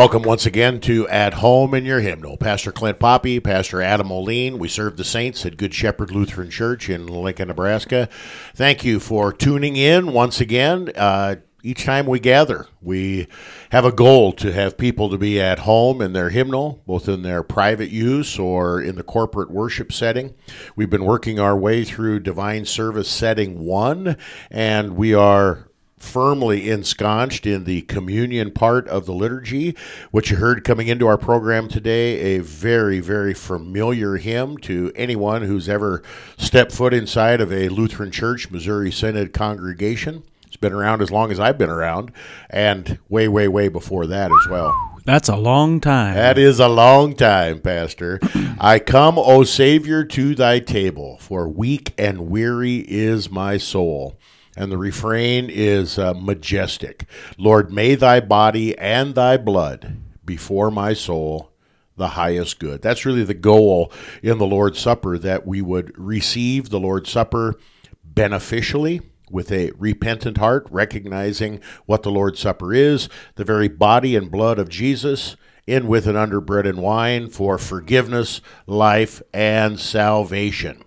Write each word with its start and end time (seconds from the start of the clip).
Welcome 0.00 0.22
once 0.22 0.46
again 0.46 0.80
to 0.80 1.06
At 1.08 1.34
Home 1.34 1.74
in 1.74 1.84
Your 1.84 2.00
Hymnal. 2.00 2.38
Pastor 2.38 2.72
Clint 2.72 2.98
Poppy, 2.98 3.38
Pastor 3.38 3.82
Adam 3.82 4.06
Moline. 4.06 4.58
We 4.58 4.66
serve 4.66 4.96
the 4.96 5.04
saints 5.04 5.44
at 5.44 5.58
Good 5.58 5.74
Shepherd 5.74 6.10
Lutheran 6.10 6.48
Church 6.48 6.88
in 6.88 7.06
Lincoln, 7.06 7.48
Nebraska. 7.48 8.08
Thank 8.54 8.82
you 8.82 8.98
for 8.98 9.30
tuning 9.30 9.76
in 9.76 10.14
once 10.14 10.40
again. 10.40 10.90
Uh, 10.96 11.36
each 11.62 11.84
time 11.84 12.06
we 12.06 12.18
gather, 12.18 12.66
we 12.80 13.28
have 13.72 13.84
a 13.84 13.92
goal 13.92 14.32
to 14.32 14.50
have 14.54 14.78
people 14.78 15.10
to 15.10 15.18
be 15.18 15.38
at 15.38 15.58
home 15.58 16.00
in 16.00 16.14
their 16.14 16.30
hymnal, 16.30 16.82
both 16.86 17.06
in 17.06 17.20
their 17.20 17.42
private 17.42 17.90
use 17.90 18.38
or 18.38 18.80
in 18.80 18.96
the 18.96 19.02
corporate 19.02 19.50
worship 19.50 19.92
setting. 19.92 20.34
We've 20.76 20.88
been 20.88 21.04
working 21.04 21.38
our 21.38 21.54
way 21.54 21.84
through 21.84 22.20
Divine 22.20 22.64
Service 22.64 23.10
Setting 23.10 23.66
1, 23.66 24.16
and 24.50 24.96
we 24.96 25.12
are 25.12 25.69
firmly 26.00 26.68
ensconced 26.68 27.46
in 27.46 27.64
the 27.64 27.82
communion 27.82 28.50
part 28.50 28.88
of 28.88 29.06
the 29.06 29.12
liturgy. 29.12 29.76
What 30.10 30.30
you 30.30 30.38
heard 30.38 30.64
coming 30.64 30.88
into 30.88 31.06
our 31.06 31.18
program 31.18 31.68
today, 31.68 32.36
a 32.36 32.42
very, 32.42 32.98
very 32.98 33.34
familiar 33.34 34.16
hymn 34.16 34.56
to 34.58 34.90
anyone 34.96 35.42
who's 35.42 35.68
ever 35.68 36.02
stepped 36.36 36.72
foot 36.72 36.92
inside 36.92 37.40
of 37.40 37.52
a 37.52 37.68
Lutheran 37.68 38.10
Church, 38.10 38.50
Missouri 38.50 38.90
Synod 38.90 39.32
congregation. 39.32 40.24
It's 40.46 40.56
been 40.56 40.72
around 40.72 41.00
as 41.00 41.12
long 41.12 41.30
as 41.30 41.38
I've 41.38 41.58
been 41.58 41.70
around, 41.70 42.10
and 42.48 42.98
way, 43.08 43.28
way, 43.28 43.46
way 43.46 43.68
before 43.68 44.06
that 44.08 44.32
as 44.32 44.50
well. 44.50 44.74
That's 45.04 45.28
a 45.28 45.36
long 45.36 45.80
time. 45.80 46.14
That 46.14 46.38
is 46.38 46.58
a 46.58 46.68
long 46.68 47.14
time, 47.14 47.60
Pastor. 47.60 48.18
I 48.58 48.78
come, 48.78 49.16
O 49.16 49.44
Savior, 49.44 50.04
to 50.04 50.34
thy 50.34 50.58
table, 50.58 51.18
for 51.18 51.48
weak 51.48 51.94
and 51.96 52.28
weary 52.28 52.84
is 52.88 53.30
my 53.30 53.58
soul. 53.58 54.18
And 54.56 54.70
the 54.70 54.78
refrain 54.78 55.48
is 55.48 55.98
uh, 55.98 56.14
majestic 56.14 57.06
Lord, 57.38 57.72
may 57.72 57.94
thy 57.94 58.20
body 58.20 58.76
and 58.76 59.14
thy 59.14 59.36
blood 59.36 59.96
before 60.24 60.70
my 60.70 60.92
soul 60.92 61.50
the 61.96 62.08
highest 62.08 62.58
good. 62.58 62.82
That's 62.82 63.04
really 63.04 63.24
the 63.24 63.34
goal 63.34 63.92
in 64.22 64.38
the 64.38 64.46
Lord's 64.46 64.78
Supper 64.78 65.18
that 65.18 65.46
we 65.46 65.60
would 65.60 65.92
receive 65.96 66.70
the 66.70 66.80
Lord's 66.80 67.10
Supper 67.10 67.56
beneficially 68.02 69.02
with 69.30 69.52
a 69.52 69.70
repentant 69.78 70.38
heart, 70.38 70.66
recognizing 70.70 71.60
what 71.86 72.02
the 72.02 72.10
Lord's 72.10 72.40
Supper 72.40 72.74
is, 72.74 73.08
the 73.36 73.44
very 73.44 73.68
body 73.68 74.16
and 74.16 74.30
blood 74.30 74.58
of 74.58 74.68
Jesus, 74.68 75.36
in 75.66 75.86
with 75.86 76.06
and 76.06 76.16
under 76.16 76.40
bread 76.40 76.66
and 76.66 76.78
wine 76.78 77.28
for 77.28 77.58
forgiveness, 77.58 78.40
life, 78.66 79.22
and 79.32 79.78
salvation. 79.78 80.82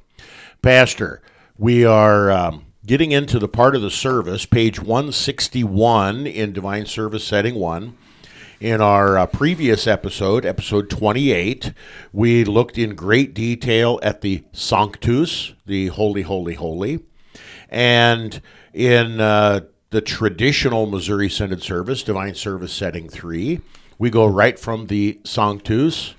Pastor, 0.62 1.22
we 1.58 1.86
are 1.86 2.32
um, 2.32 2.66
getting 2.86 3.14
into 3.14 3.40
the 3.40 3.48
part 3.48 3.76
of 3.76 3.82
the 3.82 3.90
service, 3.90 4.46
page 4.46 4.80
161 4.80 6.28
in 6.28 6.52
Divine 6.52 6.86
Service 6.86 7.24
Setting 7.24 7.56
1. 7.56 7.98
In 8.60 8.82
our 8.82 9.18
uh, 9.18 9.26
previous 9.26 9.88
episode, 9.88 10.46
episode 10.46 10.90
28, 10.90 11.74
we 12.12 12.44
looked 12.44 12.78
in 12.78 12.96
great 12.96 13.34
detail 13.34 14.00
at 14.04 14.22
the 14.22 14.44
Sanctus, 14.52 15.54
the 15.66 15.88
Holy, 15.88 16.24
Holy, 16.24 16.56
Holy. 16.56 17.00
And 17.70 18.42
in 18.74 19.20
uh, 19.22 19.62
the 19.92 20.02
traditional 20.02 20.86
Missouri 20.86 21.30
Synod 21.30 21.64
service, 21.64 22.04
Divine 22.04 22.36
Service 22.36 22.74
Setting 22.74 23.08
3, 23.08 23.62
we 23.98 24.10
go 24.10 24.26
right 24.26 24.60
from 24.60 24.88
the 24.88 25.20
Sanctus 25.24 26.16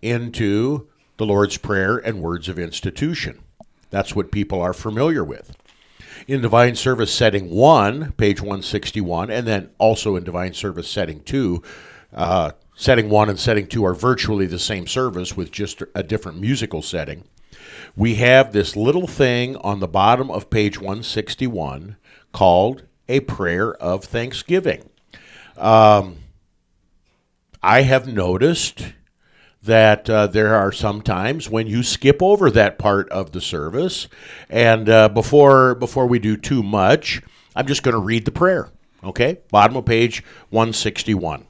into 0.00 0.86
the 1.16 1.26
Lord's 1.26 1.56
Prayer 1.56 1.96
and 1.96 2.22
words 2.22 2.48
of 2.48 2.58
institution. 2.58 3.40
That's 3.90 4.14
what 4.14 4.32
people 4.32 4.60
are 4.60 4.72
familiar 4.72 5.24
with. 5.24 5.56
In 6.26 6.40
Divine 6.40 6.74
Service 6.74 7.12
Setting 7.12 7.50
1, 7.50 8.12
page 8.12 8.40
161, 8.40 9.30
and 9.30 9.46
then 9.46 9.70
also 9.78 10.16
in 10.16 10.24
Divine 10.24 10.54
Service 10.54 10.88
Setting 10.88 11.20
2, 11.22 11.62
uh, 12.14 12.50
Setting 12.76 13.10
1 13.10 13.28
and 13.28 13.38
Setting 13.38 13.66
2 13.66 13.84
are 13.84 13.94
virtually 13.94 14.46
the 14.46 14.58
same 14.58 14.86
service 14.86 15.36
with 15.36 15.52
just 15.52 15.82
a 15.94 16.02
different 16.02 16.40
musical 16.40 16.80
setting 16.82 17.24
we 17.96 18.16
have 18.16 18.52
this 18.52 18.76
little 18.76 19.06
thing 19.06 19.56
on 19.58 19.80
the 19.80 19.88
bottom 19.88 20.30
of 20.30 20.50
page 20.50 20.78
161 20.78 21.96
called 22.32 22.82
a 23.08 23.20
prayer 23.20 23.74
of 23.74 24.04
thanksgiving. 24.04 24.88
Um, 25.56 26.18
I 27.62 27.82
have 27.82 28.06
noticed 28.06 28.92
that 29.64 30.08
uh, 30.10 30.26
there 30.26 30.54
are 30.54 30.72
some 30.72 31.00
times 31.00 31.48
when 31.48 31.66
you 31.66 31.82
skip 31.82 32.22
over 32.22 32.50
that 32.50 32.78
part 32.78 33.08
of 33.08 33.32
the 33.32 33.40
service, 33.40 34.08
and 34.48 34.88
uh, 34.88 35.08
before 35.08 35.74
before 35.74 36.06
we 36.06 36.18
do 36.18 36.36
too 36.36 36.62
much, 36.62 37.22
I'm 37.56 37.66
just 37.66 37.82
going 37.82 37.94
to 37.94 38.00
read 38.00 38.24
the 38.24 38.30
prayer. 38.30 38.70
Okay, 39.02 39.38
bottom 39.50 39.76
of 39.76 39.84
page 39.84 40.22
161. 40.50 41.46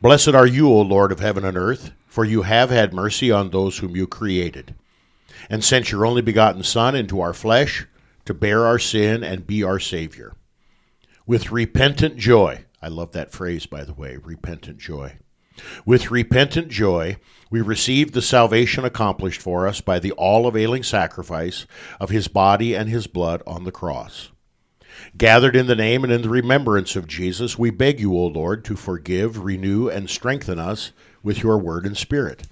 Blessed 0.00 0.28
are 0.28 0.46
you, 0.46 0.68
O 0.68 0.80
Lord 0.80 1.12
of 1.12 1.20
heaven 1.20 1.44
and 1.44 1.56
earth, 1.56 1.92
for 2.06 2.24
you 2.24 2.42
have 2.42 2.70
had 2.70 2.94
mercy 2.94 3.30
on 3.30 3.50
those 3.50 3.78
whom 3.78 3.96
you 3.96 4.06
created 4.06 4.74
and 5.50 5.62
sent 5.62 5.92
your 5.92 6.06
only 6.06 6.22
begotten 6.22 6.62
Son 6.62 6.94
into 6.94 7.20
our 7.20 7.32
flesh 7.32 7.86
to 8.24 8.34
bear 8.34 8.66
our 8.66 8.78
sin 8.78 9.22
and 9.22 9.46
be 9.46 9.62
our 9.62 9.78
Savior. 9.78 10.34
With 11.26 11.50
repentant 11.52 12.16
joy, 12.16 12.64
I 12.80 12.88
love 12.88 13.12
that 13.12 13.32
phrase, 13.32 13.66
by 13.66 13.84
the 13.84 13.94
way, 13.94 14.16
repentant 14.16 14.78
joy. 14.78 15.18
With 15.84 16.10
repentant 16.10 16.68
joy, 16.68 17.16
we 17.50 17.60
receive 17.60 18.12
the 18.12 18.22
salvation 18.22 18.84
accomplished 18.84 19.40
for 19.40 19.66
us 19.66 19.80
by 19.80 19.98
the 19.98 20.12
all 20.12 20.46
availing 20.46 20.82
sacrifice 20.82 21.66
of 22.00 22.10
his 22.10 22.28
body 22.28 22.74
and 22.74 22.88
his 22.88 23.06
blood 23.06 23.42
on 23.46 23.64
the 23.64 23.72
cross. 23.72 24.30
Gathered 25.16 25.56
in 25.56 25.66
the 25.66 25.74
name 25.74 26.04
and 26.04 26.12
in 26.12 26.22
the 26.22 26.28
remembrance 26.28 26.96
of 26.96 27.06
Jesus, 27.06 27.58
we 27.58 27.70
beg 27.70 28.00
you, 28.00 28.12
O 28.14 28.26
Lord, 28.26 28.64
to 28.64 28.76
forgive, 28.76 29.44
renew, 29.44 29.88
and 29.88 30.10
strengthen 30.10 30.58
us 30.58 30.92
with 31.22 31.42
your 31.42 31.58
word 31.58 31.86
and 31.86 31.96
spirit 31.96 32.46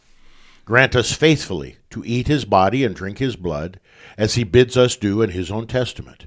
Grant 0.64 0.96
us 0.96 1.12
faithfully 1.12 1.76
to 1.90 2.02
eat 2.06 2.26
his 2.26 2.46
body 2.46 2.84
and 2.84 2.96
drink 2.96 3.18
his 3.18 3.36
blood, 3.36 3.78
as 4.16 4.34
he 4.34 4.44
bids 4.44 4.76
us 4.76 4.96
do 4.96 5.20
in 5.20 5.30
his 5.30 5.50
own 5.50 5.66
testament. 5.66 6.24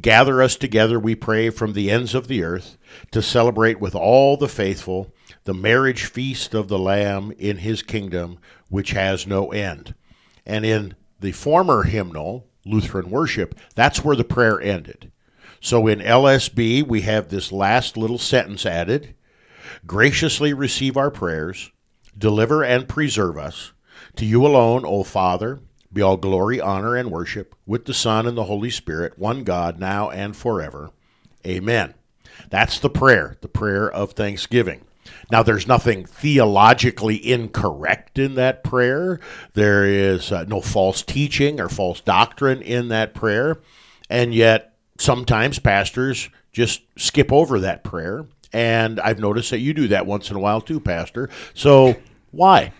Gather 0.00 0.40
us 0.40 0.54
together, 0.54 0.98
we 0.98 1.16
pray, 1.16 1.50
from 1.50 1.72
the 1.72 1.90
ends 1.90 2.14
of 2.14 2.28
the 2.28 2.44
earth 2.44 2.78
to 3.10 3.20
celebrate 3.20 3.80
with 3.80 3.96
all 3.96 4.36
the 4.36 4.48
faithful 4.48 5.12
the 5.48 5.54
marriage 5.54 6.04
feast 6.04 6.52
of 6.52 6.68
the 6.68 6.78
Lamb 6.78 7.32
in 7.38 7.56
his 7.56 7.80
kingdom, 7.80 8.36
which 8.68 8.90
has 8.90 9.26
no 9.26 9.50
end. 9.50 9.94
And 10.44 10.66
in 10.66 10.94
the 11.20 11.32
former 11.32 11.84
hymnal, 11.84 12.46
Lutheran 12.66 13.08
worship, 13.08 13.58
that's 13.74 14.04
where 14.04 14.14
the 14.14 14.24
prayer 14.24 14.60
ended. 14.60 15.10
So 15.58 15.86
in 15.86 16.00
LSB, 16.00 16.86
we 16.86 17.00
have 17.00 17.30
this 17.30 17.50
last 17.50 17.96
little 17.96 18.18
sentence 18.18 18.66
added 18.66 19.14
Graciously 19.86 20.52
receive 20.52 20.98
our 20.98 21.10
prayers 21.10 21.70
deliver 22.18 22.62
and 22.62 22.86
preserve 22.86 23.38
us. 23.38 23.72
To 24.16 24.26
you 24.26 24.44
alone, 24.44 24.84
O 24.84 25.02
Father, 25.02 25.60
be 25.90 26.02
all 26.02 26.18
glory, 26.18 26.60
honor, 26.60 26.94
and 26.94 27.10
worship, 27.10 27.54
with 27.64 27.86
the 27.86 27.94
Son 27.94 28.26
and 28.26 28.36
the 28.36 28.44
Holy 28.44 28.68
Spirit, 28.68 29.18
one 29.18 29.44
God, 29.44 29.80
now 29.80 30.10
and 30.10 30.36
forever. 30.36 30.90
Amen. 31.46 31.94
That's 32.50 32.78
the 32.78 32.90
prayer, 32.90 33.38
the 33.40 33.48
prayer 33.48 33.90
of 33.90 34.12
thanksgiving. 34.12 34.84
Now, 35.30 35.42
there's 35.42 35.66
nothing 35.66 36.06
theologically 36.06 37.16
incorrect 37.16 38.18
in 38.18 38.34
that 38.36 38.64
prayer. 38.64 39.20
There 39.54 39.84
is 39.84 40.32
uh, 40.32 40.44
no 40.44 40.60
false 40.60 41.02
teaching 41.02 41.60
or 41.60 41.68
false 41.68 42.00
doctrine 42.00 42.62
in 42.62 42.88
that 42.88 43.14
prayer. 43.14 43.58
And 44.08 44.34
yet, 44.34 44.74
sometimes 44.98 45.58
pastors 45.58 46.30
just 46.52 46.82
skip 46.96 47.32
over 47.32 47.60
that 47.60 47.84
prayer. 47.84 48.26
And 48.52 48.98
I've 49.00 49.18
noticed 49.18 49.50
that 49.50 49.58
you 49.58 49.74
do 49.74 49.88
that 49.88 50.06
once 50.06 50.30
in 50.30 50.36
a 50.36 50.40
while 50.40 50.60
too, 50.60 50.80
Pastor. 50.80 51.28
So 51.54 51.96
why? 52.30 52.72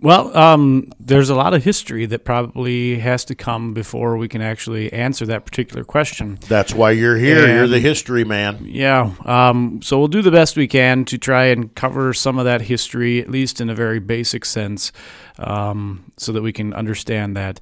Well, 0.00 0.36
um, 0.36 0.90
there's 0.98 1.28
a 1.28 1.34
lot 1.34 1.54
of 1.54 1.64
history 1.64 2.06
that 2.06 2.24
probably 2.24 2.98
has 2.98 3.24
to 3.26 3.34
come 3.34 3.74
before 3.74 4.16
we 4.16 4.28
can 4.28 4.40
actually 4.40 4.92
answer 4.92 5.26
that 5.26 5.44
particular 5.44 5.84
question. 5.84 6.38
That's 6.48 6.74
why 6.74 6.92
you're 6.92 7.16
here. 7.16 7.44
And, 7.44 7.54
you're 7.54 7.66
the 7.66 7.80
history 7.80 8.24
man. 8.24 8.58
Yeah. 8.62 9.12
Um, 9.24 9.80
so 9.82 9.98
we'll 9.98 10.08
do 10.08 10.22
the 10.22 10.30
best 10.30 10.56
we 10.56 10.68
can 10.68 11.04
to 11.06 11.18
try 11.18 11.46
and 11.46 11.74
cover 11.74 12.14
some 12.14 12.38
of 12.38 12.44
that 12.44 12.62
history, 12.62 13.20
at 13.20 13.30
least 13.30 13.60
in 13.60 13.68
a 13.68 13.74
very 13.74 13.98
basic 13.98 14.44
sense, 14.44 14.92
um, 15.38 16.12
so 16.16 16.32
that 16.32 16.42
we 16.42 16.52
can 16.52 16.72
understand 16.72 17.36
that. 17.36 17.60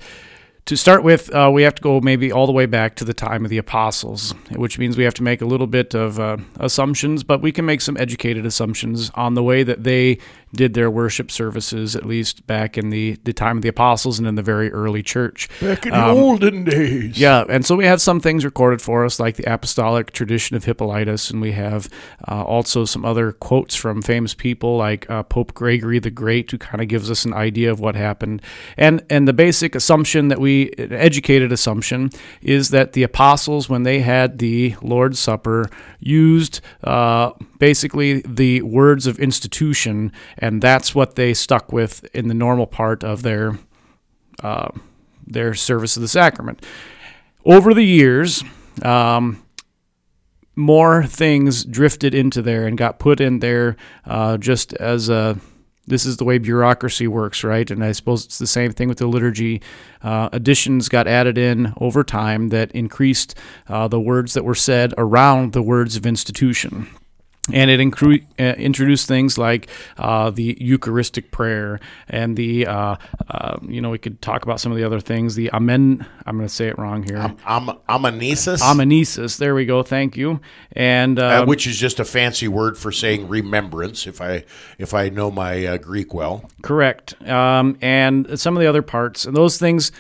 To 0.67 0.77
start 0.77 1.03
with, 1.03 1.35
uh, 1.35 1.51
we 1.53 1.63
have 1.65 1.75
to 1.75 1.83
go 1.83 2.01
maybe 2.01 2.31
all 2.31 2.47
the 2.47 2.53
way 2.53 2.67
back 2.67 2.95
to 2.97 3.05
the 3.05 3.15
time 3.15 3.45
of 3.45 3.51
the 3.51 3.59
apostles, 3.59 4.35
which 4.55 4.79
means 4.79 4.97
we 4.97 5.03
have 5.03 5.15
to 5.15 5.23
make 5.23 5.41
a 5.41 5.47
little 5.47 5.67
bit 5.67 5.95
of 5.95 6.21
uh, 6.21 6.37
assumptions, 6.61 7.25
but 7.25 7.41
we 7.41 7.51
can 7.51 7.65
make 7.65 7.81
some 7.81 7.97
educated 7.97 8.47
assumptions 8.47 9.11
on 9.15 9.35
the 9.35 9.43
way 9.43 9.65
that 9.65 9.83
they 9.83 10.19
did 10.53 10.75
their 10.75 10.91
worship 10.91 11.31
services, 11.31 11.95
at 11.95 12.05
least 12.05 12.47
back 12.47 12.77
in 12.77 12.91
the, 12.91 13.19
the 13.25 13.33
time 13.33 13.59
of 13.59 13.63
the 13.63 13.69
apostles 13.69 14.19
and 14.19 14.27
in 14.27 14.35
the 14.35 14.43
very 14.43 14.71
early 14.73 15.03
church. 15.03 15.49
Back 15.61 15.87
in 15.87 15.95
um, 15.95 16.17
the 16.17 16.23
olden 16.23 16.65
days. 16.65 17.19
Yeah, 17.19 17.45
and 17.49 17.65
so 17.65 17.77
we 17.77 17.87
have 17.87 18.01
some 18.01 18.21
things 18.21 18.45
recorded 18.45 18.83
for 18.83 19.05
us, 19.05 19.21
like 19.21 19.37
the 19.37 19.53
apostolic 19.53 20.13
tradition 20.13 20.57
of 20.57 20.65
Hippolytus, 20.65 21.31
and 21.31 21.41
we 21.41 21.53
have 21.53 21.89
uh, 22.29 22.43
also 22.43 22.85
some 22.85 23.05
other 23.05 23.33
quotes 23.33 23.75
from 23.75 24.03
famous 24.03 24.35
people 24.35 24.77
like 24.77 25.09
uh, 25.11 25.23
Pope 25.23 25.55
Gregory 25.55 25.99
the 25.99 26.11
Great, 26.11 26.51
who 26.51 26.59
kind 26.59 26.81
of 26.81 26.89
gives 26.89 27.11
us 27.11 27.25
an 27.25 27.35
idea 27.35 27.71
of 27.71 27.81
what 27.81 27.95
happened. 27.95 28.43
And 28.77 29.05
and 29.09 29.29
the 29.29 29.33
basic 29.33 29.75
assumption 29.75 30.29
that 30.29 30.41
we 30.41 30.71
educated 30.77 31.53
assumption 31.53 32.11
is 32.43 32.71
that 32.71 32.93
the 32.93 33.03
apostles, 33.03 33.69
when 33.69 33.85
they 33.85 34.01
had 34.01 34.39
the 34.39 34.75
Lord's 34.83 35.19
Supper, 35.19 35.67
used 36.01 36.61
uh, 36.83 37.33
basically 37.59 38.23
the 38.23 38.63
words 38.63 39.07
of 39.07 39.19
institution, 39.19 40.13
and 40.41 40.63
that's 40.63 40.95
what 40.95 41.15
they 41.17 41.35
stuck 41.35 41.73
with 41.73 42.05
in 42.15 42.29
the 42.29 42.35
normal 42.35 42.67
part 42.67 43.05
of 43.05 43.23
their 43.23 43.59
uh, 44.43 44.71
their 45.27 45.55
service 45.55 45.97
of 45.97 46.03
the 46.03 46.09
sacrament. 46.09 46.65
Over 47.45 47.75
the 47.75 47.85
years, 47.85 48.43
um, 48.83 49.43
more 50.57 51.05
things 51.05 51.65
drifted 51.65 52.15
into 52.15 52.43
there 52.43 52.67
and 52.67 52.77
got 52.77 52.99
put 52.99 53.21
in 53.21 53.39
there 53.41 53.77
uh, 54.07 54.39
just 54.39 54.73
as 54.75 55.09
a 55.09 55.39
this 55.87 56.07
is 56.07 56.19
the 56.19 56.25
way 56.25 56.39
bureaucracy 56.39 57.09
works, 57.09 57.43
right? 57.43 57.69
And 57.69 57.83
I 57.83 57.91
suppose 57.93 58.25
it's 58.25 58.39
the 58.39 58.47
same 58.47 58.71
thing 58.71 58.89
with 58.89 58.99
the 58.99 59.09
liturgy. 59.09 59.61
Uh, 60.03 60.29
additions 60.31 60.89
got 60.89 61.09
added 61.09 61.37
in 61.37 61.73
over 61.81 62.05
time 62.05 62.51
that 62.51 62.71
increased 62.73 63.35
uh, 63.67 63.89
the 63.89 64.01
words 64.01 64.35
that 64.35 64.45
were 64.45 64.55
said 64.55 64.95
around 64.97 65.53
the 65.53 65.63
words 65.63 65.97
of 65.97 66.07
institution 66.07 66.87
and 67.53 67.71
it 67.71 67.81
incru- 67.81 68.25
uh, 68.39 68.55
introduced 68.59 69.09
things 69.09 69.39
like 69.39 69.69
uh, 69.99 70.31
the 70.31 70.57
Eucharistic 70.61 71.31
prayer 71.31 71.81
and 72.09 72.37
the, 72.37 72.67
uh, 72.67 72.97
uh 73.29 73.59
you 73.63 73.81
know, 73.81 73.91
we 73.91 73.99
could 73.99 74.21
talk 74.21 74.45
about 74.45 74.61
some 74.61 74.71
of 74.71 74.79
the 74.79 74.85
other 74.85 75.01
things. 75.01 75.35
The 75.35 75.51
Amen, 75.53 76.07
I'm 76.27 76.37
going 76.37 76.47
to 76.47 76.55
say 76.55 76.69
it 76.69 76.79
wrong 76.79 77.03
here. 77.03 77.17
Am- 77.17 77.37
am- 77.47 77.79
Amnesis? 77.89 78.61
Amnesis, 78.61 79.39
there 79.39 79.55
we 79.55 79.65
go, 79.65 79.83
thank 79.83 80.17
you. 80.17 80.41
And 80.73 81.19
uh, 81.19 81.43
um, 81.43 81.49
Which 81.49 81.67
is 81.67 81.79
just 81.79 81.99
a 81.99 82.05
fancy 82.05 82.49
word 82.49 82.77
for 82.77 82.93
saying 82.93 83.29
remembrance, 83.29 84.07
if 84.07 84.21
I, 84.21 84.45
if 84.79 84.95
I 84.95 85.09
know 85.09 85.31
my 85.31 85.67
uh, 85.67 85.77
Greek 85.79 86.13
well. 86.13 86.49
Correct. 86.63 87.21
Um, 87.29 87.79
and 87.81 88.39
some 88.39 88.57
of 88.57 88.61
the 88.61 88.69
other 88.69 88.83
parts, 88.83 89.25
and 89.25 89.35
those 89.35 89.59
things, 89.59 89.93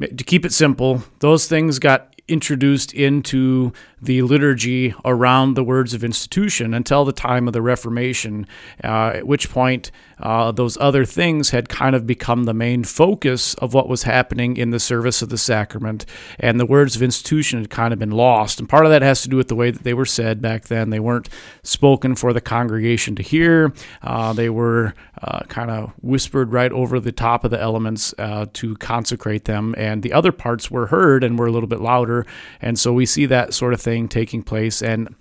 to 0.00 0.24
keep 0.24 0.44
it 0.44 0.52
simple, 0.52 1.02
those 1.18 1.46
things 1.46 1.78
got 1.78 2.12
introduced 2.28 2.94
into 2.94 3.72
the 4.02 4.22
liturgy 4.22 4.94
around 5.04 5.54
the 5.54 5.62
words 5.62 5.94
of 5.94 6.02
institution 6.02 6.74
until 6.74 7.04
the 7.04 7.12
time 7.12 7.46
of 7.46 7.52
the 7.52 7.62
Reformation, 7.62 8.46
uh, 8.82 9.12
at 9.14 9.26
which 9.26 9.48
point 9.48 9.92
uh, 10.18 10.50
those 10.52 10.76
other 10.80 11.04
things 11.04 11.50
had 11.50 11.68
kind 11.68 11.94
of 11.94 12.06
become 12.06 12.44
the 12.44 12.54
main 12.54 12.82
focus 12.84 13.54
of 13.54 13.74
what 13.74 13.88
was 13.88 14.02
happening 14.02 14.56
in 14.56 14.70
the 14.70 14.80
service 14.80 15.22
of 15.22 15.28
the 15.28 15.38
sacrament, 15.38 16.04
and 16.38 16.58
the 16.58 16.66
words 16.66 16.96
of 16.96 17.02
institution 17.02 17.60
had 17.60 17.70
kind 17.70 17.92
of 17.92 17.98
been 17.98 18.10
lost. 18.10 18.58
And 18.58 18.68
part 18.68 18.84
of 18.84 18.90
that 18.90 19.02
has 19.02 19.22
to 19.22 19.28
do 19.28 19.36
with 19.36 19.48
the 19.48 19.56
way 19.56 19.70
that 19.70 19.84
they 19.84 19.94
were 19.94 20.04
said 20.04 20.42
back 20.42 20.64
then. 20.64 20.90
They 20.90 21.00
weren't 21.00 21.28
spoken 21.62 22.14
for 22.16 22.32
the 22.32 22.40
congregation 22.40 23.14
to 23.16 23.22
hear, 23.22 23.72
uh, 24.02 24.32
they 24.32 24.50
were 24.50 24.94
uh, 25.22 25.40
kind 25.48 25.70
of 25.70 25.92
whispered 26.02 26.52
right 26.52 26.72
over 26.72 26.98
the 26.98 27.12
top 27.12 27.44
of 27.44 27.50
the 27.50 27.60
elements 27.60 28.14
uh, 28.18 28.46
to 28.54 28.76
consecrate 28.76 29.44
them, 29.44 29.74
and 29.78 30.02
the 30.02 30.12
other 30.12 30.32
parts 30.32 30.70
were 30.70 30.86
heard 30.86 31.22
and 31.22 31.38
were 31.38 31.46
a 31.46 31.52
little 31.52 31.68
bit 31.68 31.80
louder. 31.80 32.26
And 32.60 32.78
so 32.78 32.92
we 32.92 33.06
see 33.06 33.26
that 33.26 33.54
sort 33.54 33.72
of 33.72 33.80
thing 33.80 33.91
taking 34.08 34.42
place. 34.42 34.82
And 34.82 35.14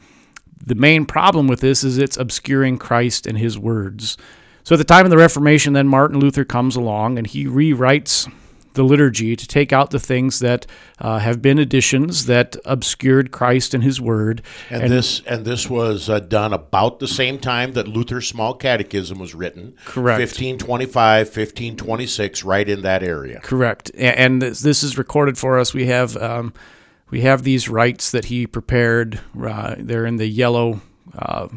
the 0.65 0.75
main 0.75 1.05
problem 1.05 1.47
with 1.47 1.61
this 1.61 1.83
is 1.83 1.97
it's 1.97 2.17
obscuring 2.17 2.77
Christ 2.77 3.25
and 3.27 3.37
his 3.37 3.57
words. 3.57 4.17
So 4.63 4.75
at 4.75 4.77
the 4.77 4.83
time 4.83 5.05
of 5.05 5.09
the 5.09 5.17
Reformation, 5.17 5.73
then 5.73 5.87
Martin 5.87 6.19
Luther 6.19 6.45
comes 6.45 6.75
along 6.75 7.17
and 7.17 7.25
he 7.25 7.45
rewrites 7.45 8.31
the 8.73 8.83
liturgy 8.83 9.35
to 9.35 9.47
take 9.47 9.73
out 9.73 9.91
the 9.91 9.99
things 9.99 10.39
that 10.39 10.65
uh, 10.99 11.19
have 11.19 11.41
been 11.41 11.59
additions 11.59 12.25
that 12.25 12.55
obscured 12.65 13.31
Christ 13.31 13.73
and 13.73 13.83
His 13.83 13.99
Word. 13.99 14.41
And, 14.69 14.83
and 14.83 14.91
this 14.91 15.21
and 15.25 15.45
this 15.45 15.69
was 15.69 16.09
uh, 16.09 16.19
done 16.19 16.53
about 16.53 16.99
the 16.99 17.07
same 17.07 17.39
time 17.39 17.73
that 17.73 17.87
Luther's 17.87 18.27
Small 18.27 18.53
Catechism 18.53 19.19
was 19.19 19.35
written. 19.35 19.75
Correct. 19.85 20.19
1525, 20.19 21.27
1526, 21.27 22.43
right 22.43 22.69
in 22.69 22.81
that 22.81 23.03
area. 23.03 23.39
Correct. 23.41 23.91
And, 23.95 24.41
this, 24.41 24.61
this 24.61 24.83
is 24.83 24.97
recorded 24.97 25.37
for 25.37 25.59
us. 25.59 25.73
We 25.73 25.87
have 25.87 26.15
um, 26.17 26.53
we 27.11 27.21
have 27.21 27.43
these 27.43 27.69
rites 27.69 28.11
that 28.11 28.25
he 28.25 28.47
prepared. 28.47 29.19
Uh, 29.39 29.75
they're 29.77 30.05
in 30.05 30.17
the 30.17 30.27
yellow 30.27 30.81
uh, 31.13 31.47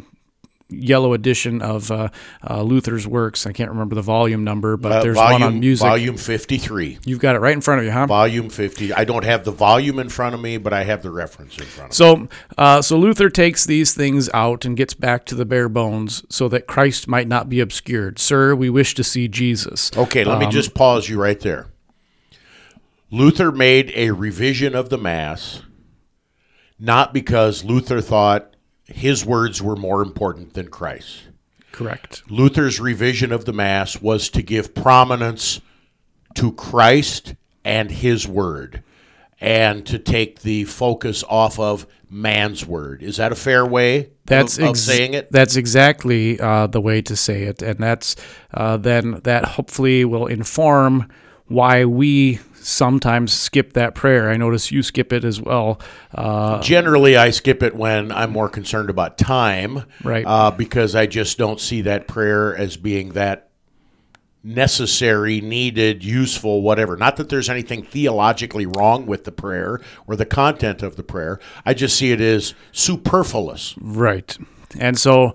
yellow 0.68 1.12
edition 1.12 1.62
of 1.62 1.90
uh, 1.90 2.08
uh, 2.48 2.62
Luther's 2.62 3.06
works. 3.06 3.46
I 3.46 3.52
can't 3.52 3.70
remember 3.70 3.94
the 3.94 4.02
volume 4.02 4.44
number, 4.44 4.76
but 4.76 4.92
uh, 4.92 5.02
there's 5.02 5.16
volume, 5.16 5.40
one 5.40 5.52
on 5.54 5.60
music. 5.60 5.86
Volume 5.86 6.16
53. 6.16 6.98
You've 7.04 7.20
got 7.20 7.36
it 7.36 7.38
right 7.38 7.52
in 7.52 7.60
front 7.60 7.80
of 7.80 7.84
you, 7.84 7.92
huh? 7.92 8.06
Volume 8.06 8.50
50. 8.50 8.92
I 8.92 9.04
don't 9.04 9.24
have 9.24 9.44
the 9.44 9.50
volume 9.50 9.98
in 9.98 10.08
front 10.08 10.34
of 10.34 10.40
me, 10.40 10.56
but 10.56 10.72
I 10.72 10.84
have 10.84 11.02
the 11.02 11.10
reference 11.10 11.56
in 11.58 11.64
front 11.64 11.90
of 11.90 11.96
so, 11.96 12.16
me. 12.16 12.28
Uh, 12.56 12.82
so 12.82 12.98
Luther 12.98 13.30
takes 13.30 13.64
these 13.64 13.94
things 13.94 14.28
out 14.34 14.64
and 14.64 14.76
gets 14.76 14.94
back 14.94 15.24
to 15.26 15.34
the 15.34 15.44
bare 15.44 15.68
bones 15.68 16.24
so 16.28 16.48
that 16.48 16.66
Christ 16.66 17.08
might 17.08 17.28
not 17.28 17.48
be 17.48 17.60
obscured. 17.60 18.18
Sir, 18.18 18.54
we 18.54 18.70
wish 18.70 18.94
to 18.94 19.04
see 19.04 19.28
Jesus. 19.28 19.90
Okay, 19.96 20.24
let 20.24 20.34
um, 20.34 20.40
me 20.40 20.48
just 20.48 20.74
pause 20.74 21.08
you 21.08 21.20
right 21.20 21.38
there. 21.40 21.68
Luther 23.14 23.52
made 23.52 23.92
a 23.94 24.10
revision 24.10 24.74
of 24.74 24.90
the 24.90 24.98
Mass 24.98 25.62
not 26.80 27.14
because 27.14 27.62
Luther 27.62 28.00
thought 28.00 28.56
his 28.86 29.24
words 29.24 29.62
were 29.62 29.76
more 29.76 30.02
important 30.02 30.54
than 30.54 30.66
Christ's. 30.68 31.22
Correct. 31.70 32.24
Luther's 32.28 32.80
revision 32.80 33.30
of 33.30 33.44
the 33.44 33.52
Mass 33.52 34.02
was 34.02 34.28
to 34.30 34.42
give 34.42 34.74
prominence 34.74 35.60
to 36.34 36.50
Christ 36.52 37.36
and 37.64 37.88
his 37.88 38.26
word 38.26 38.82
and 39.40 39.86
to 39.86 40.00
take 40.00 40.40
the 40.40 40.64
focus 40.64 41.22
off 41.28 41.60
of 41.60 41.86
man's 42.10 42.66
word. 42.66 43.00
Is 43.00 43.18
that 43.18 43.30
a 43.30 43.36
fair 43.36 43.64
way 43.64 44.10
that's 44.24 44.58
of, 44.58 44.70
of 44.70 44.76
saying 44.76 45.14
it? 45.14 45.30
That's 45.30 45.54
exactly 45.54 46.40
uh, 46.40 46.66
the 46.66 46.80
way 46.80 47.00
to 47.02 47.14
say 47.14 47.44
it. 47.44 47.62
And 47.62 47.78
that's 47.78 48.16
uh, 48.52 48.76
then 48.76 49.20
that 49.22 49.44
hopefully 49.44 50.04
will 50.04 50.26
inform 50.26 51.08
why 51.46 51.84
we 51.84 52.40
sometimes 52.64 53.32
skip 53.32 53.74
that 53.74 53.94
prayer. 53.94 54.30
I 54.30 54.36
notice 54.36 54.72
you 54.72 54.82
skip 54.82 55.12
it 55.12 55.24
as 55.24 55.40
well. 55.40 55.80
Uh, 56.14 56.60
Generally, 56.60 57.16
I 57.16 57.30
skip 57.30 57.62
it 57.62 57.74
when 57.74 58.10
I'm 58.10 58.30
more 58.30 58.48
concerned 58.48 58.90
about 58.90 59.18
time, 59.18 59.84
right? 60.02 60.24
Uh, 60.26 60.50
because 60.50 60.94
I 60.94 61.06
just 61.06 61.38
don't 61.38 61.60
see 61.60 61.82
that 61.82 62.08
prayer 62.08 62.56
as 62.56 62.76
being 62.76 63.10
that 63.10 63.50
necessary, 64.42 65.40
needed, 65.40 66.04
useful, 66.04 66.62
whatever. 66.62 66.96
Not 66.96 67.16
that 67.16 67.30
there's 67.30 67.48
anything 67.48 67.82
theologically 67.82 68.66
wrong 68.66 69.06
with 69.06 69.24
the 69.24 69.32
prayer 69.32 69.80
or 70.06 70.16
the 70.16 70.26
content 70.26 70.82
of 70.82 70.96
the 70.96 71.02
prayer. 71.02 71.40
I 71.64 71.74
just 71.74 71.96
see 71.96 72.12
it 72.12 72.20
as 72.20 72.54
superfluous. 72.70 73.74
Right. 73.80 74.36
And 74.78 74.98
so 74.98 75.34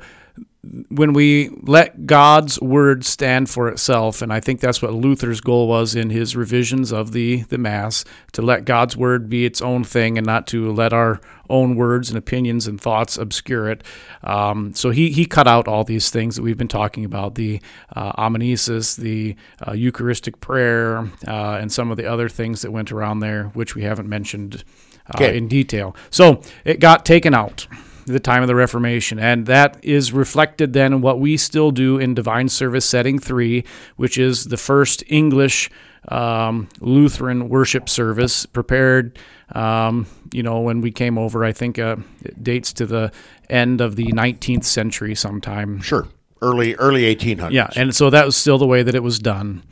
when 0.62 1.14
we 1.14 1.50
let 1.62 2.06
God's 2.06 2.60
word 2.60 3.06
stand 3.06 3.50
for 3.50 3.70
itself, 3.70 4.22
and 4.22 4.34
I 4.34 4.42
think 4.42 4.60
that's 4.60 4.82
what 4.82 4.94
Luther's 4.94 5.40
goal 5.40 5.70
was 5.70 5.96
in 5.96 6.10
his 6.10 6.36
revisions 6.36 6.92
of 6.92 7.14
the, 7.14 7.44
the 7.44 7.58
Mass, 7.58 8.04
to 8.34 8.42
let 8.42 8.66
God's 8.66 8.98
word 8.98 9.30
be 9.30 9.46
its 9.46 9.62
own 9.62 9.86
thing 9.86 10.18
and 10.18 10.28
not 10.28 10.48
to 10.48 10.70
let 10.74 10.92
our 10.92 11.22
own 11.50 11.76
words 11.76 12.10
and 12.10 12.18
opinions 12.18 12.68
and 12.68 12.80
thoughts 12.80 13.18
obscure 13.18 13.70
it. 13.70 13.84
Um, 14.22 14.74
so 14.74 14.90
he, 14.90 15.12
he 15.12 15.26
cut 15.26 15.48
out 15.48 15.70
all 15.70 15.86
these 15.86 16.10
things 16.10 16.36
that 16.36 16.42
we've 16.42 16.58
been 16.58 16.68
talking 16.68 17.06
about 17.06 17.36
the 17.36 17.62
uh, 17.96 18.12
amnesis, 18.22 18.98
the 18.98 19.38
uh, 19.66 19.72
Eucharistic 19.72 20.42
prayer, 20.42 21.10
uh, 21.26 21.58
and 21.62 21.72
some 21.72 21.90
of 21.90 21.96
the 21.96 22.06
other 22.06 22.28
things 22.28 22.64
that 22.64 22.72
went 22.72 22.92
around 22.92 23.20
there, 23.20 23.46
which 23.54 23.76
we 23.76 23.84
haven't 23.84 24.10
mentioned 24.10 24.66
uh, 25.08 25.14
okay. 25.16 25.38
in 25.38 25.48
detail. 25.48 25.96
So 26.10 26.42
it 26.66 26.82
got 26.82 27.06
taken 27.06 27.34
out 27.34 27.66
the 28.12 28.20
time 28.20 28.42
of 28.42 28.48
the 28.48 28.56
Reformation. 28.56 29.20
And 29.20 29.46
that 29.46 29.78
is 29.84 30.12
reflected 30.12 30.74
then 30.74 30.94
in 30.94 31.02
what 31.02 31.20
we 31.20 31.38
still 31.38 31.72
do 31.72 31.98
in 31.98 32.14
Divine 32.14 32.50
Service 32.50 32.86
Setting 32.86 33.20
3, 33.20 33.64
which 33.96 34.18
is 34.18 34.46
the 34.46 34.58
first 34.58 35.04
English 35.08 35.70
um, 36.08 36.70
Lutheran 36.80 37.50
worship 37.50 37.90
service 37.90 38.46
prepared. 38.46 39.18
Um, 39.54 40.08
you 40.32 40.44
know, 40.44 40.62
when 40.62 40.82
we 40.82 40.92
came 40.92 41.18
over, 41.18 41.44
I 41.44 41.52
think 41.52 41.80
uh, 41.80 41.98
it 42.24 42.44
dates 42.44 42.74
to 42.74 42.86
the 42.86 43.12
end 43.50 43.82
of 43.82 43.96
the 43.96 44.06
19th 44.06 44.64
century 44.64 45.16
sometime. 45.16 45.82
Sure. 45.82 46.08
Early, 46.42 46.76
early 46.76 47.14
1800s. 47.16 47.52
Yeah. 47.52 47.70
And 47.76 47.94
so 47.94 48.10
that 48.10 48.26
was 48.26 48.38
still 48.38 48.58
the 48.58 48.68
way 48.68 48.84
that 48.84 48.96
it 48.96 49.04
was 49.04 49.20
done. 49.20 49.64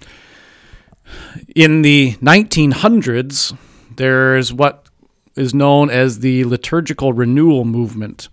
In 1.56 1.82
the 1.82 2.14
1900s, 2.16 3.58
there's 3.96 4.52
what 4.52 4.87
is 5.38 5.54
known 5.54 5.90
as 5.90 6.20
the 6.20 6.44
liturgical 6.46 7.14
renewal 7.14 7.66
movement. 7.66 8.30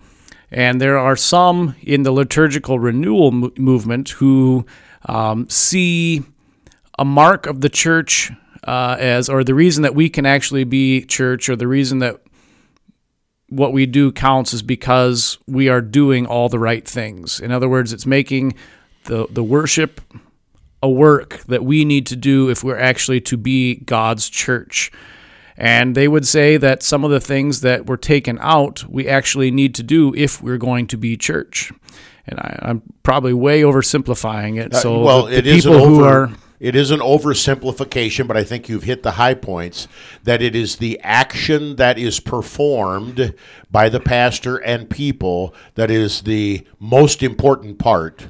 And 0.51 0.81
there 0.81 0.99
are 0.99 1.17
some 1.17 1.75
in 1.83 2.05
the 2.05 2.13
liturgical 2.13 2.79
renewal 2.79 3.33
mo- 3.33 3.53
movement 3.57 4.11
who 4.11 4.67
um, 5.07 5.49
see 5.49 6.23
a 6.99 7.05
mark 7.05 7.47
of 7.47 7.61
the 7.61 7.69
church 7.69 8.31
uh, 8.65 8.97
as, 8.99 9.29
or 9.29 9.45
the 9.45 9.55
reason 9.55 9.83
that 9.83 9.95
we 9.95 10.09
can 10.09 10.25
actually 10.25 10.65
be 10.65 11.05
church, 11.05 11.49
or 11.49 11.57
the 11.57 11.67
reason 11.67 11.99
that 11.99 12.21
what 13.49 13.73
we 13.73 13.85
do 13.87 14.11
counts 14.11 14.55
is 14.55 14.63
because 14.63 15.39
we 15.47 15.69
are 15.69 15.81
doing 15.81 16.27
all 16.27 16.49
the 16.49 16.59
right 16.59 16.87
things. 16.87 17.41
In 17.41 17.53
other 17.53 17.69
words, 17.69 17.93
it's 17.93 18.07
making 18.07 18.55
the, 19.05 19.27
the 19.31 19.45
worship 19.45 20.01
a 20.83 20.89
work 20.89 21.39
that 21.49 21.65
we 21.65 21.85
need 21.85 22.07
to 22.07 22.17
do 22.17 22.51
if 22.51 22.63
we're 22.63 22.79
actually 22.79 23.21
to 23.21 23.37
be 23.37 23.77
God's 23.77 24.29
church. 24.29 24.91
And 25.57 25.95
they 25.95 26.09
would 26.09 26.27
say 26.27 26.57
that 26.57 26.83
some 26.83 27.05
of 27.05 27.11
the 27.11 27.21
things 27.21 27.61
that 27.61 27.87
were 27.87 27.97
taken 27.97 28.39
out, 28.41 28.85
we 28.89 29.09
actually 29.09 29.51
need 29.51 29.75
to 29.77 29.83
do 29.83 30.15
if 30.15 30.43
we're 30.43 30.59
going 30.59 30.87
to 30.89 30.97
be 30.97 31.17
church. 31.17 31.73
And 32.27 32.41
I, 32.41 32.59
am 32.63 32.83
probably 33.03 33.35
way 33.35 33.63
oversimplifying 33.63 34.59
it. 34.59 34.75
Uh, 34.75 34.81
so 34.81 35.01
well, 35.01 35.27
the, 35.27 35.41
the 35.41 35.55
people 35.55 35.75
over, 35.75 35.87
who 35.87 36.05
are 36.05 36.31
it 36.65 36.75
is 36.75 36.91
an 36.91 37.01
oversimplification, 37.01 38.27
but 38.27 38.39
I 38.39 38.43
think 38.45 38.71
you've 38.71 38.85
hit 38.85 39.03
the 39.03 39.13
high 39.13 39.35
points 39.35 39.87
that 40.23 40.41
it 40.41 40.57
is 40.57 40.77
the 40.77 40.99
action 41.03 41.77
that 41.77 41.99
is 41.99 42.21
performed 42.21 43.35
by 43.71 43.91
the 43.91 44.01
pastor 44.01 44.57
and 44.57 44.89
people 44.89 45.55
that 45.75 45.91
is 45.91 46.23
the 46.23 46.67
most 46.79 47.23
important 47.23 47.79
part 47.79 48.29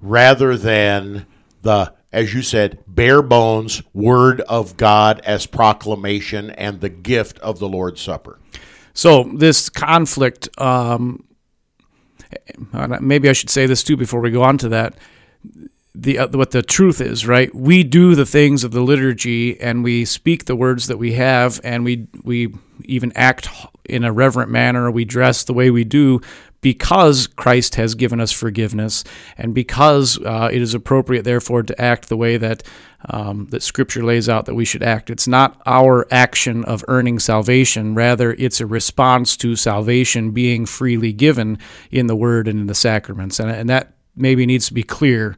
rather 0.00 0.56
than 0.56 1.26
the 1.60 1.92
as 2.12 2.32
you 2.34 2.42
said 2.42 2.78
bare 2.86 3.22
bones 3.22 3.82
word 3.92 4.40
of 4.42 4.76
God 4.76 5.20
as 5.24 5.46
proclamation 5.46 6.50
and 6.50 6.80
the 6.80 6.88
gift 6.88 7.38
of 7.40 7.58
the 7.58 7.68
Lord's 7.68 8.00
Supper. 8.00 8.38
So 8.94 9.24
this 9.34 9.68
conflict 9.68 10.48
um, 10.60 11.24
maybe 13.00 13.28
I 13.28 13.32
should 13.32 13.50
say 13.50 13.66
this 13.66 13.82
too 13.82 13.96
before 13.96 14.20
we 14.20 14.30
go 14.30 14.42
on 14.42 14.58
to 14.58 14.68
that 14.70 14.94
the 15.98 16.18
uh, 16.18 16.28
what 16.28 16.52
the 16.52 16.62
truth 16.62 17.00
is, 17.00 17.26
right? 17.26 17.52
We 17.54 17.82
do 17.82 18.14
the 18.14 18.26
things 18.26 18.62
of 18.62 18.70
the 18.70 18.80
liturgy, 18.80 19.60
and 19.60 19.82
we 19.82 20.04
speak 20.04 20.44
the 20.44 20.54
words 20.54 20.86
that 20.86 20.96
we 20.96 21.14
have, 21.14 21.60
and 21.64 21.84
we 21.84 22.06
we 22.22 22.54
even 22.84 23.12
act 23.16 23.48
in 23.84 24.04
a 24.04 24.12
reverent 24.12 24.50
manner. 24.50 24.90
We 24.90 25.04
dress 25.04 25.44
the 25.44 25.52
way 25.52 25.70
we 25.70 25.84
do 25.84 26.20
because 26.60 27.26
Christ 27.26 27.76
has 27.76 27.94
given 27.94 28.20
us 28.20 28.32
forgiveness, 28.32 29.04
and 29.36 29.54
because 29.54 30.18
uh, 30.24 30.48
it 30.52 30.60
is 30.60 30.74
appropriate, 30.74 31.24
therefore, 31.24 31.62
to 31.62 31.80
act 31.80 32.08
the 32.08 32.16
way 32.16 32.36
that 32.36 32.62
um, 33.08 33.46
that 33.50 33.62
Scripture 33.62 34.02
lays 34.02 34.28
out 34.28 34.46
that 34.46 34.54
we 34.54 34.64
should 34.64 34.82
act. 34.82 35.08
It's 35.08 35.28
not 35.28 35.60
our 35.66 36.06
action 36.10 36.64
of 36.64 36.84
earning 36.88 37.18
salvation; 37.18 37.94
rather, 37.94 38.32
it's 38.32 38.60
a 38.60 38.66
response 38.66 39.36
to 39.38 39.56
salvation 39.56 40.32
being 40.32 40.66
freely 40.66 41.12
given 41.12 41.58
in 41.90 42.08
the 42.08 42.16
Word 42.16 42.48
and 42.48 42.60
in 42.60 42.66
the 42.66 42.74
sacraments, 42.74 43.38
and 43.38 43.50
and 43.50 43.68
that 43.68 43.94
maybe 44.16 44.46
needs 44.46 44.66
to 44.66 44.74
be 44.74 44.82
clear. 44.82 45.36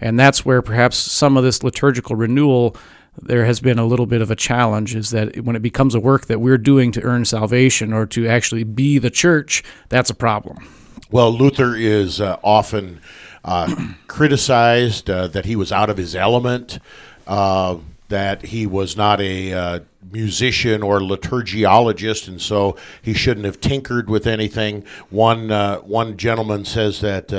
And 0.00 0.18
that's 0.18 0.44
where 0.44 0.62
perhaps 0.62 0.96
some 0.96 1.36
of 1.36 1.44
this 1.44 1.62
liturgical 1.62 2.16
renewal 2.16 2.76
there 3.20 3.44
has 3.44 3.60
been 3.60 3.78
a 3.78 3.84
little 3.84 4.06
bit 4.06 4.22
of 4.22 4.30
a 4.30 4.36
challenge 4.36 4.94
is 4.94 5.10
that 5.10 5.44
when 5.44 5.56
it 5.56 5.62
becomes 5.62 5.94
a 5.94 6.00
work 6.00 6.26
that 6.26 6.40
we're 6.40 6.58
doing 6.58 6.92
to 6.92 7.02
earn 7.02 7.24
salvation 7.24 7.92
or 7.92 8.06
to 8.06 8.26
actually 8.26 8.64
be 8.64 8.98
the 8.98 9.10
church, 9.10 9.62
that's 9.88 10.10
a 10.10 10.14
problem. 10.14 10.66
Well, 11.10 11.30
Luther 11.30 11.76
is 11.76 12.20
uh, 12.20 12.38
often 12.42 13.00
uh, 13.44 13.74
criticized 14.06 15.10
uh, 15.10 15.28
that 15.28 15.44
he 15.44 15.56
was 15.56 15.70
out 15.70 15.90
of 15.90 15.98
his 15.98 16.16
element, 16.16 16.78
uh, 17.26 17.76
that 18.08 18.46
he 18.46 18.66
was 18.66 18.96
not 18.96 19.20
a 19.20 19.52
uh, 19.52 19.80
musician 20.10 20.82
or 20.82 21.00
liturgiologist, 21.00 22.28
and 22.28 22.40
so 22.40 22.76
he 23.02 23.12
shouldn't 23.12 23.44
have 23.44 23.60
tinkered 23.60 24.08
with 24.08 24.26
anything. 24.26 24.84
One 25.10 25.50
uh, 25.50 25.78
one 25.78 26.16
gentleman 26.16 26.64
says 26.64 27.00
that 27.00 27.32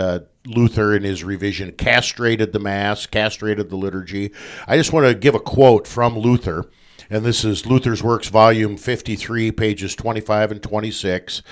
Luther 0.46 0.94
in 0.96 1.04
his 1.04 1.24
revision 1.24 1.72
castrated 1.72 2.52
the 2.52 2.60
Mass, 2.60 3.06
castrated 3.06 3.70
the 3.70 3.78
liturgy. 3.78 4.32
I 4.68 4.78
just 4.78 4.92
want 4.92 5.08
to 5.08 5.14
give 5.14 5.36
a 5.36 5.40
quote 5.40 5.88
from 5.88 6.18
Luther, 6.18 6.70
and 7.10 7.24
this 7.24 7.46
is 7.46 7.66
Luther's 7.66 8.04
Works, 8.04 8.28
volume 8.28 8.76
53, 8.76 9.52
pages 9.52 9.96
25 9.96 10.52
and 10.52 10.64
26, 10.64 11.44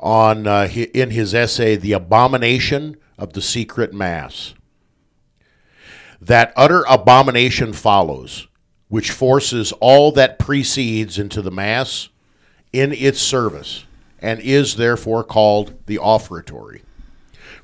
on 0.00 0.46
uh, 0.46 0.68
in 0.72 1.10
his 1.10 1.34
essay, 1.34 1.76
The 1.76 1.92
Abomination 1.92 2.96
of 3.16 3.34
the 3.34 3.42
Secret 3.42 3.92
Mass. 3.92 4.54
That 6.20 6.52
utter 6.56 6.84
abomination 6.88 7.72
follows, 7.72 8.48
which 8.88 9.12
forces 9.12 9.72
all 9.80 10.10
that 10.12 10.38
precedes 10.38 11.18
into 11.18 11.40
the 11.40 11.52
Mass 11.52 12.08
in 12.72 12.92
its 12.92 13.20
service, 13.20 13.84
and 14.18 14.40
is 14.40 14.74
therefore 14.74 15.22
called 15.22 15.74
the 15.86 15.98
offertory. 15.98 16.82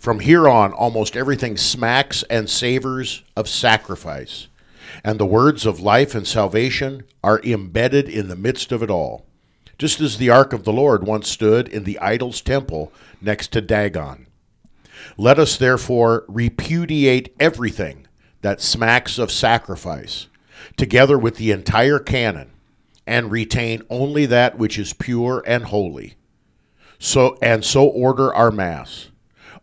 From 0.07 0.21
here 0.21 0.49
on, 0.49 0.73
almost 0.73 1.17
everything 1.17 1.57
smacks 1.57 2.23
and 2.31 2.49
savors 2.49 3.25
of 3.35 3.49
sacrifice, 3.49 4.47
and 5.03 5.19
the 5.19 5.27
words 5.27 5.67
of 5.67 5.81
life 5.81 6.15
and 6.15 6.25
salvation 6.25 7.03
are 7.25 7.41
embedded 7.43 8.09
in 8.09 8.29
the 8.29 8.37
midst 8.37 8.71
of 8.71 8.85
it 8.85 8.89
all, 8.89 9.27
just 9.79 10.01
as 10.01 10.17
the 10.17 10.31
ark 10.31 10.53
of 10.53 10.63
the 10.63 10.73
Lord 10.73 11.05
once 11.05 11.29
stood 11.29 11.67
in 11.67 11.83
the 11.83 11.99
idol's 11.99 12.41
temple 12.41 12.93
next 13.21 13.49
to 13.49 13.61
Dagon. 13.61 14.29
Let 15.19 15.41
us 15.41 15.57
therefore 15.57 16.25
repudiate 16.29 17.35
everything 17.41 18.07
that 18.43 18.61
smacks 18.61 19.19
of 19.19 19.33
sacrifice, 19.33 20.29
together 20.77 21.19
with 21.19 21.35
the 21.35 21.51
entire 21.51 21.99
canon, 21.99 22.53
and 23.09 23.33
retain 23.33 23.83
only 23.91 24.25
that 24.27 24.57
which 24.57 24.79
is 24.79 24.93
pure 24.93 25.43
and 25.49 25.65
holy. 25.65 26.15
So 27.01 27.37
and 27.43 27.65
so 27.65 27.89
order 27.89 28.33
our 28.33 28.53
mass 28.53 29.09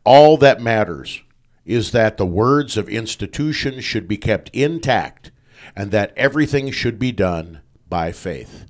all 0.04 0.38
that 0.38 0.62
matters 0.62 1.22
is 1.66 1.92
that 1.92 2.18
the 2.18 2.26
words 2.26 2.76
of 2.78 2.90
institution 2.90 3.80
should 3.80 4.08
be 4.08 4.18
kept 4.18 4.50
intact 4.54 5.32
and 5.76 5.92
that 5.92 6.14
everything 6.18 6.72
should 6.72 7.00
be 7.00 7.12
done 7.12 7.62
by 7.90 8.12
faith. 8.12 8.66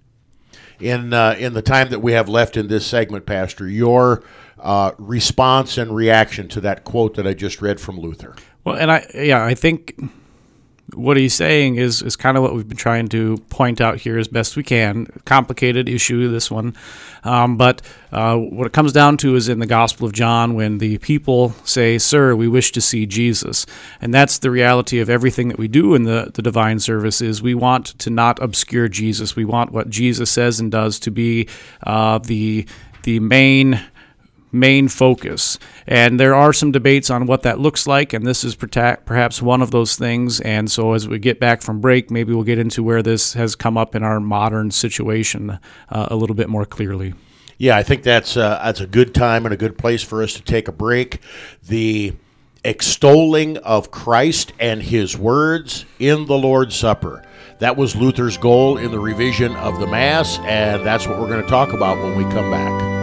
In, 0.80 1.14
uh, 1.14 1.36
in 1.40 1.54
the 1.54 1.62
time 1.62 1.90
that 1.90 2.02
we 2.02 2.12
have 2.14 2.30
left 2.30 2.58
in 2.58 2.68
this 2.68 2.86
segment, 2.86 3.26
Pastor, 3.26 3.68
your 3.68 4.24
uh, 4.60 4.92
response 4.98 5.78
and 5.78 5.96
reaction 5.96 6.48
to 6.50 6.62
that 6.62 6.84
quote 6.84 7.16
that 7.16 7.26
I 7.26 7.34
just 7.34 7.62
read 7.62 7.80
from 7.80 8.00
Luther. 8.00 8.36
Well, 8.64 8.76
and 8.76 8.92
I, 8.92 9.06
yeah, 9.14 9.44
I 9.44 9.56
think 9.56 10.00
what 10.94 11.18
he's 11.18 11.34
saying 11.34 11.76
is 11.76 12.02
is 12.02 12.16
kind 12.16 12.38
of 12.38 12.44
what 12.44 12.54
we've 12.54 12.68
been 12.68 12.78
trying 12.78 13.08
to 13.08 13.38
point 13.50 13.80
out 13.82 14.00
here 14.00 14.18
as 14.18 14.28
best 14.28 14.56
we 14.56 14.64
can. 14.64 15.08
Complicated 15.26 15.88
issue, 15.88 16.30
this 16.30 16.52
one, 16.52 16.76
um, 17.24 17.58
but 17.58 17.82
uh, 18.12 18.38
what 18.38 18.68
it 18.68 18.74
comes 18.74 18.92
down 18.92 19.18
to 19.18 19.36
is 19.36 19.50
in 19.50 19.60
the 19.60 19.66
Gospel 19.66 20.06
of 20.06 20.14
John 20.14 20.54
when 20.54 20.78
the 20.78 20.98
people 21.00 21.56
say, 21.64 21.98
"Sir, 21.98 22.36
we 22.36 22.48
wish 22.48 22.72
to 22.74 22.82
see 22.82 23.06
Jesus," 23.06 23.66
and 24.02 24.14
that's 24.14 24.38
the 24.40 24.52
reality 24.52 25.00
of 25.00 25.10
everything 25.10 25.48
that 25.48 25.58
we 25.58 25.68
do 25.68 25.96
in 25.96 26.04
the 26.04 26.32
the 26.34 26.42
divine 26.42 26.80
service. 26.80 27.22
Is 27.22 27.42
we 27.42 27.56
want 27.56 27.98
to 28.00 28.10
not 28.10 28.42
obscure 28.42 28.88
Jesus. 28.88 29.36
We 29.36 29.46
want 29.46 29.72
what 29.72 29.90
Jesus 29.90 30.30
says 30.30 30.60
and 30.60 30.72
does 30.72 31.00
to 31.00 31.12
be 31.12 31.48
uh, 31.84 32.20
the 32.20 32.68
the 33.04 33.20
main 33.20 33.82
main 34.54 34.88
focus. 34.88 35.60
And 35.86 36.20
there 36.20 36.36
are 36.36 36.54
some 36.54 36.72
debates 36.72 37.10
on 37.10 37.26
what 37.26 37.42
that 37.44 37.60
looks 37.60 37.86
like, 37.86 38.14
and 38.14 38.26
this 38.26 38.44
is 38.44 38.56
perhaps 38.56 39.42
one 39.42 39.62
of 39.62 39.72
those 39.72 39.96
things. 39.96 40.40
And 40.40 40.72
so, 40.72 40.94
as 40.94 41.08
we 41.08 41.20
get 41.20 41.40
back 41.40 41.62
from 41.62 41.82
break, 41.82 42.10
maybe 42.10 42.34
we'll 42.34 42.44
get 42.44 42.60
into 42.60 42.84
where 42.84 43.02
this 43.02 43.34
has 43.34 43.56
come 43.56 43.78
up 43.78 43.96
in 43.96 44.04
our 44.04 44.20
modern 44.20 44.72
situation 44.72 45.60
uh, 45.90 46.08
a 46.10 46.16
little 46.16 46.36
bit 46.36 46.48
more 46.48 46.66
clearly. 46.66 47.14
Yeah, 47.58 47.78
I 47.78 47.84
think 47.84 48.04
that's 48.04 48.38
uh, 48.38 48.60
that's 48.64 48.82
a 48.82 48.88
good 48.88 49.14
time 49.14 49.46
and 49.46 49.54
a 49.54 49.58
good 49.58 49.78
place 49.78 50.04
for 50.04 50.24
us 50.24 50.34
to 50.34 50.42
take 50.42 50.68
a 50.68 50.72
break. 50.72 51.20
The 51.68 52.14
extolling 52.64 53.58
of 53.58 53.92
Christ 53.92 54.54
and 54.60 54.82
His 54.82 55.18
words 55.18 55.86
in 56.00 56.26
the 56.26 56.38
Lord's 56.38 56.76
Supper. 56.76 57.24
That 57.60 57.78
was 57.78 57.96
Luther's 57.96 58.38
goal 58.38 58.78
in 58.78 58.92
the 58.92 59.00
revision 59.00 59.56
of 59.56 59.80
the 59.80 59.88
Mass, 59.88 60.40
and 60.40 60.86
that's 60.86 61.08
what 61.08 61.20
we're 61.20 61.30
going 61.30 61.44
to 61.44 61.50
talk 61.50 61.74
about 61.74 61.98
when 61.98 62.18
we 62.18 62.24
come 62.34 62.52
back. 62.52 63.03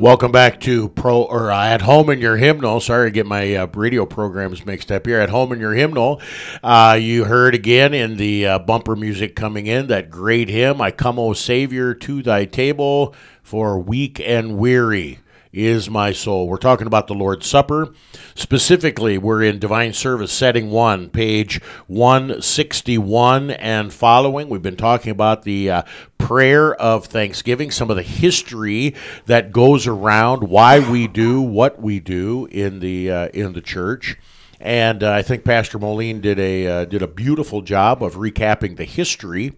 Welcome 0.00 0.32
back 0.32 0.60
to 0.60 0.88
Pro 0.88 1.24
or 1.24 1.50
uh, 1.50 1.62
at 1.62 1.82
home 1.82 2.08
in 2.08 2.22
your 2.22 2.38
hymnal. 2.38 2.80
Sorry 2.80 3.10
to 3.10 3.12
get 3.12 3.26
my 3.26 3.54
uh, 3.54 3.66
radio 3.74 4.06
programs 4.06 4.64
mixed 4.64 4.90
up 4.90 5.04
here. 5.04 5.20
At 5.20 5.28
home 5.28 5.52
in 5.52 5.60
your 5.60 5.74
hymnal, 5.74 6.22
uh, 6.62 6.96
you 6.98 7.24
heard 7.24 7.54
again 7.54 7.92
in 7.92 8.16
the 8.16 8.46
uh, 8.46 8.58
bumper 8.60 8.96
music 8.96 9.36
coming 9.36 9.66
in 9.66 9.88
that 9.88 10.08
great 10.08 10.48
hymn, 10.48 10.80
"I 10.80 10.90
come, 10.90 11.18
O 11.18 11.34
Savior, 11.34 11.92
to 11.92 12.22
Thy 12.22 12.46
table 12.46 13.14
for 13.42 13.78
weak 13.78 14.18
and 14.24 14.56
weary." 14.56 15.18
Is 15.52 15.90
my 15.90 16.12
soul. 16.12 16.48
We're 16.48 16.56
talking 16.58 16.86
about 16.86 17.06
the 17.06 17.14
Lord's 17.14 17.46
Supper. 17.46 17.92
Specifically, 18.34 19.18
we're 19.18 19.42
in 19.42 19.58
Divine 19.58 19.92
Service 19.92 20.32
Setting 20.32 20.70
1, 20.70 21.10
page 21.10 21.60
161 21.88 23.50
and 23.50 23.92
following. 23.92 24.48
We've 24.48 24.62
been 24.62 24.76
talking 24.76 25.10
about 25.10 25.42
the 25.42 25.70
uh, 25.70 25.82
prayer 26.18 26.74
of 26.74 27.06
thanksgiving, 27.06 27.70
some 27.70 27.90
of 27.90 27.96
the 27.96 28.02
history 28.02 28.94
that 29.26 29.52
goes 29.52 29.86
around 29.86 30.44
why 30.44 30.78
we 30.78 31.08
do 31.08 31.40
what 31.40 31.80
we 31.80 31.98
do 31.98 32.46
in 32.50 32.80
the 32.80 33.10
uh, 33.10 33.28
in 33.28 33.52
the 33.52 33.60
church. 33.60 34.18
And 34.60 35.02
uh, 35.02 35.10
I 35.10 35.22
think 35.22 35.42
Pastor 35.42 35.78
Moline 35.78 36.20
did 36.20 36.38
a 36.38 36.66
uh, 36.66 36.84
did 36.84 37.00
a 37.00 37.06
beautiful 37.06 37.62
job 37.62 38.02
of 38.02 38.16
recapping 38.16 38.76
the 38.76 38.84
history 38.84 39.54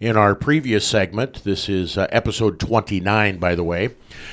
in 0.00 0.16
our 0.16 0.34
previous 0.34 0.86
segment. 0.86 1.44
This 1.44 1.68
is 1.68 1.98
uh, 1.98 2.06
episode 2.10 2.58
29, 2.58 3.36
by 3.36 3.54
the 3.54 3.62
way. 3.62 3.90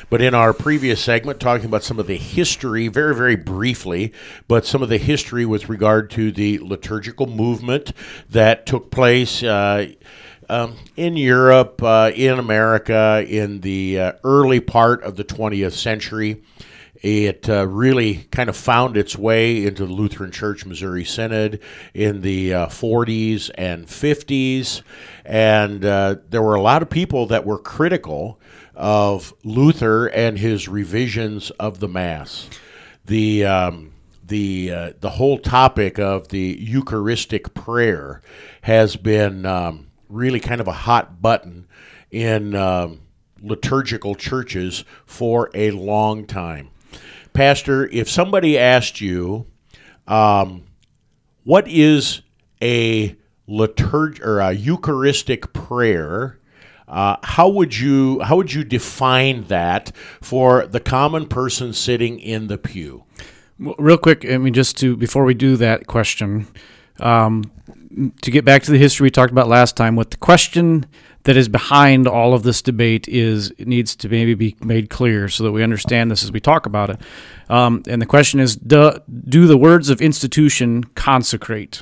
But 0.09 0.21
in 0.21 0.33
our 0.33 0.53
previous 0.53 1.01
segment, 1.01 1.41
talking 1.41 1.65
about 1.65 1.83
some 1.83 1.99
of 1.99 2.07
the 2.07 2.15
history, 2.15 2.87
very, 2.87 3.13
very 3.13 3.35
briefly, 3.35 4.13
but 4.47 4.65
some 4.65 4.81
of 4.81 4.87
the 4.87 4.97
history 4.97 5.45
with 5.45 5.67
regard 5.67 6.09
to 6.11 6.31
the 6.31 6.57
liturgical 6.59 7.27
movement 7.27 7.91
that 8.29 8.65
took 8.65 8.91
place. 8.91 9.43
Uh, 9.43 9.87
um, 10.49 10.75
in 10.97 11.15
Europe, 11.15 11.81
uh, 11.81 12.11
in 12.13 12.37
America, 12.37 13.25
in 13.27 13.61
the 13.61 13.99
uh, 13.99 14.11
early 14.23 14.59
part 14.59 15.01
of 15.03 15.15
the 15.15 15.23
20th 15.23 15.71
century, 15.71 16.43
it 17.03 17.49
uh, 17.49 17.67
really 17.67 18.29
kind 18.31 18.49
of 18.49 18.55
found 18.55 18.95
its 18.95 19.17
way 19.17 19.65
into 19.65 19.85
the 19.85 19.91
Lutheran 19.91 20.31
Church 20.31 20.65
Missouri 20.65 21.03
Synod 21.03 21.59
in 21.93 22.21
the 22.21 22.53
uh, 22.53 22.67
40s 22.67 23.51
and 23.55 23.85
50s. 23.85 24.81
And 25.25 25.83
uh, 25.83 26.15
there 26.29 26.41
were 26.41 26.55
a 26.55 26.61
lot 26.61 26.81
of 26.81 26.89
people 26.89 27.25
that 27.27 27.45
were 27.45 27.59
critical 27.59 28.39
of 28.73 29.33
Luther 29.43 30.07
and 30.07 30.39
his 30.39 30.69
revisions 30.69 31.51
of 31.51 31.81
the 31.81 31.89
Mass. 31.89 32.49
The 33.05 33.45
um, 33.45 33.91
the 34.25 34.71
uh, 34.71 34.93
the 35.01 35.09
whole 35.09 35.37
topic 35.37 35.99
of 35.99 36.29
the 36.29 36.57
Eucharistic 36.57 37.53
prayer 37.53 38.21
has 38.61 38.95
been 38.95 39.45
um, 39.45 39.87
really 40.07 40.39
kind 40.39 40.61
of 40.61 40.69
a 40.69 40.71
hot 40.71 41.21
button 41.21 41.67
in 42.11 42.55
um, 42.55 43.01
liturgical 43.41 44.15
churches 44.15 44.85
for 45.05 45.51
a 45.53 45.71
long 45.71 46.25
time. 46.25 46.69
Pastor, 47.33 47.87
if 47.87 48.09
somebody 48.09 48.57
asked 48.57 49.01
you, 49.01 49.47
um, 50.07 50.63
what 51.43 51.67
is 51.67 52.21
a 52.61 53.15
liturg 53.47 54.21
or 54.23 54.39
a 54.39 54.51
Eucharistic 54.53 55.53
prayer? 55.53 56.39
Uh, 56.87 57.17
how 57.23 57.49
would 57.49 57.77
you 57.77 58.19
how 58.19 58.35
would 58.35 58.53
you 58.53 58.63
define 58.63 59.45
that 59.45 59.91
for 60.21 60.67
the 60.67 60.79
common 60.79 61.27
person 61.27 61.73
sitting 61.73 62.19
in 62.19 62.47
the 62.47 62.57
pew? 62.57 63.03
Real 63.57 63.97
quick, 63.97 64.25
I 64.25 64.37
mean, 64.37 64.53
just 64.53 64.77
to 64.79 64.95
before 64.95 65.23
we 65.23 65.33
do 65.33 65.55
that 65.57 65.87
question, 65.87 66.47
um, 66.99 67.51
to 68.21 68.31
get 68.31 68.45
back 68.45 68.63
to 68.63 68.71
the 68.71 68.77
history 68.77 69.05
we 69.05 69.11
talked 69.11 69.31
about 69.31 69.47
last 69.47 69.75
time, 69.75 69.95
what 69.95 70.11
the 70.11 70.17
question 70.17 70.85
that 71.23 71.37
is 71.37 71.47
behind 71.47 72.07
all 72.07 72.33
of 72.33 72.43
this 72.43 72.61
debate 72.61 73.07
is 73.07 73.51
it 73.57 73.67
needs 73.67 73.95
to 73.95 74.09
maybe 74.09 74.33
be 74.33 74.55
made 74.61 74.89
clear 74.89 75.29
so 75.29 75.43
that 75.43 75.51
we 75.51 75.63
understand 75.63 76.11
this 76.11 76.23
as 76.23 76.31
we 76.31 76.39
talk 76.39 76.65
about 76.65 76.89
it. 76.89 76.99
Um, 77.49 77.83
and 77.87 78.01
the 78.01 78.05
question 78.05 78.39
is, 78.39 78.55
do, 78.55 78.99
do 79.27 79.47
the 79.47 79.57
words 79.57 79.89
of 79.89 80.01
institution 80.01 80.83
consecrate? 80.95 81.81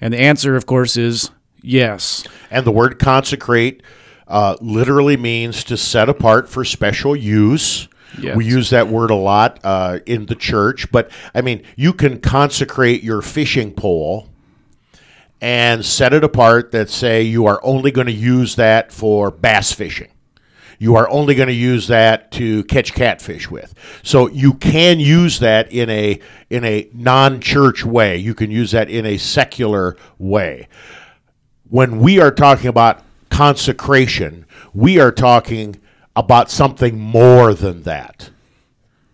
And 0.00 0.14
the 0.14 0.20
answer, 0.20 0.56
of 0.56 0.66
course, 0.66 0.96
is 0.96 1.30
yes. 1.62 2.24
And 2.50 2.64
the 2.64 2.70
word 2.70 2.98
consecrate 2.98 3.82
uh, 4.28 4.56
literally 4.60 5.16
means 5.16 5.64
to 5.64 5.76
set 5.76 6.08
apart 6.08 6.48
for 6.48 6.64
special 6.64 7.16
use. 7.16 7.88
Yes. 8.20 8.36
We 8.36 8.44
use 8.44 8.70
that 8.70 8.88
word 8.88 9.10
a 9.10 9.16
lot 9.16 9.58
uh, 9.64 9.98
in 10.06 10.26
the 10.26 10.36
church, 10.36 10.90
but 10.92 11.10
I 11.34 11.42
mean, 11.42 11.62
you 11.74 11.92
can 11.92 12.20
consecrate 12.20 13.02
your 13.02 13.20
fishing 13.20 13.72
pole 13.72 14.28
and 15.46 15.86
set 15.86 16.12
it 16.12 16.24
apart 16.24 16.72
that 16.72 16.90
say 16.90 17.22
you 17.22 17.46
are 17.46 17.60
only 17.62 17.92
going 17.92 18.08
to 18.08 18.12
use 18.12 18.56
that 18.56 18.90
for 18.90 19.30
bass 19.30 19.72
fishing. 19.72 20.08
You 20.80 20.96
are 20.96 21.08
only 21.08 21.36
going 21.36 21.46
to 21.46 21.54
use 21.54 21.86
that 21.86 22.32
to 22.32 22.64
catch 22.64 22.92
catfish 22.94 23.48
with. 23.48 23.72
So 24.02 24.28
you 24.28 24.54
can 24.54 24.98
use 24.98 25.38
that 25.38 25.72
in 25.72 25.88
a 25.88 26.18
in 26.50 26.64
a 26.64 26.90
non-church 26.92 27.84
way. 27.84 28.16
You 28.16 28.34
can 28.34 28.50
use 28.50 28.72
that 28.72 28.90
in 28.90 29.06
a 29.06 29.18
secular 29.18 29.96
way. 30.18 30.66
When 31.70 32.00
we 32.00 32.18
are 32.18 32.32
talking 32.32 32.66
about 32.66 33.04
consecration, 33.30 34.46
we 34.74 34.98
are 34.98 35.12
talking 35.12 35.80
about 36.16 36.50
something 36.50 36.98
more 36.98 37.54
than 37.54 37.84
that. 37.84 38.30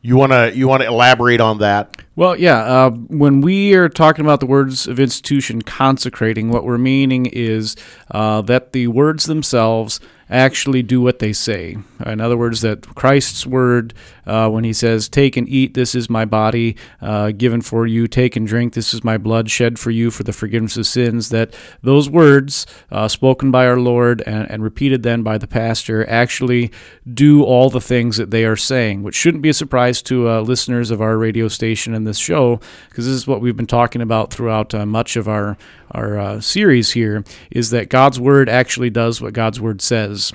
You 0.04 0.16
want 0.16 0.32
to 0.32 0.52
you 0.52 0.66
want 0.66 0.82
to 0.82 0.88
elaborate 0.88 1.40
on 1.40 1.58
that? 1.58 1.96
Well, 2.16 2.36
yeah. 2.36 2.58
Uh, 2.58 2.90
when 2.90 3.40
we 3.40 3.74
are 3.74 3.88
talking 3.88 4.24
about 4.24 4.40
the 4.40 4.46
words 4.46 4.88
of 4.88 4.98
institution 4.98 5.62
consecrating, 5.62 6.50
what 6.50 6.64
we're 6.64 6.76
meaning 6.76 7.26
is 7.26 7.76
uh, 8.10 8.42
that 8.42 8.72
the 8.72 8.88
words 8.88 9.24
themselves 9.26 10.00
actually 10.28 10.82
do 10.82 11.00
what 11.00 11.20
they 11.20 11.32
say. 11.32 11.76
In 12.04 12.20
other 12.20 12.36
words, 12.36 12.62
that 12.62 12.94
Christ's 12.96 13.46
word, 13.46 13.94
uh, 14.26 14.48
when 14.48 14.64
he 14.64 14.72
says, 14.72 15.08
Take 15.08 15.36
and 15.36 15.48
eat, 15.48 15.74
this 15.74 15.94
is 15.94 16.08
my 16.08 16.24
body 16.24 16.76
uh, 17.00 17.32
given 17.32 17.60
for 17.60 17.86
you, 17.86 18.06
take 18.06 18.36
and 18.36 18.46
drink, 18.46 18.74
this 18.74 18.94
is 18.94 19.04
my 19.04 19.18
blood 19.18 19.50
shed 19.50 19.78
for 19.78 19.90
you 19.90 20.10
for 20.10 20.22
the 20.22 20.32
forgiveness 20.32 20.76
of 20.76 20.86
sins, 20.86 21.30
that 21.30 21.54
those 21.82 22.08
words 22.08 22.66
uh, 22.90 23.08
spoken 23.08 23.50
by 23.50 23.66
our 23.66 23.78
Lord 23.78 24.22
and, 24.22 24.50
and 24.50 24.62
repeated 24.62 25.02
then 25.02 25.22
by 25.22 25.38
the 25.38 25.46
pastor 25.46 26.08
actually 26.08 26.70
do 27.12 27.42
all 27.42 27.70
the 27.70 27.80
things 27.80 28.16
that 28.16 28.30
they 28.30 28.44
are 28.44 28.56
saying, 28.56 29.02
which 29.02 29.14
shouldn't 29.14 29.42
be 29.42 29.48
a 29.48 29.54
surprise 29.54 30.02
to 30.02 30.28
uh, 30.28 30.40
listeners 30.40 30.90
of 30.90 31.00
our 31.00 31.16
radio 31.18 31.48
station 31.48 31.94
and 31.94 32.06
this 32.06 32.18
show, 32.18 32.60
because 32.88 33.06
this 33.06 33.14
is 33.14 33.26
what 33.26 33.40
we've 33.40 33.56
been 33.56 33.66
talking 33.66 34.02
about 34.02 34.32
throughout 34.32 34.74
uh, 34.74 34.86
much 34.86 35.16
of 35.16 35.28
our, 35.28 35.56
our 35.90 36.18
uh, 36.18 36.40
series 36.40 36.92
here, 36.92 37.24
is 37.50 37.70
that 37.70 37.88
God's 37.88 38.20
word 38.20 38.48
actually 38.48 38.90
does 38.90 39.20
what 39.20 39.32
God's 39.32 39.60
word 39.60 39.80
says. 39.80 40.32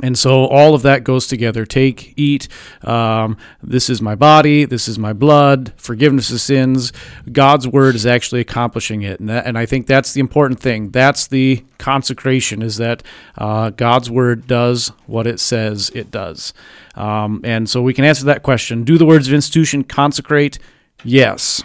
And 0.00 0.18
so 0.18 0.46
all 0.46 0.74
of 0.74 0.82
that 0.82 1.04
goes 1.04 1.26
together. 1.26 1.66
Take, 1.66 2.14
eat. 2.16 2.48
Um, 2.82 3.36
this 3.62 3.90
is 3.90 4.00
my 4.00 4.14
body. 4.14 4.64
This 4.64 4.88
is 4.88 4.98
my 4.98 5.12
blood. 5.12 5.72
Forgiveness 5.76 6.30
of 6.30 6.40
sins. 6.40 6.92
God's 7.30 7.66
word 7.66 7.94
is 7.94 8.06
actually 8.06 8.40
accomplishing 8.40 9.02
it, 9.02 9.20
and 9.20 9.28
that, 9.28 9.46
and 9.46 9.58
I 9.58 9.66
think 9.66 9.86
that's 9.86 10.12
the 10.12 10.20
important 10.20 10.60
thing. 10.60 10.90
That's 10.90 11.26
the 11.26 11.64
consecration. 11.78 12.62
Is 12.62 12.76
that 12.76 13.02
uh, 13.36 13.70
God's 13.70 14.10
word 14.10 14.46
does 14.46 14.92
what 15.06 15.26
it 15.26 15.40
says 15.40 15.90
it 15.94 16.10
does. 16.10 16.52
Um, 16.94 17.40
and 17.44 17.68
so 17.68 17.82
we 17.82 17.94
can 17.94 18.04
answer 18.04 18.24
that 18.26 18.42
question. 18.42 18.84
Do 18.84 18.98
the 18.98 19.06
words 19.06 19.28
of 19.28 19.34
institution 19.34 19.84
consecrate? 19.84 20.58
Yes. 21.04 21.62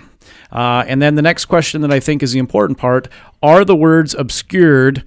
Uh, 0.51 0.83
and 0.87 1.01
then 1.01 1.15
the 1.15 1.21
next 1.23 1.45
question 1.45 1.81
that 1.81 1.91
I 1.91 1.99
think 1.99 2.21
is 2.21 2.31
the 2.31 2.39
important 2.39 2.77
part: 2.77 3.07
Are 3.41 3.65
the 3.65 3.75
words 3.75 4.13
obscured? 4.13 5.03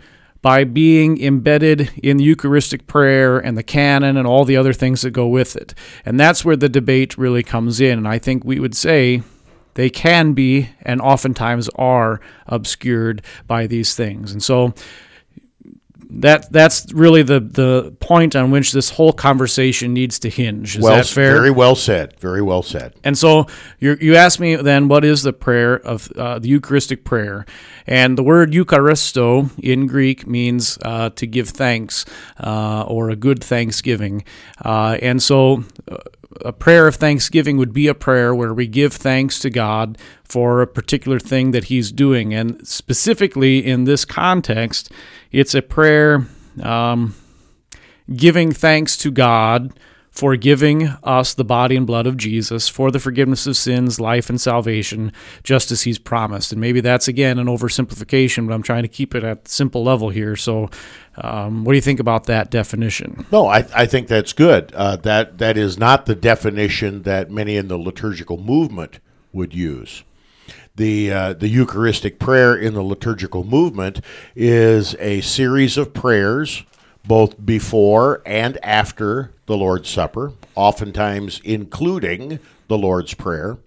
By 0.46 0.62
being 0.62 1.20
embedded 1.20 1.90
in 2.04 2.18
the 2.18 2.22
Eucharistic 2.22 2.86
prayer 2.86 3.36
and 3.36 3.58
the 3.58 3.64
canon 3.64 4.16
and 4.16 4.28
all 4.28 4.44
the 4.44 4.56
other 4.56 4.72
things 4.72 5.02
that 5.02 5.10
go 5.10 5.26
with 5.26 5.56
it. 5.56 5.74
And 6.04 6.20
that's 6.20 6.44
where 6.44 6.54
the 6.54 6.68
debate 6.68 7.18
really 7.18 7.42
comes 7.42 7.80
in. 7.80 7.98
And 7.98 8.06
I 8.06 8.20
think 8.20 8.44
we 8.44 8.60
would 8.60 8.76
say 8.76 9.22
they 9.74 9.90
can 9.90 10.34
be 10.34 10.68
and 10.82 11.00
oftentimes 11.00 11.68
are 11.70 12.20
obscured 12.46 13.22
by 13.48 13.66
these 13.66 13.96
things. 13.96 14.30
And 14.30 14.40
so 14.40 14.72
that 16.08 16.50
that's 16.52 16.92
really 16.92 17.22
the 17.22 17.40
the 17.40 17.94
point 18.00 18.36
on 18.36 18.50
which 18.50 18.72
this 18.72 18.90
whole 18.90 19.12
conversation 19.12 19.92
needs 19.92 20.18
to 20.20 20.30
hinge. 20.30 20.76
Is 20.76 20.82
well, 20.82 20.96
that 20.96 21.06
fair? 21.06 21.32
Very 21.34 21.50
well 21.50 21.74
said. 21.74 22.18
Very 22.20 22.42
well 22.42 22.62
said. 22.62 22.94
And 23.02 23.18
so 23.18 23.46
you 23.80 23.96
you 24.00 24.16
asked 24.16 24.40
me 24.40 24.56
then, 24.56 24.88
what 24.88 25.04
is 25.04 25.22
the 25.22 25.32
prayer 25.32 25.74
of 25.74 26.10
uh, 26.12 26.38
the 26.38 26.48
Eucharistic 26.48 27.04
prayer? 27.04 27.44
And 27.86 28.18
the 28.18 28.22
word 28.22 28.52
Eucharisto 28.52 29.50
in 29.62 29.86
Greek 29.86 30.26
means 30.26 30.78
uh, 30.82 31.10
to 31.10 31.26
give 31.26 31.48
thanks 31.50 32.04
uh, 32.40 32.84
or 32.86 33.10
a 33.10 33.16
good 33.16 33.42
thanksgiving. 33.42 34.24
Uh, 34.64 34.98
and 35.02 35.22
so 35.22 35.64
uh, 35.90 35.96
a 36.44 36.52
prayer 36.52 36.86
of 36.86 36.96
thanksgiving 36.96 37.56
would 37.56 37.72
be 37.72 37.88
a 37.88 37.94
prayer 37.94 38.34
where 38.34 38.54
we 38.54 38.66
give 38.66 38.92
thanks 38.92 39.38
to 39.40 39.50
God 39.50 39.98
for 40.24 40.62
a 40.62 40.66
particular 40.66 41.18
thing 41.18 41.50
that 41.52 41.64
He's 41.64 41.92
doing. 41.92 42.34
And 42.34 42.66
specifically 42.66 43.64
in 43.64 43.84
this 43.84 44.04
context, 44.04 44.92
it's 45.32 45.54
a 45.54 45.62
prayer 45.62 46.26
um, 46.62 47.14
giving 48.14 48.52
thanks 48.52 48.96
to 48.98 49.10
God 49.10 49.72
for 50.16 50.34
giving 50.34 50.88
us 51.02 51.34
the 51.34 51.44
body 51.44 51.76
and 51.76 51.86
blood 51.86 52.06
of 52.06 52.16
Jesus 52.16 52.70
for 52.70 52.90
the 52.90 52.98
forgiveness 52.98 53.46
of 53.46 53.54
sins, 53.54 54.00
life, 54.00 54.30
and 54.30 54.40
salvation, 54.40 55.12
just 55.42 55.70
as 55.70 55.82
He's 55.82 55.98
promised. 55.98 56.52
And 56.52 56.60
maybe 56.60 56.80
that's 56.80 57.06
again 57.06 57.38
an 57.38 57.46
oversimplification, 57.46 58.46
but 58.48 58.54
I'm 58.54 58.62
trying 58.62 58.82
to 58.82 58.88
keep 58.88 59.14
it 59.14 59.22
at 59.22 59.46
simple 59.46 59.84
level 59.84 60.08
here. 60.08 60.34
So, 60.34 60.70
um, 61.18 61.64
what 61.64 61.72
do 61.72 61.76
you 61.76 61.82
think 61.82 62.00
about 62.00 62.24
that 62.24 62.50
definition? 62.50 63.26
No, 63.30 63.46
I, 63.46 63.66
I 63.74 63.84
think 63.84 64.08
that's 64.08 64.32
good. 64.32 64.72
Uh, 64.74 64.96
that 64.96 65.36
that 65.38 65.58
is 65.58 65.78
not 65.78 66.06
the 66.06 66.14
definition 66.14 67.02
that 67.02 67.30
many 67.30 67.58
in 67.58 67.68
the 67.68 67.78
liturgical 67.78 68.38
movement 68.38 69.00
would 69.34 69.52
use. 69.54 70.02
The 70.76 71.12
uh, 71.12 71.32
the 71.34 71.48
Eucharistic 71.48 72.18
prayer 72.18 72.56
in 72.56 72.72
the 72.72 72.82
liturgical 72.82 73.44
movement 73.44 74.00
is 74.34 74.94
a 74.98 75.20
series 75.20 75.76
of 75.76 75.92
prayers, 75.92 76.64
both 77.06 77.44
before 77.44 78.22
and 78.26 78.58
after 78.64 79.32
the 79.46 79.56
Lord's 79.56 79.88
Supper, 79.88 80.32
oftentimes 80.54 81.40
including 81.44 82.38
the 82.68 82.78
Lord's 82.78 83.14
Prayer, 83.14 83.58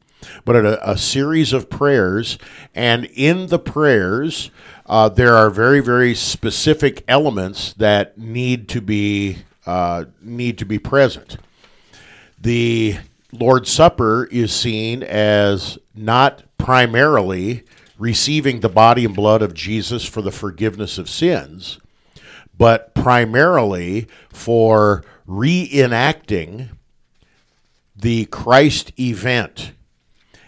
but 0.44 0.56
a, 0.56 0.92
a 0.92 0.98
series 0.98 1.54
of 1.54 1.70
prayers, 1.70 2.38
and 2.76 3.06
in 3.06 3.48
the 3.48 3.60
prayers. 3.60 4.52
Uh, 4.86 5.08
there 5.08 5.36
are 5.36 5.52
very, 5.52 5.80
very 5.82 6.16
specific 6.16 7.04
elements 7.08 7.74
that 7.74 8.18
need 8.18 8.68
to 8.68 8.82
be 8.82 9.38
uh, 9.68 10.06
need 10.20 10.58
to 10.58 10.66
be 10.66 10.80
present. 10.80 11.38
The 12.42 12.98
Lord's 13.32 13.72
Supper 13.72 14.28
is 14.32 14.52
seen 14.52 15.04
as 15.04 15.78
not 15.94 16.44
primarily 16.58 17.64
receiving 18.00 18.62
the 18.62 18.70
body 18.70 19.06
and 19.06 19.16
blood 19.16 19.42
of 19.44 19.54
Jesus 19.54 20.06
for 20.06 20.24
the 20.24 20.32
forgiveness 20.32 20.98
of 20.98 21.10
sins, 21.10 21.80
but 22.60 22.94
primarily 22.94 24.08
for 24.32 25.04
reenacting 25.28 26.70
the 27.96 28.26
Christ 28.26 28.92
event. 29.00 29.72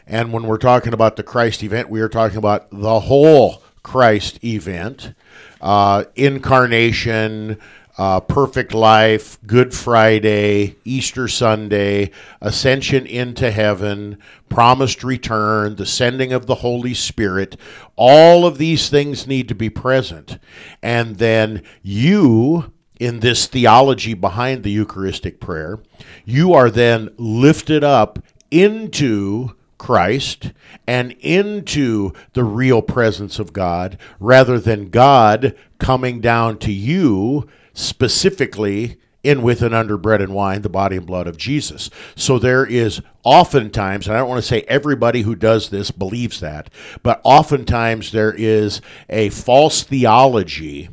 And 0.06 0.32
when 0.32 0.43
we're 0.43 0.58
talking 0.58 0.93
about 0.93 1.15
the 1.15 1.24
Christ 1.24 1.63
event, 1.63 1.89
we 1.89 2.02
are 2.02 2.10
talking 2.10 2.38
about 2.38 2.69
the 2.69 3.00
whole 3.00 3.63
Christ 3.82 4.43
event 4.43 5.13
uh, 5.62 6.06
incarnation, 6.15 7.60
uh, 7.97 8.19
perfect 8.19 8.73
life, 8.73 9.38
Good 9.45 9.73
Friday, 9.73 10.75
Easter 10.86 11.27
Sunday, 11.27 12.12
ascension 12.39 13.06
into 13.06 13.51
heaven, 13.51 14.17
promised 14.49 15.04
return, 15.04 15.75
the 15.75 15.86
sending 15.86 16.32
of 16.34 16.45
the 16.45 16.56
Holy 16.56 16.93
Spirit. 16.93 17.58
All 17.95 18.45
of 18.45 18.58
these 18.58 18.89
things 18.89 19.27
need 19.27 19.47
to 19.49 19.56
be 19.56 19.69
present. 19.69 20.38
And 20.82 21.17
then 21.17 21.63
you, 21.82 22.71
in 22.99 23.19
this 23.19 23.47
theology 23.47 24.13
behind 24.13 24.63
the 24.63 24.71
Eucharistic 24.71 25.39
prayer, 25.39 25.80
you 26.25 26.54
are 26.54 26.69
then 26.69 27.10
lifted 27.17 27.84
up 27.84 28.19
into 28.49 29.56
Christ 29.77 30.51
and 30.86 31.13
into 31.21 32.13
the 32.34 32.43
real 32.43 32.84
presence 32.84 33.39
of 33.39 33.51
God 33.51 33.97
rather 34.19 34.60
than 34.60 34.91
God 34.91 35.56
coming 35.80 36.21
down 36.21 36.60
to 36.60 36.71
you 36.71 37.49
specifically 37.73 38.97
in 39.23 39.43
with 39.43 39.62
and 39.62 39.73
under 39.73 39.97
bread 39.97 40.21
and 40.21 40.34
wine, 40.34 40.62
the 40.62 40.69
body 40.69 40.97
and 40.97 41.05
blood 41.05 41.27
of 41.27 41.38
Jesus. 41.38 41.89
So 42.15 42.39
there 42.39 42.65
is 42.65 43.01
oftentimes, 43.23 44.07
and 44.07 44.15
I 44.15 44.19
don't 44.19 44.29
want 44.29 44.41
to 44.41 44.47
say 44.47 44.62
everybody 44.62 45.21
who 45.21 45.36
does 45.36 45.69
this 45.69 45.91
believes 45.91 46.39
that, 46.39 46.69
but 47.03 47.21
oftentimes 47.23 48.12
there 48.12 48.34
is 48.36 48.81
a 49.10 49.29
false 49.29 49.84
theology 49.84 50.89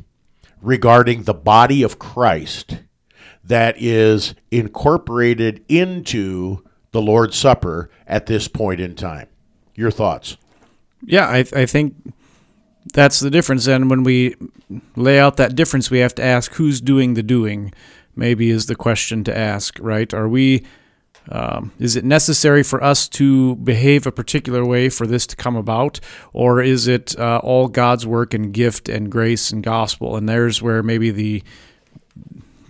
regarding 0.61 1.23
the 1.23 1.33
body 1.33 1.81
of 1.81 1.99
Christ 1.99 2.79
that 3.43 3.75
is 3.81 4.35
incorporated 4.51 5.63
into 5.67 6.63
the 6.91 7.01
Lord's 7.01 7.35
Supper 7.35 7.89
at 8.05 8.27
this 8.27 8.47
point 8.47 8.79
in 8.79 8.95
time. 8.95 9.27
Your 9.73 9.91
thoughts? 9.91 10.37
Yeah, 11.03 11.27
I, 11.27 11.45
I 11.55 11.65
think 11.65 11.95
that's 12.93 13.19
the 13.19 13.29
difference. 13.29 13.67
And 13.67 13.89
when 13.89 14.03
we 14.03 14.35
lay 14.95 15.19
out 15.19 15.37
that 15.37 15.55
difference, 15.55 15.91
we 15.91 15.99
have 15.99 16.15
to 16.15 16.23
ask 16.23 16.53
who's 16.53 16.81
doing 16.81 17.13
the 17.13 17.23
doing. 17.23 17.73
Maybe 18.15 18.49
is 18.49 18.65
the 18.65 18.75
question 18.75 19.23
to 19.25 19.37
ask, 19.37 19.77
right? 19.79 20.13
Are 20.13 20.27
we? 20.27 20.65
Um, 21.31 21.73
is 21.77 21.95
it 21.95 22.03
necessary 22.03 22.63
for 22.63 22.83
us 22.83 23.07
to 23.09 23.55
behave 23.57 24.07
a 24.07 24.11
particular 24.11 24.65
way 24.65 24.89
for 24.89 25.05
this 25.05 25.27
to 25.27 25.35
come 25.35 25.55
about, 25.55 25.99
or 26.33 26.59
is 26.59 26.87
it 26.87 27.17
uh, 27.19 27.39
all 27.43 27.67
God's 27.67 28.07
work 28.07 28.33
and 28.33 28.51
gift 28.51 28.89
and 28.89 29.11
grace 29.11 29.51
and 29.51 29.63
gospel? 29.63 30.15
And 30.15 30.27
there's 30.27 30.61
where 30.61 30.81
maybe 30.81 31.11
the 31.11 31.43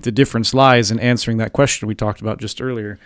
the 0.02 0.12
difference 0.12 0.54
lies 0.54 0.92
in 0.92 1.00
answering 1.00 1.38
that 1.38 1.54
question 1.54 1.88
we 1.88 1.96
talked 1.96 2.22
about 2.22 2.40
just 2.40 2.62
earlier. 2.62 3.00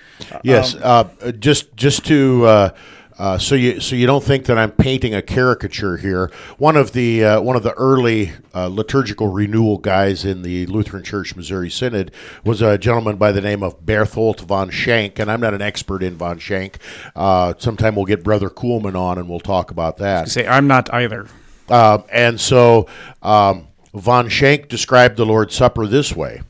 Yes, 0.43 0.75
uh, 0.75 1.07
just 1.39 1.75
just 1.75 2.05
to 2.07 2.45
uh, 2.45 2.69
uh, 3.17 3.37
so 3.37 3.55
you 3.55 3.79
so 3.79 3.95
you 3.95 4.07
don't 4.07 4.23
think 4.23 4.45
that 4.45 4.57
I'm 4.57 4.71
painting 4.71 5.13
a 5.13 5.21
caricature 5.21 5.97
here. 5.97 6.31
One 6.57 6.75
of 6.75 6.93
the 6.93 7.23
uh, 7.23 7.41
one 7.41 7.55
of 7.55 7.63
the 7.63 7.73
early 7.73 8.31
uh, 8.55 8.67
liturgical 8.67 9.27
renewal 9.27 9.77
guys 9.77 10.25
in 10.25 10.41
the 10.41 10.65
Lutheran 10.65 11.03
Church 11.03 11.35
Missouri 11.35 11.69
Synod 11.69 12.11
was 12.43 12.61
a 12.61 12.77
gentleman 12.77 13.17
by 13.17 13.31
the 13.31 13.41
name 13.41 13.61
of 13.61 13.85
Berthold 13.85 14.41
von 14.41 14.69
Schenk, 14.69 15.19
and 15.19 15.31
I'm 15.31 15.41
not 15.41 15.53
an 15.53 15.61
expert 15.61 16.01
in 16.01 16.17
von 16.17 16.39
Schenk. 16.39 16.77
Uh, 17.15 17.53
sometime 17.57 17.95
we'll 17.95 18.05
get 18.05 18.23
Brother 18.23 18.49
Kuhlman 18.49 18.95
on 18.95 19.17
and 19.17 19.29
we'll 19.29 19.39
talk 19.39 19.69
about 19.69 19.97
that. 19.97 20.29
Say 20.29 20.47
I'm 20.47 20.67
not 20.67 20.91
either. 20.93 21.27
Uh, 21.69 21.99
and 22.11 22.41
so 22.41 22.87
um, 23.21 23.67
von 23.93 24.27
Schenk 24.27 24.69
described 24.69 25.17
the 25.17 25.25
Lord's 25.25 25.55
Supper 25.55 25.85
this 25.85 26.15
way: 26.15 26.41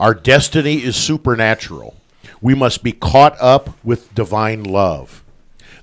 Our 0.00 0.14
destiny 0.14 0.76
is 0.82 0.96
supernatural. 0.96 1.96
We 2.40 2.54
must 2.54 2.82
be 2.82 2.92
caught 2.92 3.36
up 3.40 3.70
with 3.84 4.14
divine 4.14 4.64
love. 4.64 5.24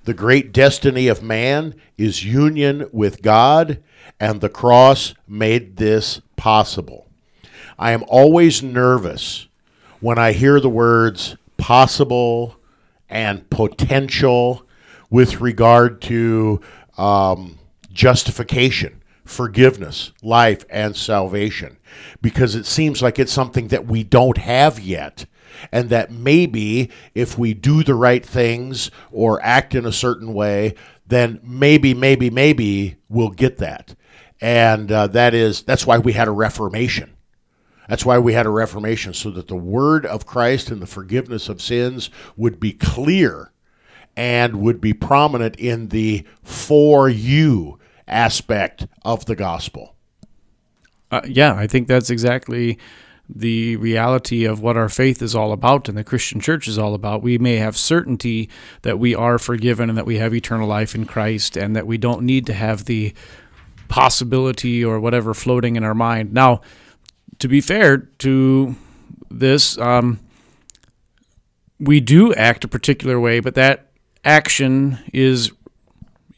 The 0.06 0.14
great 0.14 0.52
destiny 0.52 1.08
of 1.08 1.24
man 1.24 1.74
is 1.98 2.24
union 2.24 2.88
with 2.92 3.24
God, 3.24 3.82
and 4.20 4.40
the 4.40 4.50
cross 4.50 5.16
made 5.28 5.78
this 5.78 6.22
possible. 6.36 7.08
I 7.80 7.90
am 7.92 8.06
always 8.08 8.62
nervous 8.62 9.48
when 10.02 10.20
I 10.20 10.34
hear 10.34 10.60
the 10.60 10.70
words 10.70 11.38
possible 11.58 12.56
and 13.10 13.50
potential 13.50 14.68
with 15.10 15.42
regard 15.42 16.04
to 16.04 16.62
um, 17.00 17.58
justification, 17.92 19.02
forgiveness, 19.24 20.12
life, 20.22 20.66
and 20.70 20.96
salvation, 20.96 21.78
because 22.22 22.54
it 22.54 22.68
seems 22.68 23.02
like 23.02 23.18
it's 23.18 23.34
something 23.34 23.70
that 23.70 23.88
we 23.88 24.04
don't 24.04 24.38
have 24.38 24.80
yet 24.80 25.26
and 25.72 25.90
that 25.90 26.12
maybe 26.12 26.90
if 27.14 27.38
we 27.38 27.54
do 27.54 27.84
the 27.84 27.96
right 27.96 28.26
things 28.26 28.92
or 29.12 29.42
act 29.44 29.76
in 29.76 29.86
a 29.86 29.92
certain 29.92 30.34
way, 30.34 30.76
then 31.08 31.40
maybe, 31.44 31.94
maybe, 31.94 32.30
maybe 32.30 32.96
we'll 33.10 33.30
get 33.30 33.58
that. 33.58 33.96
And 34.42 34.92
uh, 34.92 35.08
that 35.08 35.34
is 35.34 35.64
that's 35.64 35.88
why 35.88 35.98
we 35.98 36.14
had 36.14 36.28
a 36.28 36.32
reformation. 36.32 37.16
That's 37.88 38.06
why 38.06 38.18
we 38.18 38.34
had 38.34 38.46
a 38.46 38.52
reformation 38.52 39.14
so 39.14 39.30
that 39.32 39.48
the 39.48 39.56
word 39.56 40.06
of 40.06 40.26
Christ 40.26 40.72
and 40.72 40.82
the 40.82 40.88
forgiveness 40.88 41.50
of 41.50 41.62
sins 41.62 42.10
would 42.36 42.60
be 42.60 42.74
clear 42.74 43.52
and 44.18 44.62
would 44.62 44.82
be 44.82 44.94
prominent 44.94 45.56
in 45.58 45.90
the 45.90 46.26
for 46.42 47.10
you 47.10 47.80
aspect 48.08 48.88
of 49.04 49.26
the 49.26 49.36
gospel. 49.36 49.96
Uh, 51.12 51.22
yeah, 51.28 51.54
I 51.54 51.68
think 51.68 51.88
that's 51.88 52.10
exactly 52.10 52.80
the 53.28 53.76
reality 53.78 54.46
of 54.46 54.62
what 54.62 54.78
our 54.78 54.90
faith 54.90 55.22
is 55.22 55.36
all 55.36 55.52
about 55.52 55.90
and 55.90 55.98
the 55.98 56.04
Christian 56.04 56.40
church 56.40 56.68
is 56.68 56.78
all 56.78 56.94
about. 56.94 57.24
We 57.24 57.38
may 57.38 57.56
have 57.56 57.76
certainty 57.76 58.50
that 58.84 59.00
we 59.00 59.16
are 59.16 59.40
forgiven 59.40 59.90
and 59.90 59.98
that 59.98 60.06
we 60.06 60.18
have 60.18 60.34
eternal 60.34 60.68
life 60.68 60.94
in 60.94 61.06
Christ 61.06 61.58
and 61.58 61.76
that 61.76 61.88
we 61.88 61.98
don't 61.98 62.22
need 62.22 62.46
to 62.48 62.54
have 62.54 62.86
the 62.86 63.14
possibility 63.88 64.84
or 64.84 65.00
whatever 65.00 65.34
floating 65.34 65.76
in 65.76 65.84
our 65.84 65.96
mind. 65.96 66.34
Now, 66.34 66.62
to 67.40 67.48
be 67.48 67.62
fair 67.62 67.98
to 67.98 68.76
this, 69.30 69.78
um, 69.80 70.20
we 71.80 72.00
do 72.00 72.34
act 72.34 72.64
a 72.64 72.68
particular 72.68 73.20
way, 73.20 73.40
but 73.40 73.56
that 73.56 73.92
action 74.24 75.00
is 75.14 75.52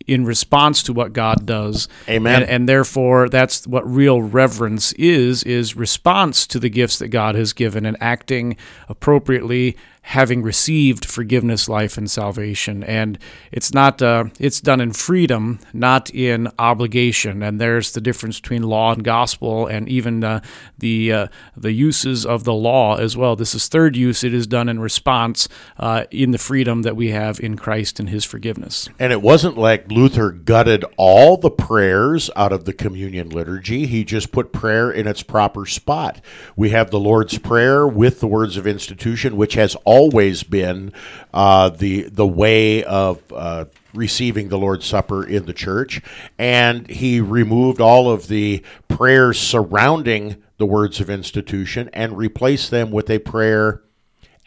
in 0.08 0.26
response 0.26 0.82
to 0.84 0.94
what 0.94 1.14
God 1.14 1.46
does. 1.46 1.88
Amen. 2.08 2.42
And, 2.42 2.50
and, 2.50 2.70
therefore, 2.70 3.30
that's 3.30 3.68
what 3.68 3.90
real 3.90 4.22
reverence 4.22 4.94
is: 4.94 5.44
is 5.44 5.76
response 5.76 6.48
to 6.48 6.60
the 6.60 6.70
gifts 6.70 7.00
that 7.00 7.10
God 7.10 7.36
has 7.36 7.54
given 7.54 7.86
and 7.86 7.98
acting 8.00 8.58
appropriately 8.90 9.78
having 10.08 10.42
received 10.42 11.04
forgiveness, 11.04 11.68
life, 11.68 11.98
and 11.98 12.10
salvation. 12.10 12.82
And 12.82 13.20
it's 13.52 13.74
not 13.74 14.02
uh, 14.02 14.26
it's 14.40 14.62
done 14.62 14.80
in 14.80 14.94
freedom, 14.94 15.60
not 15.74 16.10
in 16.12 16.48
obligation. 16.58 17.44
And 17.44 17.60
there's 17.60 17.92
the 17.92 18.00
difference 18.00 18.40
between 18.40 18.64
law 18.64 18.94
and 18.94 19.04
gospel, 19.04 19.68
and 19.68 19.90
even 19.90 20.24
uh, 20.24 20.40
the 20.78 21.12
uh, 21.12 21.28
the 21.58 21.74
uses 21.74 22.26
of 22.26 22.46
the 22.46 22.54
law 22.54 22.96
as 22.96 23.18
well. 23.18 23.36
This 23.36 23.54
is 23.54 23.68
third 23.68 23.98
use. 23.98 24.24
It 24.24 24.34
is 24.34 24.48
done 24.48 24.70
in 24.70 24.80
response 24.80 25.50
uh, 25.78 26.06
in 26.10 26.32
the 26.32 26.38
freedom 26.38 26.84
that 26.84 26.96
we 26.96 27.10
have 27.10 27.42
in 27.42 27.58
Christ 27.58 28.00
and 28.00 28.10
His 28.10 28.24
forgiveness. 28.24 28.88
And 29.00 29.12
it 29.12 29.22
wasn't 29.22 29.58
like 29.58 29.92
Luther 29.92 30.32
gutted 30.32 30.86
all 30.96 31.36
the 31.36 31.52
prayers 31.52 32.30
out 32.38 32.54
of 32.54 32.64
the 32.64 32.74
communion 32.74 33.28
liturgy. 33.30 33.88
He 33.88 34.06
just 34.06 34.32
put 34.32 34.54
prayer 34.54 34.90
in 34.90 35.06
its 35.06 35.22
proper 35.22 35.66
spot. 35.66 36.22
We 36.56 36.70
have 36.70 36.92
the 36.92 37.00
Lord's 37.00 37.38
Prayer 37.38 37.86
with 37.86 38.22
the 38.22 38.28
words 38.28 38.56
of 38.56 38.66
institution, 38.66 39.36
which 39.36 39.56
has 39.56 39.76
all 39.84 39.97
always 39.98 40.44
been 40.44 40.94
uh, 41.34 41.70
the 41.70 42.04
the 42.04 42.28
way 42.28 42.84
of 42.84 43.22
uh, 43.34 43.66
receiving 43.94 44.50
the 44.50 44.58
Lord's 44.58 44.86
Supper 44.86 45.26
in 45.26 45.46
the 45.46 45.54
church, 45.54 46.02
and 46.38 46.88
he 46.88 47.20
removed 47.20 47.82
all 47.82 48.12
of 48.12 48.28
the 48.28 48.64
prayers 48.88 49.40
surrounding 49.40 50.44
the 50.58 50.68
words 50.68 51.00
of 51.00 51.10
institution 51.10 51.90
and 51.94 52.18
replaced 52.18 52.70
them 52.70 52.92
with 52.92 53.10
a 53.10 53.20
prayer 53.20 53.82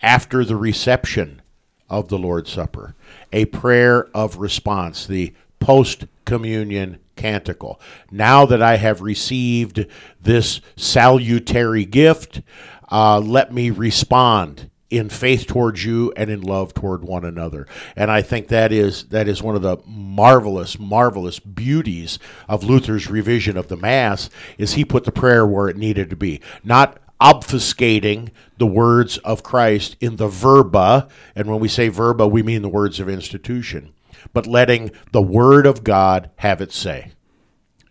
after 0.02 0.44
the 0.44 0.56
reception 0.56 1.42
of 1.88 2.08
the 2.08 2.18
Lord's 2.18 2.52
Supper, 2.52 2.94
a 3.32 3.46
prayer 3.46 4.06
of 4.14 4.36
response, 4.36 5.06
the 5.06 5.34
post 5.58 6.06
communion 6.24 6.98
canticle. 7.16 7.80
Now 8.12 8.46
that 8.46 8.62
I 8.62 8.76
have 8.76 9.02
received 9.02 9.84
this 10.22 10.60
salutary 10.76 11.84
gift, 11.84 12.40
uh, 12.90 13.18
let 13.18 13.52
me 13.52 13.70
respond 13.70 14.69
in 14.90 15.09
faith 15.09 15.46
towards 15.46 15.85
you 15.85 16.12
and 16.16 16.29
in 16.29 16.40
love 16.40 16.74
toward 16.74 17.05
one 17.05 17.24
another. 17.24 17.66
And 17.96 18.11
I 18.11 18.22
think 18.22 18.48
that 18.48 18.72
is 18.72 19.05
that 19.05 19.29
is 19.29 19.42
one 19.42 19.55
of 19.55 19.62
the 19.62 19.79
marvelous, 19.87 20.79
marvelous 20.79 21.38
beauties 21.38 22.18
of 22.48 22.64
Luther's 22.64 23.09
revision 23.09 23.57
of 23.57 23.68
the 23.68 23.76
Mass 23.76 24.29
is 24.59 24.74
he 24.74 24.85
put 24.85 25.05
the 25.05 25.12
prayer 25.12 25.46
where 25.46 25.68
it 25.68 25.76
needed 25.76 26.11
to 26.11 26.16
be. 26.16 26.40
Not 26.64 26.98
obfuscating 27.20 28.31
the 28.59 28.66
words 28.66 29.18
of 29.18 29.42
Christ 29.42 29.96
in 30.00 30.16
the 30.16 30.29
verba. 30.29 31.09
And 31.37 31.48
when 31.48 31.61
we 31.61 31.68
say 31.68 31.88
verba, 31.88 32.26
we 32.26 32.42
mean 32.42 32.62
the 32.62 32.68
words 32.68 32.98
of 32.98 33.09
institution, 33.09 33.92
but 34.33 34.46
letting 34.46 34.90
the 35.12 35.22
word 35.22 35.66
of 35.66 35.85
God 35.85 36.31
have 36.37 36.61
its 36.61 36.76
say. 36.76 37.12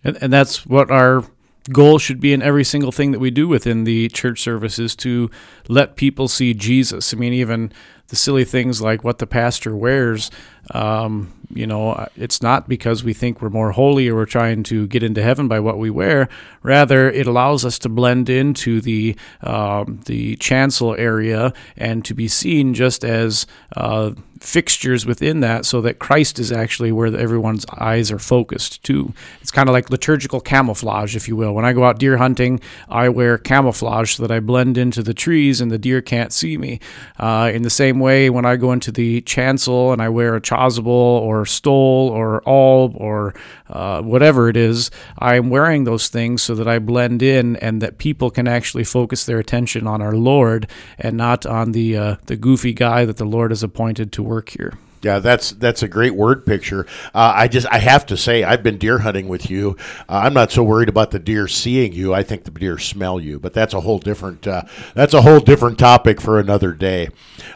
And, 0.04 0.18
and 0.22 0.34
that's 0.34 0.66
what 0.66 0.90
our 0.90 1.24
goal 1.72 1.98
should 2.00 2.20
be 2.20 2.34
in 2.34 2.42
every 2.42 2.64
single 2.64 2.92
thing 2.92 3.12
that 3.12 3.20
we 3.20 3.32
do 3.32 3.48
within 3.48 3.84
the 3.84 4.10
church 4.10 4.42
services 4.42 4.96
to 4.98 5.30
let 5.68 5.96
people 5.96 6.28
see 6.28 6.54
Jesus. 6.54 7.14
I 7.14 7.18
mean, 7.18 7.34
even 7.34 7.72
the 8.10 8.16
silly 8.16 8.44
things 8.44 8.82
like 8.82 9.04
what 9.04 9.20
the 9.20 9.28
pastor 9.28 9.76
wears. 9.76 10.30
Um, 10.72 11.34
you 11.52 11.66
know, 11.66 12.08
it's 12.16 12.44
not 12.44 12.70
because 12.70 13.04
we 13.04 13.14
think 13.14 13.42
we're 13.42 13.50
more 13.50 13.72
holy 13.72 14.08
or 14.08 14.16
we're 14.16 14.26
trying 14.26 14.62
to 14.64 14.86
get 14.88 15.02
into 15.02 15.24
heaven 15.24 15.48
by 15.48 15.60
what 15.60 15.80
we 15.80 15.90
wear. 15.90 16.30
Rather, 16.62 17.10
it 17.10 17.26
allows 17.26 17.66
us 17.66 17.80
to 17.80 17.90
blend 17.90 18.30
into 18.30 18.82
the 18.82 19.16
um, 19.42 20.02
the 20.06 20.36
chancel 20.36 20.96
area 20.96 21.54
and 21.76 22.06
to 22.06 22.14
be 22.14 22.28
seen 22.28 22.76
just 22.76 23.04
as 23.04 23.48
uh, 23.76 24.12
fixtures 24.40 25.06
within 25.06 25.40
that, 25.42 25.66
so 25.66 25.82
that 25.82 26.00
Christ 26.00 26.40
is 26.40 26.52
actually 26.52 26.92
where 26.92 27.14
everyone's 27.16 27.66
eyes 27.78 28.12
are 28.12 28.20
focused 28.20 28.84
too. 28.84 29.14
It's 29.42 29.52
kind 29.52 29.68
of 29.68 29.74
like 29.74 29.90
liturgical 29.90 30.40
camouflage, 30.40 31.16
if 31.16 31.28
you 31.28 31.36
will. 31.36 31.54
When 31.54 31.66
I 31.66 31.74
go 31.74 31.84
out 31.84 32.00
deer 32.00 32.18
hunting, 32.18 32.60
I 32.88 33.10
wear 33.10 33.38
camouflage 33.38 34.16
so 34.16 34.24
that 34.24 34.32
I 34.32 34.40
blend 34.40 34.78
into 34.78 35.02
the 35.02 35.14
trees 35.14 35.62
and 35.62 35.72
the 35.72 35.78
deer 35.78 36.02
can't 36.02 36.32
see 36.32 36.58
me. 36.58 36.80
Uh, 37.18 37.52
in 37.54 37.64
the 37.64 37.70
same 37.70 37.99
way, 38.00 38.30
when 38.30 38.46
I 38.46 38.56
go 38.56 38.72
into 38.72 38.92
the 38.92 39.22
chancel 39.22 39.92
and 39.92 40.02
I 40.02 40.10
wear 40.10 40.36
a 40.36 40.42
chasuble 40.42 40.88
or 40.88 41.46
stole 41.46 42.10
or 42.10 42.42
alb 42.48 42.96
or 42.96 43.34
uh, 43.70 44.02
whatever 44.02 44.50
it 44.50 44.58
is, 44.58 44.92
I'm 45.18 45.50
wearing 45.50 45.84
those 45.84 46.08
things 46.08 46.42
so 46.42 46.56
that 46.56 46.68
I 46.68 46.80
blend 46.80 47.22
in 47.22 47.56
and 47.58 47.82
that 47.82 47.98
people 47.98 48.30
can 48.30 48.48
actually 48.48 48.84
focus 48.84 49.26
their 49.26 49.40
attention 49.40 49.88
on 49.88 50.02
our 50.02 50.16
Lord 50.16 50.70
and 50.98 51.18
not 51.18 51.46
on 51.46 51.72
the 51.72 51.98
uh, 51.98 52.16
the 52.26 52.36
goofy 52.36 52.74
guy 52.74 53.06
that 53.06 53.18
the 53.18 53.26
Lord 53.26 53.52
has 53.52 53.64
appointed 53.64 54.12
to 54.14 54.24
work 54.24 54.50
here. 54.50 54.74
Yeah, 55.02 55.20
that's 55.20 55.52
that's 55.52 55.82
a 55.82 55.88
great 55.88 56.14
word 56.14 56.46
picture. 56.46 56.86
Uh, 57.14 57.32
I 57.36 57.48
just 57.48 57.68
I 57.72 57.78
have 57.78 58.06
to 58.08 58.18
say 58.18 58.44
I've 58.44 58.64
been 58.64 58.78
deer 58.78 59.00
hunting 59.00 59.30
with 59.30 59.50
you. 59.50 59.78
Uh, 60.10 60.22
I'm 60.24 60.34
not 60.34 60.52
so 60.52 60.62
worried 60.62 60.90
about 60.90 61.12
the 61.12 61.20
deer 61.20 61.48
seeing 61.48 61.94
you. 61.94 62.14
I 62.14 62.24
think 62.24 62.44
the 62.44 62.52
deer 62.52 62.78
smell 62.78 63.20
you, 63.20 63.40
but 63.40 63.54
that's 63.54 63.74
a 63.74 63.80
whole 63.80 64.00
different 64.00 64.46
uh, 64.46 64.64
that's 64.96 65.14
a 65.14 65.22
whole 65.22 65.40
different 65.40 65.80
topic 65.80 66.20
for 66.20 66.38
another 66.38 66.74
day. 66.74 67.10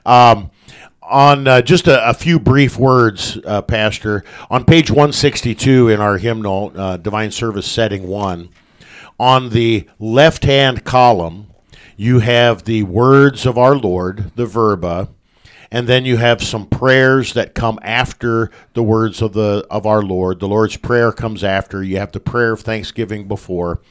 Um, 0.05 0.51
on 1.01 1.47
uh, 1.47 1.61
just 1.61 1.87
a, 1.87 2.09
a, 2.09 2.13
few 2.13 2.39
brief 2.39 2.77
words, 2.77 3.37
uh, 3.45 3.61
Pastor, 3.61 4.23
on 4.49 4.65
page 4.65 4.89
162 4.89 5.89
in 5.89 5.99
our 5.99 6.17
hymnal, 6.17 6.71
uh, 6.75 6.97
Divine 6.97 7.31
Service 7.31 7.69
Setting 7.69 8.07
1, 8.07 8.49
on 9.19 9.49
the 9.49 9.87
left 9.99 10.43
hand 10.43 10.83
column, 10.83 11.47
you 11.95 12.19
have 12.19 12.63
the 12.63 12.83
words 12.83 13.45
of 13.45 13.57
our 13.57 13.75
Lord, 13.75 14.31
the 14.35 14.45
verba, 14.45 15.09
and 15.71 15.87
then 15.87 16.05
you 16.05 16.17
have 16.17 16.41
some 16.41 16.67
prayers 16.67 17.33
that 17.33 17.53
come 17.55 17.79
after 17.81 18.51
the 18.73 18.83
words 18.83 19.21
of 19.21 19.33
the 19.33 19.65
of 19.69 19.85
our 19.85 20.01
Lord. 20.01 20.39
The 20.39 20.47
Lord's 20.47 20.77
prayer 20.77 21.11
comes 21.11 21.43
after. 21.43 21.83
You 21.83 21.97
have 21.97 22.11
the 22.11 22.19
prayer 22.19 22.53
of 22.53 22.61
thanksgiving 22.61 23.27
before. 23.27 23.81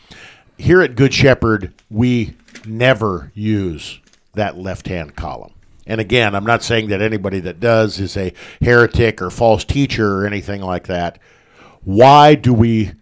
Here 0.59 0.81
at 0.81 0.95
Good 0.95 1.13
Shepherd, 1.13 1.73
we 1.91 2.37
never 2.65 3.33
use 3.35 4.01
that 4.35 4.59
left 4.59 4.89
hand 4.89 5.17
column. 5.17 5.53
And 5.87 6.01
again, 6.01 6.35
I'm 6.35 6.47
not 6.47 6.63
saying 6.63 6.89
that 6.89 7.03
anybody 7.03 7.41
that 7.41 7.61
does 7.61 7.99
is 7.99 8.17
a 8.17 8.33
heretic 8.61 9.21
or 9.21 9.31
false 9.31 9.65
teacher 9.65 10.19
or 10.19 10.27
anything 10.27 10.63
like 10.63 10.87
that. 10.87 11.19
Why 11.85 12.35
do 12.35 12.55
we 12.55 12.93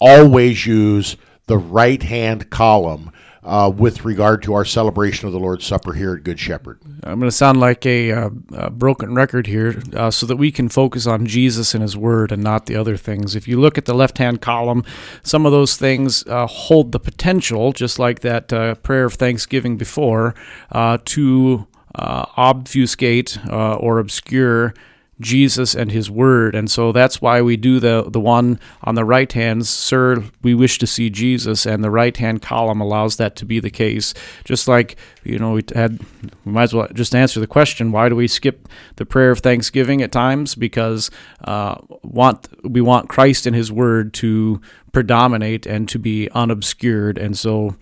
always 0.00 0.66
use 0.66 1.16
the 1.46 1.58
right 1.58 2.02
hand 2.02 2.50
column 2.50 3.12
uh, 3.44 3.72
with 3.74 4.04
regard 4.04 4.42
to 4.42 4.52
our 4.52 4.64
celebration 4.64 5.26
of 5.26 5.32
the 5.32 5.38
Lord's 5.38 5.64
Supper 5.64 5.94
here 5.94 6.14
at 6.14 6.24
Good 6.24 6.38
Shepherd? 6.38 6.80
I'm 7.02 7.18
going 7.18 7.30
to 7.30 7.36
sound 7.36 7.60
like 7.60 7.86
a, 7.86 8.12
uh, 8.12 8.30
a 8.52 8.70
broken 8.70 9.14
record 9.14 9.46
here 9.46 9.80
uh, 9.94 10.10
so 10.10 10.26
that 10.26 10.36
we 10.36 10.50
can 10.50 10.68
focus 10.68 11.06
on 11.06 11.26
Jesus 11.26 11.72
and 11.72 11.82
His 11.82 11.96
Word 11.96 12.32
and 12.32 12.42
not 12.42 12.66
the 12.66 12.76
other 12.76 12.96
things. 12.96 13.34
If 13.34 13.48
you 13.48 13.58
look 13.58 13.78
at 13.78 13.86
the 13.86 13.94
left 13.94 14.18
hand 14.18 14.42
column, 14.42 14.84
some 15.22 15.46
of 15.46 15.52
those 15.52 15.76
things 15.76 16.26
uh, 16.26 16.46
hold 16.46 16.92
the 16.92 17.00
potential, 17.00 17.72
just 17.72 17.98
like 17.98 18.20
that 18.20 18.52
uh, 18.52 18.74
prayer 18.76 19.04
of 19.04 19.14
thanksgiving 19.14 19.76
before, 19.76 20.34
uh, 20.70 20.98
to 21.06 21.66
uh, 21.94 22.26
obfuscate 22.36 23.38
uh, 23.48 23.74
or 23.74 23.98
obscure 23.98 24.74
Jesus 25.20 25.74
and 25.74 25.90
His 25.90 26.10
Word, 26.10 26.54
and 26.54 26.70
so 26.70 26.92
that's 26.92 27.20
why 27.20 27.42
we 27.42 27.56
do 27.56 27.80
the 27.80 28.04
the 28.08 28.20
one 28.20 28.60
on 28.84 28.94
the 28.94 29.04
right 29.04 29.30
hand. 29.32 29.66
Sir, 29.66 30.22
we 30.42 30.54
wish 30.54 30.78
to 30.78 30.86
see 30.86 31.10
Jesus, 31.10 31.66
and 31.66 31.82
the 31.82 31.90
right 31.90 32.16
hand 32.16 32.40
column 32.40 32.80
allows 32.80 33.16
that 33.16 33.34
to 33.36 33.44
be 33.44 33.58
the 33.58 33.70
case. 33.70 34.14
Just 34.44 34.68
like 34.68 34.96
you 35.24 35.38
know, 35.38 35.52
we 35.52 35.64
had 35.74 35.98
we 36.44 36.52
might 36.52 36.64
as 36.64 36.74
well 36.74 36.88
just 36.92 37.16
answer 37.16 37.40
the 37.40 37.48
question: 37.48 37.90
Why 37.90 38.08
do 38.08 38.14
we 38.14 38.28
skip 38.28 38.68
the 38.96 39.06
prayer 39.06 39.32
of 39.32 39.40
thanksgiving 39.40 40.02
at 40.02 40.12
times? 40.12 40.54
Because 40.54 41.10
uh, 41.44 41.76
want 42.02 42.48
we 42.62 42.80
want 42.80 43.08
Christ 43.08 43.46
and 43.46 43.56
His 43.56 43.72
Word 43.72 44.14
to 44.14 44.60
predominate 44.92 45.66
and 45.66 45.88
to 45.88 45.98
be 45.98 46.28
unobscured, 46.30 47.18
and 47.18 47.36
so 47.36 47.74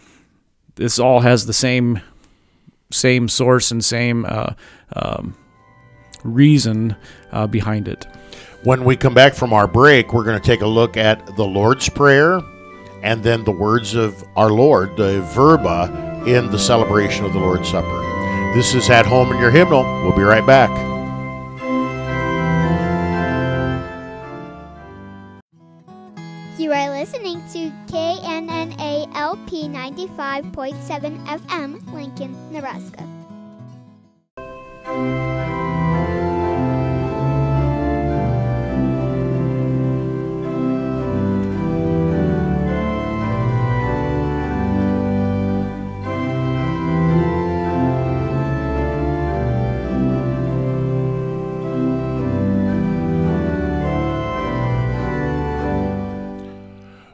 this 0.76 0.98
all 0.98 1.20
has 1.20 1.44
the 1.44 1.52
same 1.52 2.00
same 2.90 3.28
source 3.28 3.70
and 3.70 3.84
same 3.84 4.24
uh, 4.28 4.54
um, 4.94 5.36
reason 6.24 6.96
uh, 7.32 7.46
behind 7.46 7.88
it. 7.88 8.06
When 8.64 8.84
we 8.84 8.96
come 8.96 9.14
back 9.14 9.34
from 9.34 9.52
our 9.52 9.66
break, 9.66 10.12
we're 10.12 10.24
going 10.24 10.40
to 10.40 10.44
take 10.44 10.60
a 10.60 10.66
look 10.66 10.96
at 10.96 11.36
the 11.36 11.44
Lord's 11.44 11.88
Prayer 11.88 12.40
and 13.02 13.22
then 13.22 13.44
the 13.44 13.52
words 13.52 13.94
of 13.94 14.24
our 14.36 14.50
Lord, 14.50 14.96
the 14.96 15.20
verba 15.34 16.24
in 16.26 16.50
the 16.50 16.58
celebration 16.58 17.24
of 17.24 17.32
the 17.32 17.38
Lord's 17.38 17.68
Supper. 17.68 18.00
This 18.54 18.74
is 18.74 18.90
At 18.90 19.06
Home 19.06 19.30
in 19.32 19.38
Your 19.38 19.50
Hymnal. 19.50 19.84
We'll 20.02 20.16
be 20.16 20.22
right 20.22 20.46
back. 20.46 20.95
95.7 29.86 31.26
FM, 31.26 31.94
Lincoln, 31.94 32.34
Nebraska. 32.50 33.06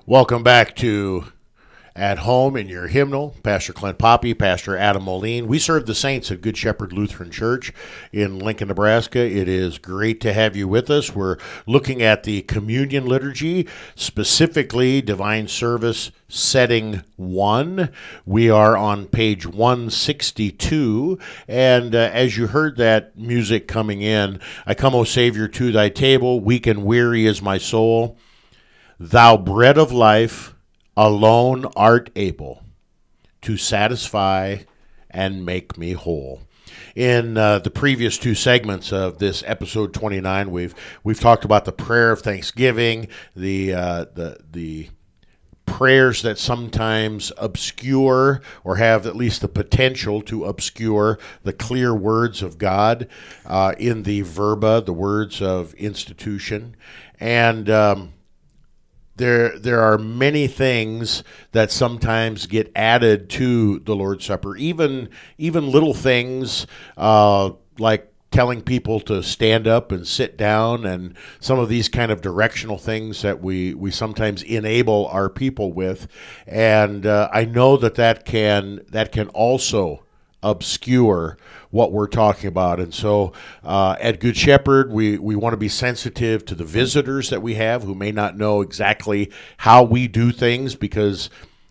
Welcome 0.06 0.42
back 0.42 0.76
to 0.76 1.24
At 1.94 2.20
Home 2.20 2.56
in 2.56 2.68
Your 2.68 2.86
Hymnal. 2.86 3.36
Pastor 3.42 3.74
Clint 3.74 3.98
Poppy, 3.98 4.32
Pastor 4.32 4.76
Adam 4.76 5.02
Moline. 5.02 5.46
We 5.46 5.58
serve 5.58 5.84
the 5.84 5.94
saints 5.94 6.30
at 6.30 6.40
Good 6.40 6.56
Shepherd 6.56 6.92
Lutheran 6.92 7.30
Church 7.30 7.70
in 8.12 8.38
Lincoln, 8.38 8.68
Nebraska. 8.68 9.18
It 9.20 9.46
is 9.46 9.76
great 9.76 10.18
to 10.22 10.32
have 10.32 10.56
you 10.56 10.66
with 10.66 10.90
us. 10.90 11.14
We're 11.14 11.36
looking 11.66 12.02
at 12.02 12.22
the 12.22 12.42
communion 12.42 13.04
liturgy, 13.04 13.68
specifically 13.94 15.02
divine 15.02 15.48
service 15.48 16.10
setting 16.28 17.02
one. 17.16 17.90
We 18.24 18.48
are 18.48 18.74
on 18.74 19.06
page 19.06 19.46
162. 19.46 21.18
And 21.46 21.94
uh, 21.94 22.10
as 22.12 22.38
you 22.38 22.46
heard 22.46 22.78
that 22.78 23.18
music 23.18 23.68
coming 23.68 24.00
in, 24.00 24.40
I 24.64 24.72
come, 24.72 24.94
O 24.94 25.04
Savior, 25.04 25.46
to 25.48 25.70
thy 25.70 25.90
table. 25.90 26.40
Weak 26.40 26.66
and 26.66 26.84
weary 26.84 27.26
is 27.26 27.42
my 27.42 27.58
soul. 27.58 28.16
Thou 28.98 29.36
bread 29.36 29.76
of 29.76 29.92
life 29.92 30.51
alone 30.96 31.66
art 31.76 32.10
able 32.16 32.62
to 33.42 33.56
satisfy 33.56 34.58
and 35.10 35.44
make 35.44 35.76
me 35.76 35.92
whole. 35.92 36.42
In 36.94 37.36
uh, 37.36 37.58
the 37.58 37.70
previous 37.70 38.18
two 38.18 38.34
segments 38.34 38.92
of 38.92 39.18
this 39.18 39.42
episode 39.46 39.94
29, 39.94 40.50
we've 40.50 40.74
we've 41.04 41.20
talked 41.20 41.44
about 41.44 41.64
the 41.64 41.72
prayer 41.72 42.12
of 42.12 42.20
thanksgiving, 42.20 43.08
the 43.34 43.72
uh, 43.72 44.04
the 44.14 44.38
the 44.50 44.90
prayers 45.64 46.22
that 46.22 46.38
sometimes 46.38 47.32
obscure 47.38 48.42
or 48.64 48.76
have 48.76 49.06
at 49.06 49.16
least 49.16 49.40
the 49.40 49.48
potential 49.48 50.20
to 50.20 50.44
obscure 50.44 51.18
the 51.44 51.52
clear 51.52 51.94
words 51.94 52.42
of 52.42 52.58
God 52.58 53.08
uh, 53.46 53.74
in 53.78 54.02
the 54.02 54.22
verba, 54.22 54.82
the 54.84 54.92
words 54.92 55.40
of 55.40 55.72
institution, 55.74 56.76
and 57.18 57.70
um, 57.70 58.12
there 59.16 59.58
there 59.58 59.80
are 59.80 59.98
many 59.98 60.46
things 60.46 61.22
that 61.52 61.70
sometimes 61.70 62.46
get 62.46 62.72
added 62.74 63.28
to 63.30 63.78
the 63.80 63.94
Lord's 63.94 64.24
Supper, 64.24 64.56
even 64.56 65.08
even 65.38 65.70
little 65.70 65.94
things 65.94 66.66
uh, 66.96 67.50
like 67.78 68.12
telling 68.32 68.62
people 68.62 68.98
to 68.98 69.22
stand 69.22 69.68
up 69.68 69.92
and 69.92 70.06
sit 70.06 70.36
down 70.36 70.84
and 70.86 71.14
some 71.38 71.58
of 71.58 71.68
these 71.68 71.88
kind 71.88 72.10
of 72.10 72.22
directional 72.22 72.78
things 72.78 73.22
that 73.22 73.40
we, 73.42 73.74
we 73.74 73.90
sometimes 73.90 74.42
enable 74.42 75.06
our 75.08 75.28
people 75.28 75.72
with. 75.72 76.08
And 76.46 77.06
uh, 77.06 77.28
I 77.32 77.44
know 77.44 77.76
that 77.76 77.94
that 77.96 78.24
can 78.24 78.80
that 78.88 79.12
can 79.12 79.28
also 79.28 80.02
obscure 80.42 81.36
what 81.70 81.92
we're 81.92 82.06
talking 82.06 82.48
about. 82.48 82.80
And 82.80 82.92
so 82.92 83.32
uh, 83.64 83.96
at 84.00 84.20
Good 84.20 84.36
Shepherd, 84.36 84.92
we, 84.92 85.18
we 85.18 85.36
want 85.36 85.52
to 85.54 85.58
be 85.58 85.68
sensitive 85.68 86.44
to 86.46 86.54
the 86.54 86.64
visitors 86.64 87.30
that 87.30 87.42
we 87.42 87.54
have 87.54 87.82
who 87.82 87.94
may 87.94 88.12
not 88.12 88.36
know 88.36 88.60
exactly 88.60 89.30
how 89.58 89.82
we 89.82 90.08
do 90.08 90.32
things 90.32 90.74
because 90.74 91.30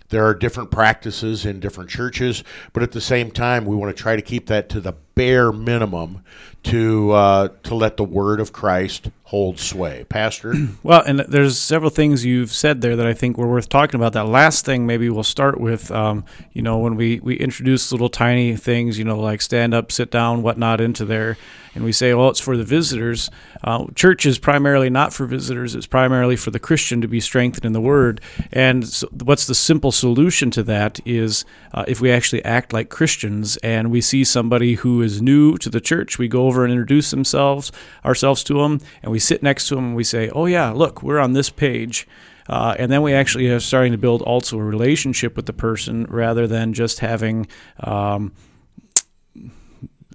there 0.09 0.25
are 0.25 0.33
different 0.33 0.71
practices 0.71 1.45
in 1.45 1.59
different 1.59 1.89
churches. 1.89 2.43
But 2.73 2.83
at 2.83 2.91
the 2.91 3.01
same 3.01 3.31
time, 3.31 3.65
we 3.65 3.75
want 3.75 3.95
to 3.95 4.01
try 4.01 4.15
to 4.15 4.21
keep 4.21 4.47
that 4.47 4.69
to 4.69 4.79
the 4.81 4.93
bare 5.15 5.51
minimum 5.51 6.23
to 6.63 7.11
uh, 7.11 7.47
to 7.63 7.75
let 7.75 7.97
the 7.97 8.03
word 8.03 8.39
of 8.39 8.53
Christ 8.53 9.09
hold 9.31 9.59
sway. 9.59 10.03
Pastor? 10.09 10.53
Well, 10.83 11.03
and 11.05 11.19
there's 11.19 11.57
several 11.57 11.89
things 11.89 12.25
you've 12.25 12.51
said 12.51 12.81
there 12.81 12.95
that 12.95 13.05
I 13.05 13.13
think 13.13 13.37
were 13.37 13.47
worth 13.47 13.69
talking 13.69 13.99
about. 13.99 14.13
That 14.13 14.27
last 14.27 14.65
thing, 14.65 14.85
maybe 14.85 15.09
we'll 15.09 15.23
start 15.23 15.59
with, 15.59 15.91
um, 15.91 16.25
you 16.53 16.61
know, 16.61 16.79
when 16.79 16.95
we, 16.95 17.19
we 17.19 17.35
introduce 17.35 17.91
little 17.91 18.09
tiny 18.09 18.55
things, 18.55 18.97
you 18.97 19.05
know, 19.05 19.19
like 19.19 19.41
stand 19.41 19.73
up, 19.73 19.91
sit 19.91 20.11
down, 20.11 20.41
whatnot 20.41 20.81
into 20.81 21.05
there, 21.05 21.37
and 21.75 21.83
we 21.83 21.91
say, 21.91 22.13
well, 22.13 22.29
it's 22.29 22.39
for 22.39 22.57
the 22.57 22.63
visitors. 22.63 23.29
Uh, 23.63 23.85
church 23.95 24.25
is 24.25 24.39
primarily 24.39 24.89
not 24.89 25.13
for 25.13 25.25
visitors, 25.25 25.75
it's 25.75 25.87
primarily 25.87 26.35
for 26.35 26.51
the 26.51 26.59
Christian 26.59 26.99
to 27.01 27.07
be 27.07 27.19
strengthened 27.19 27.65
in 27.65 27.73
the 27.73 27.81
Word. 27.81 28.21
And 28.51 28.87
so 28.87 29.07
what's 29.23 29.45
the 29.45 29.55
simple 29.55 29.91
solution 29.91 30.51
to 30.51 30.63
that 30.63 30.99
is 31.05 31.45
uh, 31.73 31.85
if 31.87 32.01
we 32.01 32.11
actually 32.11 32.43
act 32.43 32.73
like 32.73 32.89
Christians 32.89 33.55
and 33.57 33.91
we 33.91 34.01
see 34.01 34.23
somebody 34.23 34.75
who 34.75 35.00
is 35.01 35.21
new 35.21 35.57
to 35.57 35.69
the 35.69 35.81
church, 35.81 36.17
we 36.17 36.27
go 36.27 36.47
over 36.47 36.63
and 36.63 36.71
introduce 36.71 37.11
themselves, 37.11 37.71
ourselves 38.05 38.43
to 38.45 38.55
them, 38.55 38.79
and 39.01 39.11
we 39.11 39.19
sit 39.19 39.43
next 39.43 39.67
to 39.67 39.75
them 39.75 39.85
and 39.85 39.95
we 39.95 40.03
say, 40.03 40.29
oh, 40.29 40.45
yeah, 40.45 40.71
look, 40.71 41.03
we're 41.03 41.19
on 41.19 41.33
this 41.33 41.49
page. 41.49 42.07
Uh, 42.47 42.75
and 42.77 42.91
then 42.91 43.01
we 43.01 43.13
actually 43.13 43.47
are 43.49 43.59
starting 43.59 43.91
to 43.91 43.97
build 43.97 44.21
also 44.23 44.57
a 44.57 44.63
relationship 44.63 45.35
with 45.35 45.45
the 45.45 45.53
person 45.53 46.05
rather 46.05 46.47
than 46.47 46.73
just 46.73 46.99
having 46.99 47.47
um, 47.79 48.33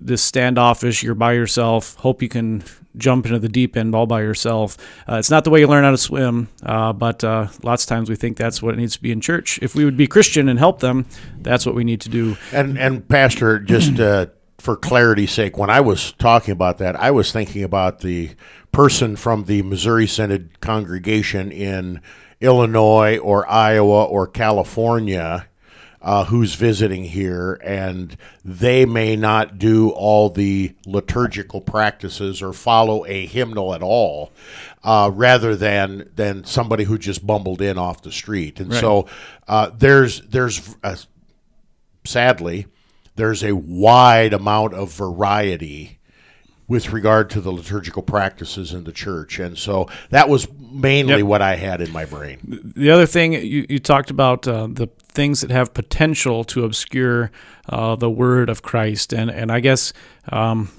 this 0.01 0.23
standoffish, 0.23 1.03
you're 1.03 1.15
by 1.15 1.33
yourself, 1.33 1.95
hope 1.97 2.23
you 2.23 2.29
can 2.29 2.63
jump 2.97 3.27
into 3.27 3.39
the 3.39 3.49
deep 3.49 3.77
end 3.77 3.95
all 3.95 4.07
by 4.07 4.23
yourself. 4.23 4.77
Uh, 5.09 5.17
it's 5.17 5.31
not 5.31 5.45
the 5.45 5.51
way 5.51 5.61
you 5.61 5.67
learn 5.67 5.85
how 5.85 5.91
to 5.91 5.99
swim, 5.99 6.49
uh, 6.63 6.93
but 6.93 7.23
uh, 7.25 7.49
lots 7.63 7.85
of 7.85 7.89
times 7.89 8.09
we 8.09 8.17
think 8.17 8.37
that's 8.37 8.63
what 8.63 8.75
it 8.75 8.79
needs 8.79 8.95
to 8.95 9.03
be 9.03 9.13
in 9.13 9.21
church. 9.21 9.59
If 9.63 9.75
we 9.75 9.85
would 9.85 9.97
be 9.97 10.07
Christian 10.07 10.49
and 10.49 10.59
help 10.59 10.81
them, 10.81 11.07
that's 11.41 11.67
what 11.67 11.75
we 11.75 11.85
need 11.85 12.01
to 12.03 12.09
do. 12.09 12.37
And, 12.53 12.79
and 12.79 13.07
Pastor, 13.07 13.59
just 13.59 13.99
uh, 14.01 14.27
for 14.67 14.77
clarity's 14.77 15.31
sake, 15.31 15.57
when 15.57 15.71
I 15.71 15.81
was 15.81 16.11
talking 16.11 16.51
about 16.51 16.79
that, 16.79 16.97
I 16.97 17.13
was 17.13 17.31
thinking 17.31 17.63
about 17.63 18.01
the 18.01 18.31
person 18.73 19.15
from 19.15 19.45
the 19.45 19.63
Missouri 19.63 20.09
Synod 20.09 20.61
congregation 20.61 21.53
in 21.53 22.01
Illinois 22.41 23.17
or 23.19 23.49
Iowa 23.49 24.07
or 24.07 24.27
California 24.27 25.47
uh, 26.03 26.25
who's 26.25 26.57
visiting 26.57 27.05
here, 27.05 27.61
and 27.63 28.17
they 28.45 28.85
may 28.85 29.15
not 29.15 29.57
do 29.57 29.91
all 29.91 30.31
the 30.31 30.75
liturgical 30.85 31.61
practices 31.61 32.43
or 32.43 32.53
follow 32.53 33.07
a 33.07 33.25
hymnal 33.25 33.73
at 33.73 33.85
all, 33.85 34.33
uh, 34.83 35.09
rather 35.15 35.55
than 35.55 36.11
than 36.17 36.45
somebody 36.45 36.83
who 36.83 36.99
just 36.99 37.25
bumbled 37.25 37.63
in 37.63 37.79
off 37.79 38.03
the 38.03 38.11
street. 38.13 38.59
And 38.59 38.73
Right. 38.73 38.81
so 38.81 39.07
uh, 39.47 39.71
there's 39.79 40.23
there's 40.23 40.75
uh, 40.83 40.97
sadly 42.05 42.67
there's 43.17 43.43
a 43.43 43.53
wide 43.53 44.33
amount 44.33 44.75
of 44.75 44.93
variety 44.93 45.99
with 46.69 46.93
regard 46.93 47.31
to 47.31 47.41
the 47.41 47.53
liturgical 47.53 48.03
practices 48.03 48.73
in 48.73 48.85
the 48.85 48.93
church, 48.93 49.39
and 49.39 49.57
so 49.57 49.89
that 50.11 50.29
was 50.29 50.49
mainly 50.73 51.19
Yep. 51.19 51.27
what 51.27 51.41
I 51.43 51.55
had 51.55 51.81
in 51.81 51.93
my 51.93 52.05
brain. 52.05 52.73
The 52.77 52.91
other 52.91 53.07
thing 53.07 53.35
you, 53.35 53.67
you 53.69 53.79
talked 53.79 54.11
about 54.11 54.49
uh, 54.49 54.67
the 54.69 54.89
things 55.09 55.41
that 55.43 55.51
have 55.51 55.73
potential 55.75 56.43
to 56.45 56.65
obscure 56.65 57.31
uh, 57.69 57.95
the 57.95 58.11
word 58.11 58.51
of 58.51 58.63
Christ, 58.63 59.13
and 59.13 59.31
and 59.31 59.53
I 59.53 59.61
guess 59.61 59.93
um, 60.31 60.71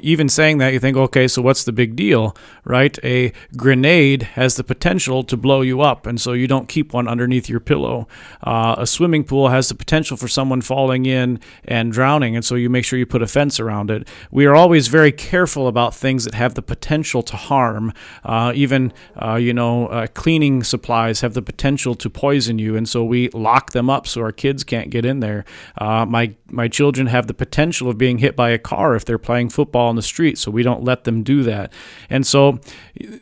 even 0.00 0.28
saying 0.28 0.58
that, 0.58 0.72
you 0.72 0.80
think, 0.80 0.96
okay, 0.96 1.28
so 1.28 1.42
what's 1.42 1.64
the 1.64 1.72
big 1.72 1.96
deal, 1.96 2.36
right? 2.64 2.98
A 3.04 3.32
grenade 3.56 4.22
has 4.34 4.56
the 4.56 4.64
potential 4.64 5.22
to 5.24 5.36
blow 5.36 5.60
you 5.60 5.80
up, 5.80 6.06
and 6.06 6.20
so 6.20 6.32
you 6.32 6.46
don't 6.46 6.68
keep 6.68 6.92
one 6.92 7.06
underneath 7.06 7.48
your 7.48 7.60
pillow. 7.60 8.08
Uh, 8.42 8.74
a 8.78 8.86
swimming 8.86 9.24
pool 9.24 9.48
has 9.48 9.68
the 9.68 9.74
potential 9.74 10.16
for 10.16 10.28
someone 10.28 10.60
falling 10.60 11.06
in 11.06 11.40
and 11.64 11.92
drowning, 11.92 12.34
and 12.34 12.44
so 12.44 12.54
you 12.54 12.70
make 12.70 12.84
sure 12.84 12.98
you 12.98 13.06
put 13.06 13.22
a 13.22 13.26
fence 13.26 13.60
around 13.60 13.90
it. 13.90 14.08
We 14.30 14.46
are 14.46 14.54
always 14.54 14.88
very 14.88 15.12
careful 15.12 15.68
about 15.68 15.94
things 15.94 16.24
that 16.24 16.34
have 16.34 16.54
the 16.54 16.62
potential 16.62 17.22
to 17.22 17.36
harm. 17.36 17.92
Uh, 18.24 18.52
even, 18.54 18.92
uh, 19.20 19.36
you 19.36 19.52
know, 19.52 19.88
uh, 19.88 20.06
cleaning 20.08 20.62
supplies 20.62 21.20
have 21.20 21.34
the 21.34 21.42
potential 21.42 21.94
to 21.96 22.08
poison 22.08 22.58
you, 22.58 22.76
and 22.76 22.88
so 22.88 23.04
we 23.04 23.28
lock 23.30 23.72
them 23.72 23.90
up 23.90 24.06
so 24.06 24.22
our 24.22 24.32
kids 24.32 24.64
can't 24.64 24.90
get 24.90 25.04
in 25.04 25.20
there. 25.20 25.44
Uh, 25.76 26.06
my 26.06 26.34
my 26.50 26.68
children 26.68 27.08
have 27.08 27.26
the 27.26 27.34
potential 27.34 27.90
of 27.90 27.98
being 27.98 28.18
hit 28.18 28.36
by 28.36 28.50
a 28.50 28.58
car 28.58 28.94
if 28.94 29.04
they're 29.04 29.18
playing 29.18 29.48
football 29.48 29.73
on 29.80 29.96
the 29.96 30.02
street, 30.02 30.38
so 30.38 30.50
we 30.50 30.62
don't 30.62 30.84
let 30.84 31.04
them 31.04 31.22
do 31.22 31.42
that. 31.42 31.72
And 32.10 32.26
so 32.26 32.60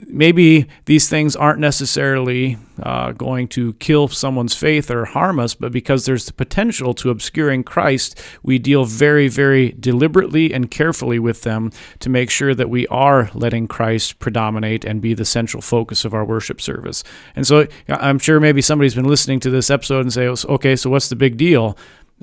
maybe 0.06 0.66
these 0.84 1.08
things 1.08 1.36
aren't 1.36 1.60
necessarily 1.60 2.58
uh, 2.82 3.12
going 3.12 3.48
to 3.48 3.74
kill 3.74 4.08
someone's 4.08 4.54
faith 4.54 4.90
or 4.90 5.04
harm 5.04 5.38
us, 5.38 5.54
but 5.54 5.72
because 5.72 6.04
there's 6.04 6.26
the 6.26 6.32
potential 6.32 6.94
to 6.94 7.10
obscuring 7.10 7.62
Christ, 7.62 8.20
we 8.42 8.58
deal 8.58 8.84
very, 8.84 9.28
very 9.28 9.72
deliberately 9.78 10.52
and 10.52 10.70
carefully 10.70 11.18
with 11.18 11.42
them 11.42 11.70
to 12.00 12.10
make 12.10 12.30
sure 12.30 12.54
that 12.54 12.70
we 12.70 12.86
are 12.88 13.30
letting 13.34 13.68
Christ 13.68 14.18
predominate 14.18 14.84
and 14.84 15.00
be 15.00 15.14
the 15.14 15.24
central 15.24 15.60
focus 15.60 16.04
of 16.04 16.14
our 16.14 16.24
worship 16.24 16.60
service. 16.60 17.04
And 17.36 17.46
so 17.46 17.66
I'm 17.88 18.18
sure 18.18 18.40
maybe 18.40 18.62
somebody's 18.62 18.94
been 18.94 19.04
listening 19.04 19.40
to 19.40 19.50
this 19.50 19.70
episode 19.70 20.00
and 20.00 20.12
say, 20.12 20.26
okay, 20.26 20.76
so 20.76 20.90
what's 20.90 21.08
the 21.08 21.16
big 21.16 21.36
deal? 21.36 21.76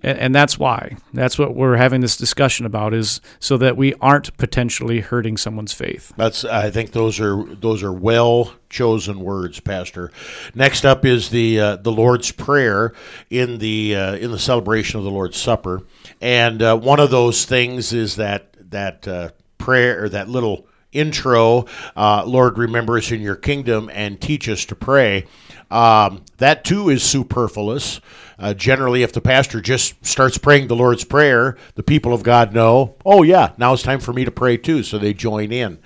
And, 0.03 0.33
that's 0.33 0.57
why. 0.57 0.95
That's 1.13 1.37
what 1.37 1.55
we're 1.55 1.75
having 1.75 2.01
this 2.01 2.15
discussion 2.15 2.65
about 2.65 2.93
is 2.93 3.19
so 3.39 3.57
that 3.57 3.75
we 3.75 3.93
aren't 3.95 4.35
potentially 4.37 5.01
hurting 5.01 5.37
someone's 5.37 5.73
faith. 5.73 6.13
That's 6.15 6.45
I 6.45 6.69
think 6.69 6.91
those 6.91 7.19
are 7.19 7.43
those 7.43 7.83
are 7.83 7.91
well 7.91 8.53
chosen 8.69 9.19
words, 9.19 9.59
Pastor. 9.59 10.11
Next 10.55 10.85
up 10.85 11.05
is 11.05 11.29
the 11.29 11.59
uh, 11.59 11.75
the 11.77 11.91
Lord's 11.91 12.31
Prayer 12.31 12.93
in 13.29 13.57
the 13.57 13.95
uh, 13.95 14.15
in 14.15 14.31
the 14.31 14.39
celebration 14.39 14.99
of 14.99 15.03
the 15.03 15.11
Lord's 15.11 15.37
Supper, 15.37 15.81
and 16.21 16.61
uh, 16.61 16.77
one 16.77 16.99
of 16.99 17.11
those 17.11 17.45
things 17.45 17.91
is 17.91 18.15
that 18.15 18.55
that 18.71 19.07
uh, 19.07 19.29
prayer 19.57 20.03
or 20.03 20.09
that 20.09 20.29
little 20.29 20.67
intro. 20.91 21.65
Uh, 21.95 22.23
Lord, 22.25 22.57
remember 22.57 22.97
us 22.97 23.11
in 23.11 23.21
Your 23.21 23.35
kingdom 23.35 23.89
and 23.93 24.19
teach 24.19 24.49
us 24.49 24.65
to 24.65 24.75
pray. 24.75 25.25
Um, 25.69 26.23
that 26.37 26.63
too 26.63 26.89
is 26.89 27.03
superfluous. 27.03 28.01
Uh, 28.39 28.53
generally, 28.53 29.03
if 29.03 29.11
the 29.11 29.19
pastor 29.19 29.59
just 29.59 30.05
starts 30.05 30.37
praying 30.37 30.67
the 30.67 30.75
Lord's 30.75 31.03
Prayer, 31.03 31.57
the 31.75 31.83
people 31.83 32.13
of 32.13 32.23
God 32.23 32.53
know, 32.53 32.95
oh, 33.05 33.21
yeah, 33.21 33.51
now 33.57 33.73
it's 33.73 33.83
time 33.83 33.99
for 33.99 34.13
me 34.13 34.23
to 34.23 34.31
pray 34.31 34.55
too. 34.55 34.81
So 34.81 34.97
they 34.97 35.13
join 35.13 35.51
in. 35.51 35.79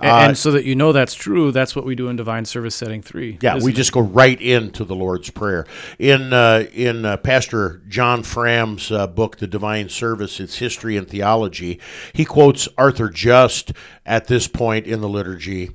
And, 0.00 0.10
Uh, 0.10 0.28
and 0.28 0.38
so 0.38 0.50
that 0.50 0.64
you 0.64 0.74
know 0.74 0.92
that's 0.92 1.14
true, 1.14 1.52
that's 1.52 1.76
what 1.76 1.84
we 1.84 1.94
do 1.94 2.08
in 2.08 2.16
Divine 2.16 2.44
Service 2.44 2.74
Setting 2.74 3.00
3. 3.00 3.38
yeah, 3.40 3.58
we 3.62 3.70
it? 3.70 3.76
just 3.76 3.92
go 3.92 4.00
right 4.00 4.40
into 4.40 4.84
the 4.84 4.96
Lord's 4.96 5.30
Prayer. 5.30 5.66
In 5.98 6.32
uh, 6.32 6.66
in 6.72 7.04
uh, 7.04 7.16
Pastor 7.18 7.80
John 7.88 8.22
Fram's 8.24 8.90
uh, 8.90 9.06
book, 9.06 9.36
The 9.36 9.46
Divine 9.46 9.88
Service: 9.88 10.40
Its 10.40 10.58
History 10.58 10.96
and 10.96 11.06
Theology, 11.06 11.78
he 12.12 12.24
quotes 12.24 12.68
Arthur 12.76 13.08
Just 13.08 13.72
at 14.04 14.26
this 14.26 14.48
point 14.48 14.86
in 14.86 15.00
the 15.00 15.08
liturgy. 15.08 15.70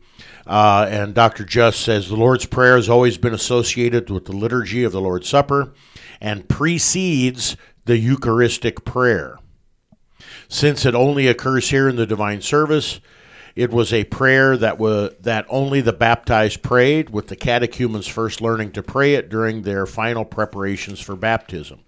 Uh, 0.46 0.88
and 0.90 1.16
Dr. 1.16 1.44
Just 1.44 1.82
says 1.82 2.08
the 2.08 2.16
Lord's 2.16 2.46
Prayer 2.46 2.76
has 2.76 2.88
always 2.90 3.18
been 3.18 3.34
associated 3.34 4.10
with 4.10 4.26
the 4.26 4.36
liturgy 4.36 4.84
of 4.84 4.92
the 4.92 5.02
Lord's 5.02 5.28
Supper 5.28 5.74
and 6.26 6.50
precedes 6.50 7.56
the 7.86 8.00
Eucharistic 8.00 8.84
prayer. 8.84 9.38
Since 10.50 10.84
it 10.84 10.96
only 10.96 11.28
occurs 11.28 11.70
here 11.70 11.88
in 11.88 11.98
the 11.98 12.08
divine 12.08 12.42
service, 12.42 13.00
it 13.56 13.70
was 13.70 13.94
a 13.94 14.06
prayer 14.06 14.58
that 14.58 14.80
was 14.80 15.14
that 15.22 15.46
only 15.50 15.82
the 15.82 15.94
baptized 15.94 16.64
prayed, 16.64 17.12
with 17.12 17.28
the 17.28 17.36
catechumens 17.36 18.08
first 18.08 18.42
learning 18.42 18.72
to 18.72 18.82
pray 18.82 19.14
it 19.14 19.30
during 19.30 19.62
their 19.62 19.86
final 19.86 20.26
preparations 20.26 21.00
for 21.00 21.16
baptism. 21.16 21.82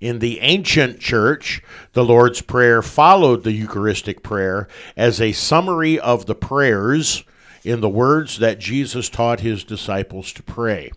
In 0.00 0.20
the 0.20 0.40
ancient 0.40 0.98
church, 0.98 1.62
the 1.92 2.04
Lord's 2.04 2.40
Prayer 2.40 2.80
followed 2.80 3.44
the 3.44 3.52
Eucharistic 3.52 4.22
prayer 4.22 4.68
as 4.96 5.20
a 5.20 5.32
summary 5.32 6.00
of 6.00 6.24
the 6.24 6.34
prayers 6.34 7.24
in 7.62 7.82
the 7.82 7.90
words 7.90 8.38
that 8.38 8.58
Jesus 8.58 9.10
taught 9.10 9.40
his 9.40 9.64
disciples 9.64 10.32
to 10.32 10.42
pray. 10.42 10.92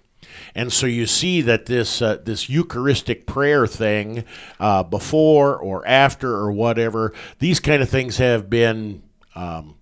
And 0.56 0.72
so 0.74 0.88
you 0.88 1.06
see 1.06 1.42
that 1.42 1.66
this 1.68 2.02
uh, 2.02 2.18
this 2.24 2.50
Eucharistic 2.50 3.26
prayer 3.26 3.68
thing, 3.68 4.26
uh, 4.60 4.84
before 4.84 5.56
or 5.58 5.86
after 5.88 6.34
or 6.34 6.52
whatever, 6.52 7.14
these 7.40 7.60
kind 7.60 7.82
of 7.82 7.90
things 7.90 8.18
have 8.18 8.50
been 8.50 9.04
um, 9.36 9.76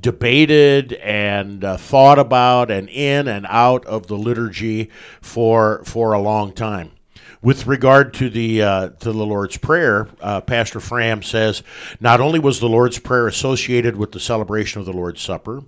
debated 0.00 0.94
and 0.94 1.64
uh, 1.64 1.76
thought 1.76 2.18
about 2.18 2.70
and 2.70 2.88
in 2.88 3.28
and 3.28 3.46
out 3.48 3.84
of 3.86 4.06
the 4.08 4.16
liturgy 4.16 4.90
for 5.20 5.82
for 5.84 6.12
a 6.12 6.20
long 6.20 6.52
time. 6.52 6.90
with 7.42 7.66
regard 7.66 8.14
to 8.14 8.30
the 8.30 8.62
uh, 8.62 8.88
to 9.00 9.12
the 9.12 9.26
Lord's 9.26 9.58
Prayer, 9.58 10.08
uh, 10.20 10.40
Pastor 10.40 10.80
Fram 10.80 11.22
says 11.22 11.62
not 12.00 12.20
only 12.20 12.38
was 12.38 12.58
the 12.58 12.68
Lord's 12.68 12.98
Prayer 12.98 13.28
associated 13.28 13.96
with 13.96 14.12
the 14.12 14.20
celebration 14.20 14.80
of 14.80 14.86
the 14.86 14.92
Lord's 14.92 15.20
Supper, 15.20 15.62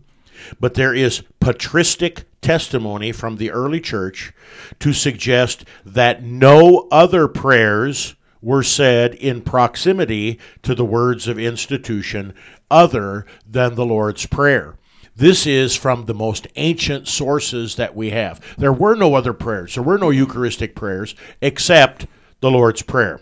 but 0.59 0.75
there 0.75 0.95
is 0.95 1.23
patristic 1.39 2.25
testimony 2.47 3.11
from 3.11 3.39
the 3.39 3.51
early 3.51 3.81
church 3.81 4.33
to 4.79 4.93
suggest 4.93 5.65
that 5.85 6.23
no 6.23 6.87
other 6.93 7.27
prayers 7.27 8.15
were 8.41 8.63
said 8.63 9.13
in 9.17 9.43
proximity 9.43 10.39
to 10.63 10.73
the 10.73 10.85
words 10.85 11.27
of 11.27 11.41
institution 11.41 12.33
other 12.71 13.27
than 13.51 13.75
the 13.75 13.85
Lord's 13.85 14.27
Prayer. 14.27 14.77
This 15.17 15.45
is 15.45 15.75
from 15.75 16.05
the 16.05 16.15
most 16.15 16.47
ancient 16.55 17.09
sources 17.09 17.75
that 17.75 17.97
we 17.97 18.11
have. 18.11 18.41
There 18.57 18.73
were 18.73 18.95
no 18.95 19.15
other 19.15 19.33
prayers, 19.33 19.75
there 19.75 19.83
were 19.83 19.99
no 19.99 20.11
Eucharistic 20.11 20.77
prayers 20.77 21.17
except 21.41 22.07
the 22.39 22.51
Lord's 22.53 22.83
Prayer. 22.83 23.21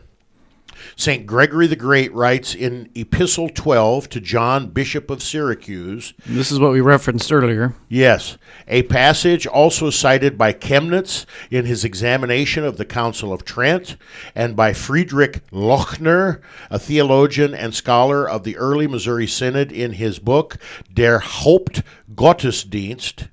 St. 0.97 1.27
Gregory 1.27 1.67
the 1.67 1.77
Great 1.77 2.15
writes 2.15 2.55
in 2.55 2.89
Epistle 2.95 3.49
12 3.49 4.09
to 4.11 4.21
John, 4.21 4.69
Bishop 4.69 5.11
of 5.11 5.23
Syracuse. 5.23 6.15
This 6.25 6.53
is 6.53 6.61
what 6.61 6.73
we 6.73 6.81
referenced 6.81 7.33
earlier. 7.33 7.75
Yes, 7.89 8.39
a 8.69 8.85
passage 8.85 9.47
also 9.47 9.91
cited 9.91 10.39
by 10.39 10.53
Chemnitz 10.53 11.27
in 11.51 11.65
his 11.65 11.85
examination 11.85 12.65
of 12.65 12.77
the 12.77 12.85
Council 12.85 13.33
of 13.33 13.45
Trent, 13.45 13.97
and 14.35 14.55
by 14.55 14.73
Friedrich 14.73 15.43
Lochner, 15.51 16.41
a 16.71 16.79
theologian 16.79 17.55
and 17.55 17.75
scholar 17.75 18.29
of 18.29 18.45
the 18.45 18.57
early 18.57 18.87
Missouri 18.87 19.27
Synod, 19.27 19.73
in 19.73 19.95
his 19.95 20.21
book 20.21 20.59
Der 20.93 21.19
Hauptgottesdienst. 21.19 23.29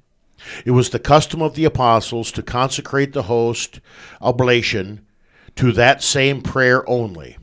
It 0.66 0.72
was 0.72 0.90
the 0.90 1.00
custom 1.00 1.42
of 1.42 1.54
the 1.54 1.66
apostles 1.66 2.32
to 2.32 2.42
consecrate 2.42 3.14
the 3.14 3.24
host 3.24 3.80
oblation 4.20 5.06
to 5.56 5.72
that 5.74 6.02
same 6.02 6.42
prayer 6.42 6.90
only 6.90 7.38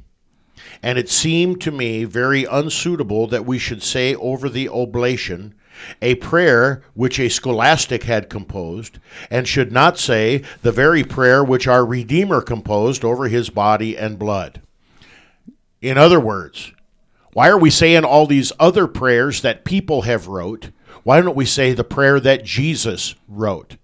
and 0.83 0.99
it 0.99 1.09
seemed 1.09 1.61
to 1.61 1.71
me 1.71 2.05
very 2.05 2.45
unsuitable 2.45 3.27
that 3.27 3.47
we 3.47 3.59
should 3.59 3.83
say 3.83 4.15
over 4.15 4.49
the 4.49 4.69
oblation 4.69 5.55
a 6.03 6.17
prayer 6.17 6.83
which 6.95 7.19
a 7.19 7.29
scholastic 7.29 8.05
had 8.05 8.29
composed, 8.29 8.99
and 9.31 9.47
should 9.47 9.73
not 9.73 9.99
say 9.99 10.43
the 10.63 10.73
very 10.73 11.05
prayer 11.05 11.45
which 11.45 11.67
our 11.67 11.85
Redeemer 11.85 12.41
composed 12.41 13.05
over 13.05 13.29
his 13.29 13.51
body 13.51 13.97
and 13.97 14.19
blood. 14.19 14.61
In 15.81 15.97
other 15.97 16.21
words, 16.21 16.73
why 17.33 17.49
are 17.49 17.59
we 17.59 17.71
saying 17.71 18.05
all 18.05 18.27
these 18.27 18.53
other 18.59 18.87
prayers 18.87 19.43
that 19.43 19.65
people 19.65 20.03
have 20.03 20.27
wrote? 20.27 20.71
Why 21.05 21.21
don't 21.21 21.37
we 21.37 21.45
say 21.45 21.73
the 21.73 21.85
prayer 21.85 22.19
that 22.21 22.45
Jesus 22.45 23.15
wrote? 23.29 23.77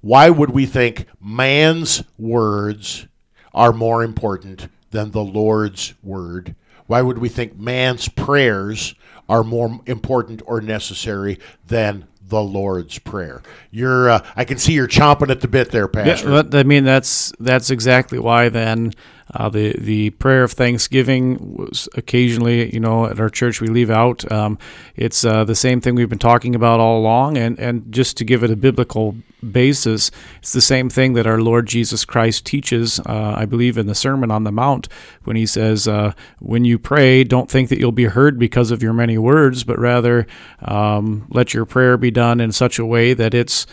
Why 0.00 0.30
would 0.30 0.50
we 0.50 0.66
think 0.66 1.06
man's 1.20 2.02
words 2.18 3.06
are 3.52 3.72
more 3.72 4.02
important 4.02 4.68
than 4.94 5.10
the 5.10 5.24
Lord's 5.24 5.92
word? 6.02 6.54
Why 6.86 7.02
would 7.02 7.18
we 7.18 7.28
think 7.28 7.58
man's 7.58 8.08
prayers 8.08 8.94
are 9.28 9.42
more 9.42 9.80
important 9.86 10.40
or 10.46 10.60
necessary 10.60 11.38
than 11.66 12.06
the 12.22 12.40
Lord's 12.40 12.98
prayer? 13.00 13.42
You're, 13.70 14.08
uh, 14.08 14.26
I 14.36 14.44
can 14.44 14.58
see 14.58 14.72
you're 14.72 14.88
chomping 14.88 15.30
at 15.30 15.40
the 15.40 15.48
bit 15.48 15.70
there, 15.72 15.88
Pastor. 15.88 16.30
Yeah, 16.30 16.42
I 16.52 16.62
mean 16.62 16.84
that's 16.84 17.32
that's 17.40 17.70
exactly 17.70 18.18
why 18.18 18.48
then 18.48 18.92
uh, 19.32 19.48
the 19.48 19.74
the 19.78 20.10
prayer 20.10 20.44
of 20.44 20.52
thanksgiving 20.52 21.56
was 21.56 21.88
occasionally, 21.94 22.72
you 22.72 22.80
know, 22.80 23.06
at 23.06 23.18
our 23.18 23.30
church 23.30 23.60
we 23.60 23.68
leave 23.68 23.90
out. 23.90 24.30
Um, 24.30 24.58
it's 24.96 25.24
uh, 25.24 25.44
the 25.44 25.54
same 25.54 25.80
thing 25.80 25.94
we've 25.94 26.08
been 26.08 26.18
talking 26.18 26.54
about 26.54 26.80
all 26.80 26.98
along, 26.98 27.38
and 27.38 27.58
and 27.58 27.90
just 27.90 28.16
to 28.18 28.24
give 28.24 28.42
it 28.42 28.50
a 28.50 28.56
biblical 28.56 29.16
basis, 29.52 30.10
it's 30.38 30.52
the 30.52 30.60
same 30.60 30.88
thing 30.88 31.14
that 31.14 31.26
our 31.26 31.40
Lord 31.40 31.66
Jesus 31.66 32.04
Christ 32.04 32.46
teaches. 32.46 33.00
Uh, 33.00 33.34
I 33.36 33.44
believe 33.44 33.76
in 33.78 33.86
the 33.86 33.94
Sermon 33.94 34.30
on 34.30 34.44
the 34.44 34.52
Mount 34.52 34.88
when 35.24 35.36
he 35.36 35.46
says, 35.46 35.88
uh, 35.88 36.12
"When 36.40 36.64
you 36.64 36.78
pray, 36.78 37.24
don't 37.24 37.50
think 37.50 37.70
that 37.70 37.78
you'll 37.78 37.92
be 37.92 38.04
heard 38.04 38.38
because 38.38 38.70
of 38.70 38.82
your 38.82 38.92
many 38.92 39.16
words, 39.16 39.64
but 39.64 39.78
rather 39.78 40.26
um, 40.60 41.26
let 41.30 41.54
your 41.54 41.64
prayer 41.64 41.96
be 41.96 42.10
done 42.10 42.40
in 42.40 42.52
such 42.52 42.78
a 42.78 42.86
way 42.86 43.14
that 43.14 43.32
it's." 43.32 43.66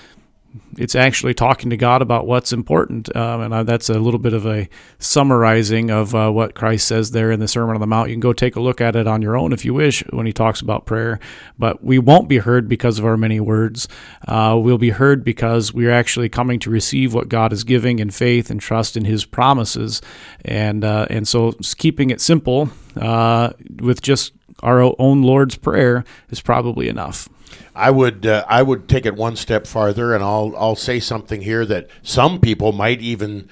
It's 0.77 0.95
actually 0.95 1.33
talking 1.33 1.69
to 1.69 1.77
God 1.77 2.01
about 2.01 2.27
what's 2.27 2.53
important. 2.53 3.13
Um, 3.15 3.41
and 3.41 3.55
I, 3.55 3.63
that's 3.63 3.89
a 3.89 3.99
little 3.99 4.19
bit 4.19 4.33
of 4.33 4.45
a 4.45 4.69
summarizing 4.99 5.89
of 5.89 6.13
uh, 6.15 6.29
what 6.29 6.55
Christ 6.55 6.87
says 6.87 7.11
there 7.11 7.31
in 7.31 7.39
the 7.39 7.47
Sermon 7.47 7.75
on 7.75 7.81
the 7.81 7.87
Mount. 7.87 8.09
You 8.09 8.15
can 8.15 8.21
go 8.21 8.33
take 8.33 8.55
a 8.55 8.61
look 8.61 8.81
at 8.81 8.95
it 8.95 9.07
on 9.07 9.21
your 9.21 9.37
own 9.37 9.53
if 9.53 9.65
you 9.65 9.73
wish 9.73 10.03
when 10.09 10.25
he 10.25 10.33
talks 10.33 10.61
about 10.61 10.85
prayer. 10.85 11.19
But 11.57 11.83
we 11.83 11.99
won't 11.99 12.29
be 12.29 12.39
heard 12.39 12.67
because 12.67 12.99
of 12.99 13.05
our 13.05 13.17
many 13.17 13.39
words. 13.39 13.87
Uh, 14.27 14.59
we'll 14.61 14.77
be 14.77 14.89
heard 14.91 15.23
because 15.23 15.73
we're 15.73 15.91
actually 15.91 16.29
coming 16.29 16.59
to 16.59 16.69
receive 16.69 17.13
what 17.13 17.29
God 17.29 17.53
is 17.53 17.63
giving 17.63 17.99
in 17.99 18.09
faith 18.09 18.49
and 18.49 18.59
trust 18.59 18.97
in 18.97 19.05
his 19.05 19.25
promises. 19.25 20.01
And, 20.43 20.83
uh, 20.83 21.07
and 21.09 21.27
so 21.27 21.53
keeping 21.77 22.09
it 22.09 22.21
simple 22.21 22.69
uh, 22.97 23.51
with 23.79 24.01
just 24.01 24.33
our 24.61 24.81
own 24.99 25.23
Lord's 25.23 25.55
Prayer 25.55 26.03
is 26.29 26.41
probably 26.41 26.87
enough. 26.87 27.29
I 27.75 27.91
would 27.91 28.25
uh, 28.25 28.45
I 28.47 28.63
would 28.63 28.87
take 28.87 29.05
it 29.05 29.15
one 29.15 29.35
step 29.35 29.67
farther, 29.67 30.13
and 30.13 30.23
I'll 30.23 30.53
I'll 30.57 30.75
say 30.75 30.99
something 30.99 31.41
here 31.41 31.65
that 31.65 31.87
some 32.03 32.39
people 32.39 32.71
might 32.71 33.01
even 33.01 33.49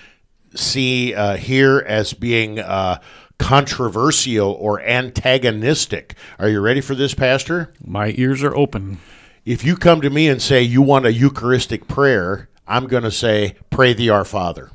see 0.56 1.14
uh, 1.14 1.38
here 1.38 1.84
as 1.88 2.14
being 2.14 2.60
uh, 2.60 3.00
controversial 3.38 4.52
or 4.52 4.82
antagonistic. 4.82 6.16
Are 6.38 6.50
you 6.50 6.60
ready 6.60 6.82
for 6.82 6.96
this, 6.96 7.14
Pastor? 7.14 7.74
My 7.84 8.14
ears 8.18 8.44
are 8.44 8.56
open. 8.56 9.00
If 9.46 9.64
you 9.64 9.76
come 9.78 10.02
to 10.02 10.10
me 10.10 10.28
and 10.28 10.42
say 10.42 10.62
you 10.62 10.82
want 10.82 11.06
a 11.06 11.14
Eucharistic 11.14 11.88
prayer, 11.88 12.50
I'm 12.68 12.88
going 12.88 13.04
to 13.04 13.12
say 13.12 13.56
pray 13.70 13.94
the 13.94 14.10
Our 14.10 14.26
Father. 14.26 14.70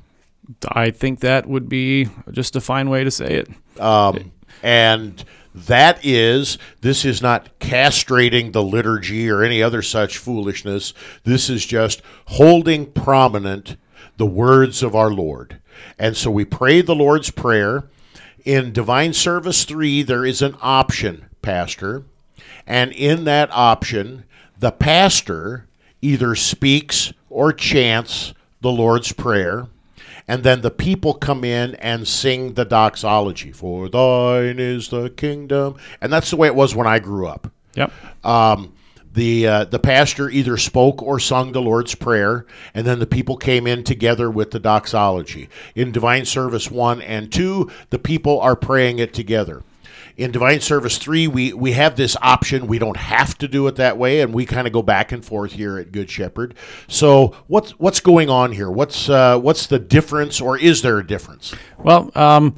I 0.68 0.90
think 0.90 1.20
that 1.20 1.46
would 1.46 1.68
be 1.68 2.08
just 2.30 2.56
a 2.56 2.60
fine 2.60 2.90
way 2.90 3.04
to 3.04 3.10
say 3.10 3.34
it. 3.34 3.80
Um, 3.80 4.32
and 4.62 5.24
that 5.54 6.04
is, 6.04 6.58
this 6.80 7.04
is 7.04 7.22
not 7.22 7.58
castrating 7.60 8.52
the 8.52 8.62
liturgy 8.62 9.30
or 9.30 9.42
any 9.42 9.62
other 9.62 9.82
such 9.82 10.18
foolishness. 10.18 10.92
This 11.22 11.48
is 11.48 11.64
just 11.64 12.02
holding 12.26 12.90
prominent 12.90 13.76
the 14.16 14.26
words 14.26 14.82
of 14.82 14.96
our 14.96 15.10
Lord. 15.10 15.60
And 15.98 16.16
so 16.16 16.30
we 16.30 16.44
pray 16.44 16.80
the 16.80 16.94
Lord's 16.94 17.30
Prayer. 17.30 17.84
In 18.44 18.72
Divine 18.72 19.12
Service 19.12 19.64
3, 19.64 20.02
there 20.02 20.24
is 20.24 20.42
an 20.42 20.56
option, 20.60 21.26
Pastor. 21.40 22.04
And 22.66 22.92
in 22.92 23.24
that 23.24 23.50
option, 23.52 24.24
the 24.58 24.72
pastor 24.72 25.66
either 26.02 26.34
speaks 26.34 27.12
or 27.30 27.52
chants 27.52 28.34
the 28.60 28.72
Lord's 28.72 29.12
Prayer 29.12 29.68
and 30.26 30.42
then 30.42 30.62
the 30.62 30.70
people 30.70 31.14
come 31.14 31.44
in 31.44 31.74
and 31.76 32.08
sing 32.08 32.54
the 32.54 32.64
doxology 32.64 33.52
for 33.52 33.88
thine 33.88 34.58
is 34.58 34.88
the 34.88 35.10
kingdom. 35.10 35.76
And 36.00 36.12
that's 36.12 36.30
the 36.30 36.36
way 36.36 36.48
it 36.48 36.54
was 36.54 36.74
when 36.74 36.86
i 36.86 36.98
grew 36.98 37.26
up. 37.26 37.50
Yep. 37.74 37.92
Um, 38.24 38.72
the 39.12 39.46
uh, 39.46 39.64
the 39.64 39.78
pastor 39.78 40.28
either 40.28 40.56
spoke 40.56 41.00
or 41.00 41.20
sung 41.20 41.52
the 41.52 41.62
Lord's 41.62 41.94
prayer, 41.94 42.46
and 42.74 42.84
then 42.84 42.98
the 42.98 43.06
people 43.06 43.36
came 43.36 43.66
in 43.66 43.84
together 43.84 44.28
with 44.28 44.50
the 44.50 44.58
doxology. 44.58 45.48
In 45.76 45.92
divine 45.92 46.24
service 46.24 46.68
one 46.68 47.00
and 47.00 47.32
two, 47.32 47.70
the 47.90 47.98
people 48.00 48.40
are 48.40 48.56
praying 48.56 48.98
it 48.98 49.14
together 49.14 49.62
in 50.16 50.30
divine 50.30 50.60
service 50.60 50.98
3 50.98 51.26
we 51.28 51.52
we 51.52 51.72
have 51.72 51.96
this 51.96 52.16
option. 52.22 52.66
We 52.66 52.78
don't 52.78 52.96
have 52.96 53.36
to 53.38 53.48
do 53.48 53.66
it 53.66 53.76
that 53.76 53.98
way 53.98 54.20
and 54.20 54.32
we 54.32 54.46
kind 54.46 54.66
of 54.66 54.72
go 54.72 54.82
back 54.82 55.12
and 55.12 55.24
forth 55.24 55.52
here 55.52 55.78
at 55.78 55.92
good 55.92 56.10
shepherd. 56.10 56.54
So 56.88 57.34
what's 57.46 57.72
what's 57.72 58.00
going 58.00 58.30
on 58.30 58.52
here? 58.52 58.70
What's 58.70 59.08
uh, 59.08 59.38
what's 59.38 59.66
the 59.66 59.78
difference 59.78 60.40
or 60.40 60.58
is 60.58 60.82
there 60.82 60.98
a 60.98 61.06
difference? 61.06 61.54
Well 61.78 62.10
um, 62.14 62.56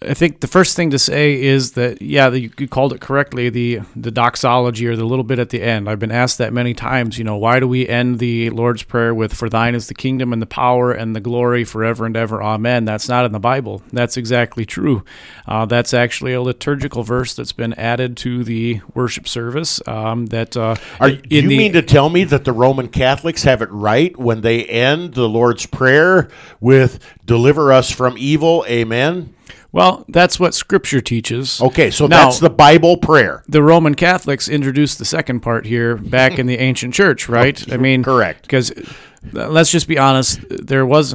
I 0.00 0.14
think 0.14 0.38
the 0.40 0.46
first 0.46 0.76
thing 0.76 0.90
to 0.90 0.98
say 0.98 1.42
is 1.42 1.72
that 1.72 2.00
yeah, 2.00 2.30
you, 2.30 2.52
you 2.56 2.68
called 2.68 2.92
it 2.92 3.00
correctly 3.00 3.50
the 3.50 3.80
the 3.96 4.12
doxology 4.12 4.86
or 4.86 4.94
the 4.94 5.04
little 5.04 5.24
bit 5.24 5.40
at 5.40 5.50
the 5.50 5.60
end. 5.60 5.90
I've 5.90 5.98
been 5.98 6.12
asked 6.12 6.38
that 6.38 6.52
many 6.52 6.72
times. 6.72 7.18
You 7.18 7.24
know, 7.24 7.36
why 7.36 7.58
do 7.58 7.66
we 7.66 7.88
end 7.88 8.20
the 8.20 8.50
Lord's 8.50 8.84
prayer 8.84 9.12
with 9.12 9.34
"For 9.34 9.48
Thine 9.48 9.74
is 9.74 9.88
the 9.88 9.94
kingdom 9.94 10.32
and 10.32 10.40
the 10.40 10.46
power 10.46 10.92
and 10.92 11.16
the 11.16 11.20
glory 11.20 11.64
forever 11.64 12.06
and 12.06 12.16
ever, 12.16 12.40
Amen"? 12.40 12.84
That's 12.84 13.08
not 13.08 13.24
in 13.24 13.32
the 13.32 13.40
Bible. 13.40 13.82
That's 13.92 14.16
exactly 14.16 14.64
true. 14.64 15.02
Uh, 15.48 15.66
that's 15.66 15.92
actually 15.92 16.32
a 16.32 16.42
liturgical 16.42 17.02
verse 17.02 17.34
that's 17.34 17.52
been 17.52 17.74
added 17.74 18.16
to 18.18 18.44
the 18.44 18.80
worship 18.94 19.26
service. 19.26 19.80
Um, 19.88 20.26
that 20.26 20.56
uh, 20.56 20.76
Are, 21.00 21.08
you 21.08 21.20
the, 21.42 21.42
mean 21.48 21.72
to 21.72 21.82
tell 21.82 22.08
me 22.08 22.22
that 22.22 22.44
the 22.44 22.52
Roman 22.52 22.86
Catholics 22.86 23.42
have 23.42 23.62
it 23.62 23.70
right 23.72 24.16
when 24.16 24.42
they 24.42 24.64
end 24.64 25.14
the 25.14 25.28
Lord's 25.28 25.66
prayer 25.66 26.28
with 26.60 27.00
"Deliver 27.26 27.72
us 27.72 27.90
from 27.90 28.14
evil, 28.16 28.64
Amen"? 28.68 29.34
Well, 29.70 30.04
that's 30.08 30.40
what 30.40 30.54
Scripture 30.54 31.00
teaches. 31.00 31.60
Okay, 31.60 31.90
so 31.90 32.06
now, 32.06 32.24
that's 32.24 32.38
the 32.38 32.50
Bible 32.50 32.96
prayer. 32.96 33.44
The 33.48 33.62
Roman 33.62 33.94
Catholics 33.94 34.48
introduced 34.48 34.98
the 34.98 35.04
second 35.04 35.40
part 35.40 35.66
here 35.66 35.96
back 35.96 36.38
in 36.38 36.46
the 36.46 36.58
ancient 36.58 36.94
church, 36.94 37.28
right? 37.28 37.70
I 37.72 37.76
mean, 37.76 38.02
correct. 38.02 38.42
Because 38.42 38.70
uh, 38.70 39.48
let's 39.48 39.70
just 39.70 39.86
be 39.86 39.98
honest, 39.98 40.40
there 40.48 40.86
was 40.86 41.14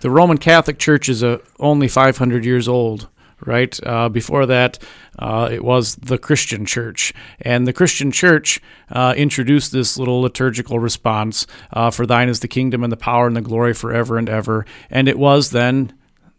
the 0.00 0.10
Roman 0.10 0.36
Catholic 0.38 0.78
Church 0.78 1.08
is 1.08 1.22
a, 1.22 1.40
only 1.58 1.88
500 1.88 2.44
years 2.44 2.68
old, 2.68 3.08
right? 3.44 3.78
Uh, 3.86 4.10
before 4.10 4.44
that, 4.46 4.78
uh, 5.18 5.48
it 5.50 5.64
was 5.64 5.96
the 5.96 6.18
Christian 6.18 6.66
church. 6.66 7.14
And 7.40 7.66
the 7.66 7.72
Christian 7.72 8.10
church 8.10 8.60
uh, 8.90 9.14
introduced 9.16 9.72
this 9.72 9.98
little 9.98 10.20
liturgical 10.20 10.78
response 10.78 11.46
uh, 11.72 11.90
For 11.90 12.06
thine 12.06 12.28
is 12.28 12.40
the 12.40 12.48
kingdom 12.48 12.82
and 12.82 12.92
the 12.92 12.96
power 12.98 13.26
and 13.26 13.36
the 13.36 13.40
glory 13.40 13.74
forever 13.74 14.18
and 14.18 14.28
ever. 14.28 14.66
And 14.90 15.08
it 15.08 15.18
was 15.18 15.50
then 15.50 15.92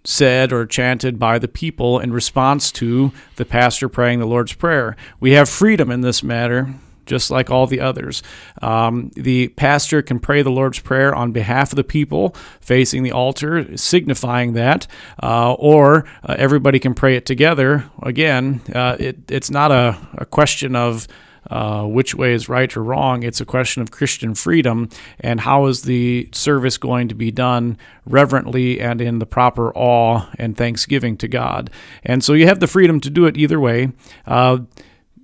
said 0.03 0.51
or 0.51 0.65
chanted 0.65 1.19
by 1.19 1.37
the 1.39 1.47
people 1.47 1.99
in 1.99 2.11
response 2.11 2.71
to 2.71 3.11
the 3.35 3.45
pastor 3.45 3.87
praying 3.89 4.19
the 4.19 4.25
Lord's 4.25 4.53
Prayer. 4.53 4.95
We 5.19 5.31
have 5.31 5.49
freedom 5.49 5.91
in 5.91 6.01
this 6.01 6.23
matter 6.23 6.73
just 7.05 7.31
like 7.31 7.49
all 7.49 7.67
the 7.67 7.81
others. 7.81 8.23
Um, 8.61 9.11
the 9.15 9.49
pastor 9.49 10.01
can 10.01 10.19
pray 10.19 10.43
the 10.43 10.49
Lord's 10.51 10.79
Prayer 10.79 11.13
on 11.13 11.31
behalf 11.31 11.73
of 11.73 11.75
the 11.75 11.83
people 11.83 12.35
facing 12.61 13.03
the 13.03 13.11
altar, 13.11 13.75
signifying 13.77 14.53
that, 14.53 14.87
uh, 15.21 15.53
or 15.53 16.05
uh, 16.23 16.35
everybody 16.37 16.79
can 16.79 16.93
pray 16.93 17.15
it 17.15 17.25
together. 17.25 17.89
Again, 18.01 18.61
uh, 18.73 18.95
it, 18.99 19.29
it's 19.29 19.51
not 19.51 19.71
a, 19.71 19.97
a 20.13 20.25
question 20.25 20.75
of 20.75 21.07
uh, 21.49 21.85
which 21.85 22.15
way 22.15 22.33
is 22.33 22.47
right 22.47 22.75
or 22.75 22.83
wrong. 22.83 23.23
It's 23.23 23.41
a 23.41 23.45
question 23.45 23.81
of 23.81 23.91
Christian 23.91 24.35
freedom 24.35 24.89
and 25.19 25.41
how 25.41 25.65
is 25.65 25.83
the 25.83 26.29
service 26.31 26.77
going 26.77 27.07
to 27.07 27.15
be 27.15 27.31
done 27.31 27.77
reverently 28.05 28.79
and 28.79 29.01
in 29.01 29.19
the 29.19 29.25
proper 29.25 29.75
awe 29.75 30.27
and 30.37 30.55
thanksgiving 30.55 31.17
to 31.17 31.27
God. 31.27 31.69
And 32.03 32.23
so 32.23 32.33
you 32.33 32.47
have 32.47 32.59
the 32.59 32.67
freedom 32.67 32.99
to 33.01 33.09
do 33.09 33.25
it 33.25 33.37
either 33.37 33.59
way. 33.59 33.91
Uh, 34.25 34.59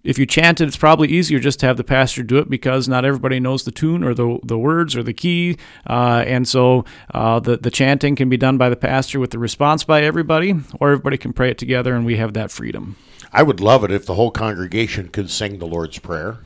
if 0.08 0.18
you 0.18 0.26
chant 0.26 0.62
it, 0.62 0.68
it's 0.68 0.78
probably 0.78 1.10
easier 1.10 1.38
just 1.38 1.60
to 1.60 1.66
have 1.66 1.76
the 1.76 1.84
pastor 1.84 2.24
do 2.24 2.38
it 2.38 2.50
because 2.50 2.88
not 2.88 3.04
everybody 3.04 3.42
knows 3.42 3.66
the 3.66 3.72
tune 3.72 4.06
or 4.06 4.14
the, 4.14 4.40
the 4.42 4.58
words 4.58 4.96
or 4.96 5.04
the 5.04 5.14
key. 5.14 5.58
Uh, 5.86 6.24
and 6.26 6.48
so 6.48 6.86
uh, 7.14 7.42
the, 7.42 7.58
the 7.58 7.70
chanting 7.70 8.16
can 8.16 8.30
be 8.30 8.38
done 8.38 8.58
by 8.58 8.70
the 8.70 8.78
pastor 8.78 9.20
with 9.20 9.32
the 9.32 9.40
response 9.40 9.84
by 9.84 10.04
everybody, 10.04 10.56
or 10.80 10.92
everybody 10.92 11.18
can 11.18 11.34
pray 11.34 11.52
it 11.52 11.58
together, 11.58 11.94
and 11.94 12.06
we 12.06 12.16
have 12.16 12.34
that 12.34 12.52
freedom. 12.52 12.96
I 13.32 13.44
would 13.44 13.60
love 13.60 13.84
it 13.84 13.92
if 13.92 14.06
the 14.06 14.16
whole 14.16 14.32
congregation 14.32 15.10
could 15.10 15.30
sing 15.30 15.60
the 15.60 15.68
Lord's 15.68 16.00
Prayer. 16.00 16.40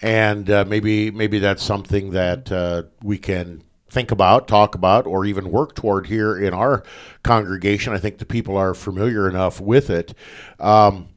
And 0.00 0.48
uh, 0.50 0.64
maybe 0.66 1.10
maybe 1.10 1.38
that's 1.38 1.62
something 1.62 2.10
that 2.10 2.52
uh, 2.52 2.84
we 3.02 3.18
can 3.18 3.64
think 3.90 4.10
about, 4.10 4.46
talk 4.46 4.74
about, 4.74 5.06
or 5.06 5.24
even 5.24 5.50
work 5.50 5.74
toward 5.74 6.06
here 6.06 6.36
in 6.38 6.54
our 6.54 6.84
congregation. 7.22 7.92
I 7.92 7.98
think 7.98 8.18
the 8.18 8.26
people 8.26 8.56
are 8.56 8.74
familiar 8.74 9.28
enough 9.28 9.60
with 9.60 9.90
it. 9.90 10.14
Um, 10.60 11.08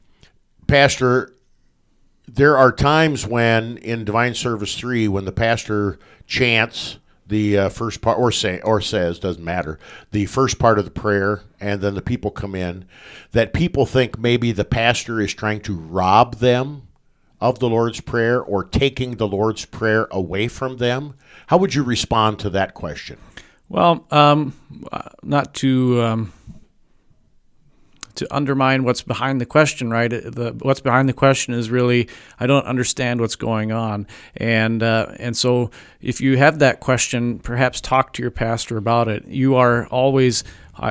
Pastor, 0.72 1.36
there 2.28 2.58
are 2.58 2.72
times 2.72 3.28
when 3.28 3.78
in 3.80 4.06
divine 4.06 4.34
service 4.34 4.74
3 4.78 5.10
when 5.10 5.26
the 5.26 5.34
pastor 5.34 6.00
chants 6.26 6.98
the 7.32 7.58
uh, 7.58 7.70
first 7.70 8.02
part 8.02 8.20
or 8.20 8.32
say 8.32 8.60
or 8.62 8.82
says 8.82 9.18
doesn't 9.18 9.44
matter. 9.44 9.80
The 10.12 10.28
first 10.28 10.60
part 10.60 10.78
of 10.78 10.86
the 10.86 10.92
prayer 10.92 11.42
and 11.60 11.82
then 11.82 11.96
the 11.96 12.02
people 12.02 12.30
come 12.30 12.54
in 12.54 12.86
that 13.32 13.54
people 13.54 13.86
think 13.86 14.20
maybe 14.20 14.52
the 14.52 14.66
pastor 14.66 15.20
is 15.20 15.34
trying 15.34 15.62
to 15.62 15.76
rob 15.76 16.36
them 16.36 16.84
of 17.40 17.58
the 17.58 17.70
lord's 17.70 18.02
prayer 18.02 18.40
or 18.40 18.64
taking 18.64 19.16
the 19.16 19.28
lord's 19.28 19.66
prayer 19.66 20.08
away 20.12 20.48
from 20.48 20.78
them. 20.78 21.16
How 21.48 21.58
would 21.58 21.74
you 21.74 21.84
respond 21.84 22.38
to 22.40 22.50
that 22.52 22.74
question? 22.74 23.18
Well 23.70 24.06
um, 24.12 24.54
not 25.24 25.54
to 25.56 26.04
um 26.04 26.34
to 28.16 28.36
undermine 28.36 28.84
what's 28.84 29.02
behind 29.02 29.42
the 29.42 29.46
question, 29.46 29.90
right? 29.90 30.10
The 30.10 30.56
what's 30.62 30.82
behind 30.82 31.10
the 31.10 31.14
question 31.14 31.54
is 31.54 31.70
really 31.70 32.08
I 32.40 32.48
don't 32.48 32.66
understand 32.66 33.22
what's 33.22 33.36
going 33.36 33.72
on, 33.72 34.08
and 34.36 34.84
uh, 34.84 35.14
and 35.18 35.36
so 35.36 35.72
if 36.02 36.22
you 36.22 36.38
have 36.38 36.60
that 36.60 36.80
question, 36.80 37.40
perhaps 37.40 37.82
talk 37.82 38.14
to 38.14 38.22
your 38.22 38.32
pastor 38.32 38.78
about 38.78 39.08
it. 39.08 39.26
You 39.28 39.56
are 39.56 39.88
always 39.88 40.44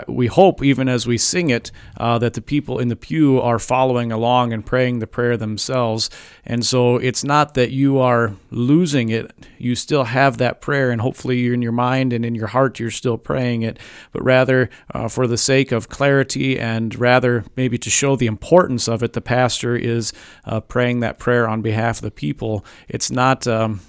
we 0.07 0.27
hope, 0.29 0.63
even 0.63 0.89
as 0.89 1.07
we 1.07 1.19
sing 1.19 1.51
it, 1.51 1.73
uh, 1.97 2.19
that 2.19 2.35
the 2.35 2.43
people 2.43 2.79
in 2.79 2.89
the 2.89 2.97
pew 2.97 3.41
are 3.41 3.59
following 3.59 4.13
along 4.13 4.53
and 4.53 4.65
praying 4.65 4.99
the 4.99 5.07
prayer 5.07 5.37
themselves. 5.37 6.11
And 6.45 6.65
so 6.65 6.97
it's 6.97 7.25
not 7.25 7.55
that 7.55 7.71
you 7.71 7.99
are 7.99 8.35
losing 8.51 9.09
it. 9.09 9.33
You 9.59 9.75
still 9.75 10.05
have 10.05 10.39
that 10.39 10.61
prayer, 10.61 10.91
and 10.91 11.01
hopefully, 11.01 11.41
you're 11.41 11.55
in 11.55 11.63
your 11.63 11.73
mind 11.73 12.13
and 12.13 12.25
in 12.25 12.35
your 12.35 12.49
heart, 12.49 12.79
you're 12.79 12.91
still 12.91 13.19
praying 13.19 13.63
it, 13.63 13.79
but 14.13 14.23
rather 14.23 14.71
uh, 14.95 15.09
for 15.09 15.27
the 15.27 15.37
sake 15.39 15.73
of 15.73 15.89
clarity 15.89 16.59
and 16.59 16.95
rather 16.95 17.45
maybe 17.57 17.79
to 17.79 17.91
show 17.91 18.17
the 18.17 18.27
importance 18.27 18.89
of 18.89 19.03
it, 19.03 19.13
the 19.13 19.21
pastor 19.21 19.77
is 19.77 20.13
uh, 20.45 20.61
praying 20.61 21.01
that 21.01 21.19
prayer 21.19 21.49
on 21.49 21.63
behalf 21.63 21.99
of 21.99 22.03
the 22.03 22.11
people. 22.11 22.65
It's 22.89 23.11
not 23.11 23.47
um, 23.47 23.81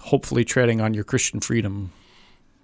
hopefully 0.00 0.44
treading 0.44 0.80
on 0.80 0.94
your 0.94 1.04
Christian 1.04 1.40
freedom. 1.40 1.92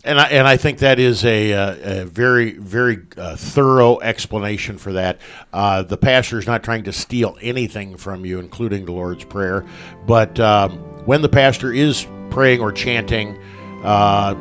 And 0.04 0.20
I, 0.20 0.28
and 0.28 0.46
I 0.46 0.56
think 0.56 0.78
that 0.78 1.00
is 1.00 1.24
a, 1.24 1.50
a, 1.50 2.02
a 2.02 2.04
very, 2.04 2.52
very 2.52 2.98
uh, 3.16 3.34
thorough 3.36 3.98
explanation 4.00 4.78
for 4.78 4.92
that. 4.92 5.20
Uh, 5.52 5.82
the 5.82 5.96
pastor 5.96 6.38
is 6.38 6.46
not 6.46 6.62
trying 6.62 6.84
to 6.84 6.92
steal 6.92 7.36
anything 7.42 7.96
from 7.96 8.24
you, 8.24 8.38
including 8.38 8.84
the 8.84 8.92
Lord's 8.92 9.24
Prayer. 9.24 9.66
But 10.06 10.38
um, 10.38 10.78
when 11.04 11.20
the 11.20 11.28
pastor 11.28 11.72
is 11.72 12.06
praying 12.30 12.60
or 12.60 12.70
chanting, 12.70 13.36
uh, 13.82 14.36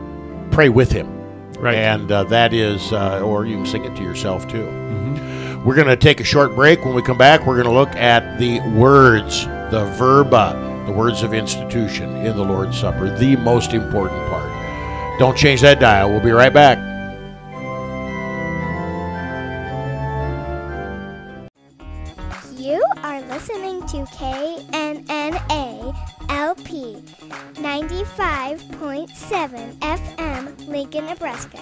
pray 0.51 0.69
with 0.69 0.91
him. 0.91 1.11
Right. 1.57 1.75
And 1.75 2.11
uh, 2.11 2.25
that 2.25 2.53
is, 2.53 2.93
uh, 2.93 3.21
or 3.21 3.47
you 3.47 3.55
can 3.55 3.65
sing 3.65 3.83
it 3.83 3.95
to 3.95 4.03
yourself 4.03 4.47
too. 4.47 4.63
Mm-hmm. 4.63 5.65
We're 5.65 5.75
going 5.75 5.87
to 5.87 5.97
take 5.97 6.19
a 6.19 6.23
short 6.23 6.53
break. 6.53 6.85
When 6.85 6.93
we 6.93 7.01
come 7.01 7.17
back, 7.17 7.47
we're 7.47 7.55
going 7.55 7.65
to 7.65 7.73
look 7.73 7.95
at 7.95 8.37
the 8.37 8.59
words, 8.77 9.45
the 9.71 9.91
verba, 9.97 10.83
the 10.85 10.91
words 10.91 11.23
of 11.23 11.33
institution 11.33 12.15
in 12.17 12.37
the 12.37 12.43
Lord's 12.43 12.79
Supper, 12.79 13.17
the 13.17 13.35
most 13.37 13.73
important 13.73 14.21
part. 14.29 14.46
Don't 15.19 15.35
change 15.35 15.61
that 15.61 15.79
dial. 15.79 16.11
We'll 16.11 16.19
be 16.19 16.29
right 16.31 16.53
back. 16.53 16.77
You 22.55 22.83
are 23.03 23.21
listening 23.21 23.81
to 23.87 24.03
KNNA 24.17 25.95
LP 26.29 27.01
95.7 27.55 29.79
FM, 29.79 30.67
Lincoln, 30.67 31.05
Nebraska. 31.05 31.59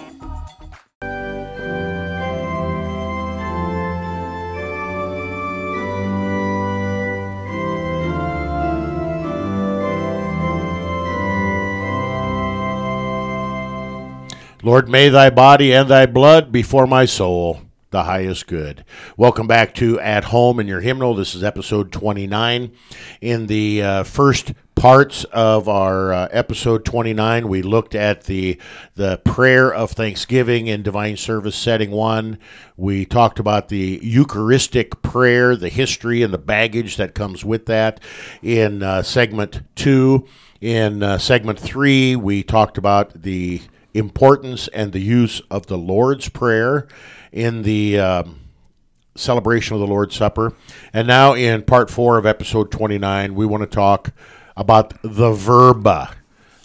Lord, 14.66 14.88
may 14.88 15.10
thy 15.10 15.30
body 15.30 15.72
and 15.72 15.88
thy 15.88 16.06
blood 16.06 16.50
be 16.50 16.60
for 16.60 16.88
my 16.88 17.04
soul 17.04 17.60
the 17.90 18.02
highest 18.02 18.48
good. 18.48 18.84
Welcome 19.16 19.46
back 19.46 19.76
to 19.76 20.00
At 20.00 20.24
Home 20.24 20.58
in 20.58 20.66
Your 20.66 20.80
Hymnal. 20.80 21.14
This 21.14 21.36
is 21.36 21.44
episode 21.44 21.92
29. 21.92 22.72
In 23.20 23.46
the 23.46 23.80
uh, 23.80 24.02
first 24.02 24.54
parts 24.74 25.22
of 25.26 25.68
our 25.68 26.12
uh, 26.12 26.28
episode 26.32 26.84
29 26.84 27.48
we 27.48 27.62
looked 27.62 27.94
at 27.94 28.24
the 28.24 28.60
the 28.96 29.18
prayer 29.24 29.72
of 29.72 29.92
thanksgiving 29.92 30.66
in 30.66 30.82
divine 30.82 31.16
service 31.16 31.56
setting 31.56 31.90
1 31.90 32.38
we 32.76 33.06
talked 33.06 33.38
about 33.38 33.68
the 33.68 33.98
eucharistic 34.02 35.00
prayer 35.00 35.56
the 35.56 35.70
history 35.70 36.22
and 36.22 36.34
the 36.34 36.38
baggage 36.38 36.98
that 36.98 37.14
comes 37.14 37.42
with 37.42 37.64
that 37.64 37.98
in 38.42 38.82
uh, 38.82 39.02
segment 39.02 39.62
2 39.76 40.26
in 40.60 41.02
uh, 41.02 41.16
segment 41.16 41.58
3 41.58 42.14
we 42.16 42.42
talked 42.42 42.76
about 42.76 43.22
the 43.22 43.62
importance 43.96 44.68
and 44.68 44.92
the 44.92 45.00
use 45.00 45.40
of 45.50 45.66
the 45.66 45.78
Lord's 45.78 46.28
Prayer 46.28 46.86
in 47.32 47.62
the 47.62 47.98
um, 47.98 48.40
celebration 49.14 49.74
of 49.74 49.80
the 49.80 49.86
Lord's 49.86 50.14
Supper. 50.14 50.52
And 50.92 51.06
now, 51.06 51.34
in 51.34 51.62
part 51.62 51.90
four 51.90 52.18
of 52.18 52.26
episode 52.26 52.70
29, 52.70 53.34
we 53.34 53.46
want 53.46 53.62
to 53.62 53.66
talk 53.66 54.12
about 54.56 54.94
the 55.02 55.32
verba, 55.32 56.14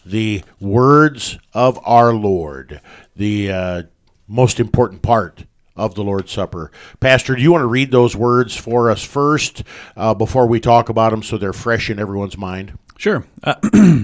the 0.06 0.44
words 0.60 1.38
of 1.54 1.80
our 1.86 2.14
Lord, 2.14 2.82
the 3.16 3.52
uh, 3.52 3.84
most 4.28 4.60
important 4.60 5.02
part 5.02 5.46
of 5.76 5.96
the 5.96 6.04
Lord's 6.04 6.32
Supper. 6.32 6.72
Pastor, 7.00 7.36
do 7.36 7.42
you 7.42 7.52
want 7.52 7.62
to 7.62 7.68
read 7.68 7.92
those 7.92 8.16
words 8.16 8.56
for 8.56 8.90
us 8.92 9.04
first 9.04 9.64
uh, 9.96 10.14
before 10.14 10.48
we 10.48 10.60
talk 10.60 10.90
about 10.90 11.12
them 11.12 11.24
so 11.24 11.38
they're 11.38 11.54
fresh 11.54 11.90
in 11.90 12.00
everyone's 12.00 12.38
mind? 12.38 12.78
Sure. 12.98 13.26
Uh, 13.44 13.56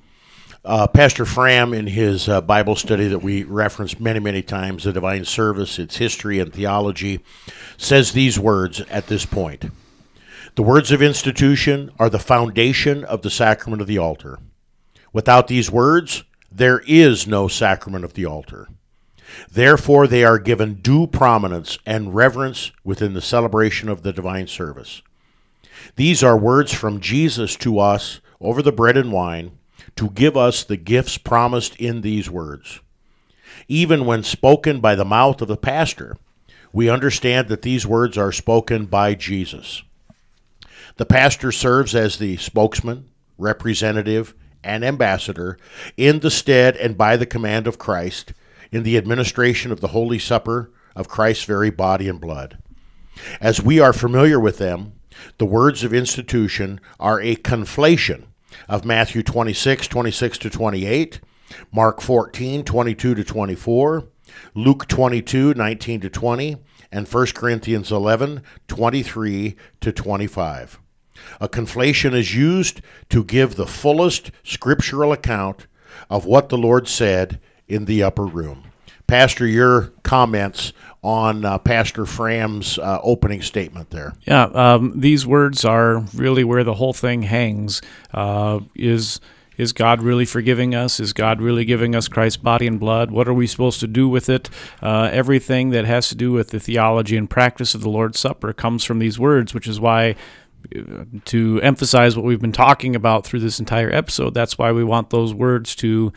Uh, 0.63 0.85
Pastor 0.85 1.25
Fram, 1.25 1.73
in 1.73 1.87
his 1.87 2.29
uh, 2.29 2.39
Bible 2.39 2.75
study 2.75 3.07
that 3.07 3.23
we 3.23 3.41
referenced 3.43 3.99
many, 3.99 4.19
many 4.19 4.43
times, 4.43 4.83
the 4.83 4.93
divine 4.93 5.25
service, 5.25 5.79
its 5.79 5.97
history 5.97 6.37
and 6.37 6.53
theology, 6.53 7.21
says 7.77 8.11
these 8.11 8.37
words 8.37 8.81
at 8.81 9.07
this 9.07 9.25
point 9.25 9.71
The 10.53 10.61
words 10.61 10.91
of 10.91 11.01
institution 11.01 11.89
are 11.97 12.11
the 12.11 12.19
foundation 12.19 13.03
of 13.03 13.23
the 13.23 13.31
sacrament 13.31 13.81
of 13.81 13.87
the 13.87 13.97
altar. 13.97 14.37
Without 15.11 15.47
these 15.47 15.71
words, 15.71 16.23
there 16.51 16.83
is 16.85 17.25
no 17.25 17.47
sacrament 17.47 18.05
of 18.05 18.13
the 18.13 18.27
altar. 18.27 18.67
Therefore, 19.51 20.05
they 20.05 20.23
are 20.23 20.37
given 20.37 20.75
due 20.75 21.07
prominence 21.07 21.79
and 21.87 22.13
reverence 22.13 22.71
within 22.83 23.15
the 23.15 23.21
celebration 23.21 23.89
of 23.89 24.03
the 24.03 24.13
divine 24.13 24.45
service. 24.45 25.01
These 25.95 26.23
are 26.23 26.37
words 26.37 26.71
from 26.71 26.99
Jesus 26.99 27.55
to 27.57 27.79
us 27.79 28.21
over 28.39 28.61
the 28.61 28.71
bread 28.71 28.95
and 28.95 29.11
wine 29.11 29.57
to 30.01 30.09
give 30.09 30.35
us 30.35 30.63
the 30.63 30.77
gifts 30.77 31.19
promised 31.19 31.75
in 31.75 32.01
these 32.01 32.27
words. 32.27 32.79
Even 33.67 34.03
when 34.03 34.23
spoken 34.23 34.79
by 34.79 34.95
the 34.95 35.05
mouth 35.05 35.43
of 35.43 35.47
the 35.47 35.55
pastor, 35.55 36.17
we 36.73 36.89
understand 36.89 37.49
that 37.49 37.61
these 37.61 37.85
words 37.85 38.17
are 38.17 38.31
spoken 38.31 38.87
by 38.87 39.13
Jesus. 39.13 39.83
The 40.97 41.05
pastor 41.05 41.51
serves 41.51 41.93
as 41.93 42.17
the 42.17 42.37
spokesman, 42.37 43.11
representative, 43.37 44.33
and 44.63 44.83
ambassador 44.83 45.59
in 45.97 46.21
the 46.21 46.31
stead 46.31 46.75
and 46.77 46.97
by 46.97 47.15
the 47.15 47.27
command 47.27 47.67
of 47.67 47.77
Christ 47.77 48.33
in 48.71 48.81
the 48.81 48.97
administration 48.97 49.71
of 49.71 49.81
the 49.81 49.89
Holy 49.89 50.17
Supper 50.17 50.71
of 50.95 51.09
Christ's 51.09 51.43
very 51.43 51.69
body 51.69 52.09
and 52.09 52.19
blood. 52.19 52.57
As 53.39 53.61
we 53.61 53.79
are 53.79 53.93
familiar 53.93 54.39
with 54.39 54.57
them, 54.57 54.93
the 55.37 55.45
words 55.45 55.83
of 55.83 55.93
institution 55.93 56.81
are 56.99 57.21
a 57.21 57.35
conflation 57.35 58.23
of 58.67 58.85
Matthew 58.85 59.23
26, 59.23 59.87
26 59.87 60.37
to 60.39 60.49
28, 60.49 61.19
Mark 61.71 62.01
14, 62.01 62.63
22 62.63 63.15
to 63.15 63.23
24, 63.23 64.07
Luke 64.55 64.87
22, 64.87 65.53
19 65.53 66.01
to 66.01 66.09
20, 66.09 66.57
and 66.91 67.07
1 67.07 67.25
Corinthians 67.27 67.91
11, 67.91 68.41
23 68.67 69.55
to 69.81 69.91
25. 69.91 70.79
A 71.39 71.49
conflation 71.49 72.13
is 72.13 72.35
used 72.35 72.81
to 73.09 73.23
give 73.23 73.55
the 73.55 73.67
fullest 73.67 74.31
scriptural 74.43 75.11
account 75.11 75.67
of 76.09 76.25
what 76.25 76.49
the 76.49 76.57
Lord 76.57 76.87
said 76.87 77.39
in 77.67 77.85
the 77.85 78.03
upper 78.03 78.25
room. 78.25 78.70
Pastor, 79.11 79.45
your 79.45 79.91
comments 80.03 80.71
on 81.03 81.43
uh, 81.43 81.57
Pastor 81.57 82.05
Fram's 82.05 82.79
uh, 82.79 83.01
opening 83.03 83.41
statement 83.41 83.89
there. 83.89 84.13
Yeah, 84.21 84.43
um, 84.43 84.93
these 84.95 85.27
words 85.27 85.65
are 85.65 85.99
really 86.15 86.45
where 86.45 86.63
the 86.63 86.75
whole 86.75 86.93
thing 86.93 87.23
hangs. 87.23 87.81
Uh, 88.13 88.61
is 88.73 89.19
is 89.57 89.73
God 89.73 90.01
really 90.01 90.23
forgiving 90.23 90.73
us? 90.73 91.01
Is 91.01 91.11
God 91.11 91.41
really 91.41 91.65
giving 91.65 91.93
us 91.93 92.07
Christ's 92.07 92.37
body 92.37 92.65
and 92.65 92.79
blood? 92.79 93.11
What 93.11 93.27
are 93.27 93.33
we 93.33 93.47
supposed 93.47 93.81
to 93.81 93.87
do 93.87 94.07
with 94.07 94.29
it? 94.29 94.49
Uh, 94.81 95.09
everything 95.11 95.71
that 95.71 95.83
has 95.83 96.07
to 96.07 96.15
do 96.15 96.31
with 96.31 96.51
the 96.51 96.59
theology 96.61 97.17
and 97.17 97.29
practice 97.29 97.75
of 97.75 97.81
the 97.81 97.89
Lord's 97.89 98.17
Supper 98.17 98.53
comes 98.53 98.85
from 98.85 98.99
these 98.99 99.19
words, 99.19 99.53
which 99.53 99.67
is 99.67 99.77
why 99.77 100.15
uh, 100.73 101.03
to 101.25 101.59
emphasize 101.61 102.15
what 102.15 102.23
we've 102.23 102.39
been 102.39 102.53
talking 102.53 102.95
about 102.95 103.25
through 103.25 103.41
this 103.41 103.59
entire 103.59 103.93
episode. 103.93 104.33
That's 104.33 104.57
why 104.57 104.71
we 104.71 104.85
want 104.85 105.09
those 105.09 105.33
words 105.33 105.75
to 105.75 106.13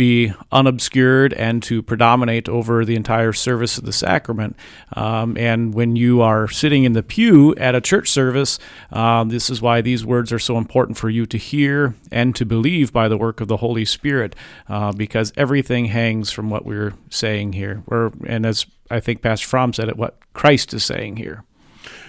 be 0.00 0.32
unobscured 0.50 1.34
and 1.34 1.62
to 1.62 1.82
predominate 1.82 2.48
over 2.48 2.86
the 2.86 2.96
entire 2.96 3.34
service 3.34 3.76
of 3.76 3.84
the 3.84 3.92
sacrament. 3.92 4.56
Um, 4.94 5.36
and 5.36 5.74
when 5.74 5.94
you 5.94 6.22
are 6.22 6.48
sitting 6.48 6.84
in 6.84 6.94
the 6.94 7.02
pew 7.02 7.54
at 7.56 7.74
a 7.74 7.82
church 7.82 8.08
service, 8.08 8.58
uh, 8.90 9.24
this 9.24 9.50
is 9.50 9.60
why 9.60 9.82
these 9.82 10.02
words 10.02 10.32
are 10.32 10.38
so 10.38 10.56
important 10.56 10.96
for 10.96 11.10
you 11.10 11.26
to 11.26 11.36
hear 11.36 11.94
and 12.10 12.34
to 12.36 12.46
believe 12.46 12.94
by 12.94 13.08
the 13.08 13.18
work 13.18 13.42
of 13.42 13.48
the 13.48 13.58
Holy 13.58 13.84
Spirit, 13.84 14.34
uh, 14.70 14.90
because 14.92 15.34
everything 15.36 15.84
hangs 15.84 16.30
from 16.30 16.48
what 16.48 16.64
we're 16.64 16.94
saying 17.10 17.52
here. 17.52 17.82
We're, 17.84 18.10
and 18.26 18.46
as 18.46 18.64
I 18.90 19.00
think 19.00 19.20
Pastor 19.20 19.48
Fromm 19.48 19.74
said 19.74 19.90
it, 19.90 19.98
what 19.98 20.16
Christ 20.32 20.72
is 20.72 20.82
saying 20.82 21.16
here. 21.16 21.44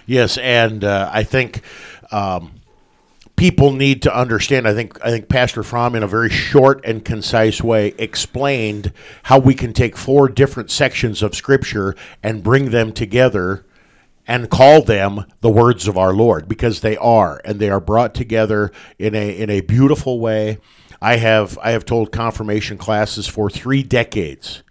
Yes, 0.06 0.38
and 0.38 0.86
uh, 0.86 1.10
I 1.12 1.24
think. 1.24 1.62
Um, 2.14 2.61
people 3.42 3.72
need 3.72 4.04
to 4.04 4.16
understand. 4.16 4.68
I 4.68 4.74
think 4.76 5.04
I 5.04 5.10
think 5.10 5.28
Pastor 5.28 5.64
Fromm, 5.64 5.96
in 5.96 6.04
a 6.04 6.08
very 6.08 6.30
short 6.30 6.80
and 6.86 7.04
concise 7.04 7.60
way, 7.60 7.96
explained 7.98 8.94
how 9.24 9.40
we 9.40 9.56
can 9.56 9.74
take 9.74 9.98
four 9.98 10.30
different 10.30 10.70
sections 10.70 11.24
of 11.24 11.34
Scripture 11.34 11.96
and 12.22 12.44
bring 12.44 12.70
them 12.70 12.94
together 12.94 13.66
and 14.28 14.52
call 14.52 14.84
them 14.84 15.26
the 15.40 15.50
words 15.50 15.88
of 15.88 15.98
our 15.98 16.14
Lord 16.14 16.48
because 16.48 16.82
they 16.82 16.96
are, 16.98 17.42
and 17.44 17.60
they 17.60 17.72
are 17.72 17.80
brought 17.80 18.14
together 18.14 18.72
in 19.00 19.16
a 19.16 19.36
in 19.36 19.50
a 19.50 19.62
beautiful 19.62 20.20
way. 20.20 20.60
I 21.02 21.16
have 21.16 21.58
I 21.64 21.72
have 21.72 21.84
told 21.84 22.12
confirmation 22.12 22.78
classes 22.78 23.28
for 23.28 23.50
three 23.50 23.82
decades. 23.82 24.62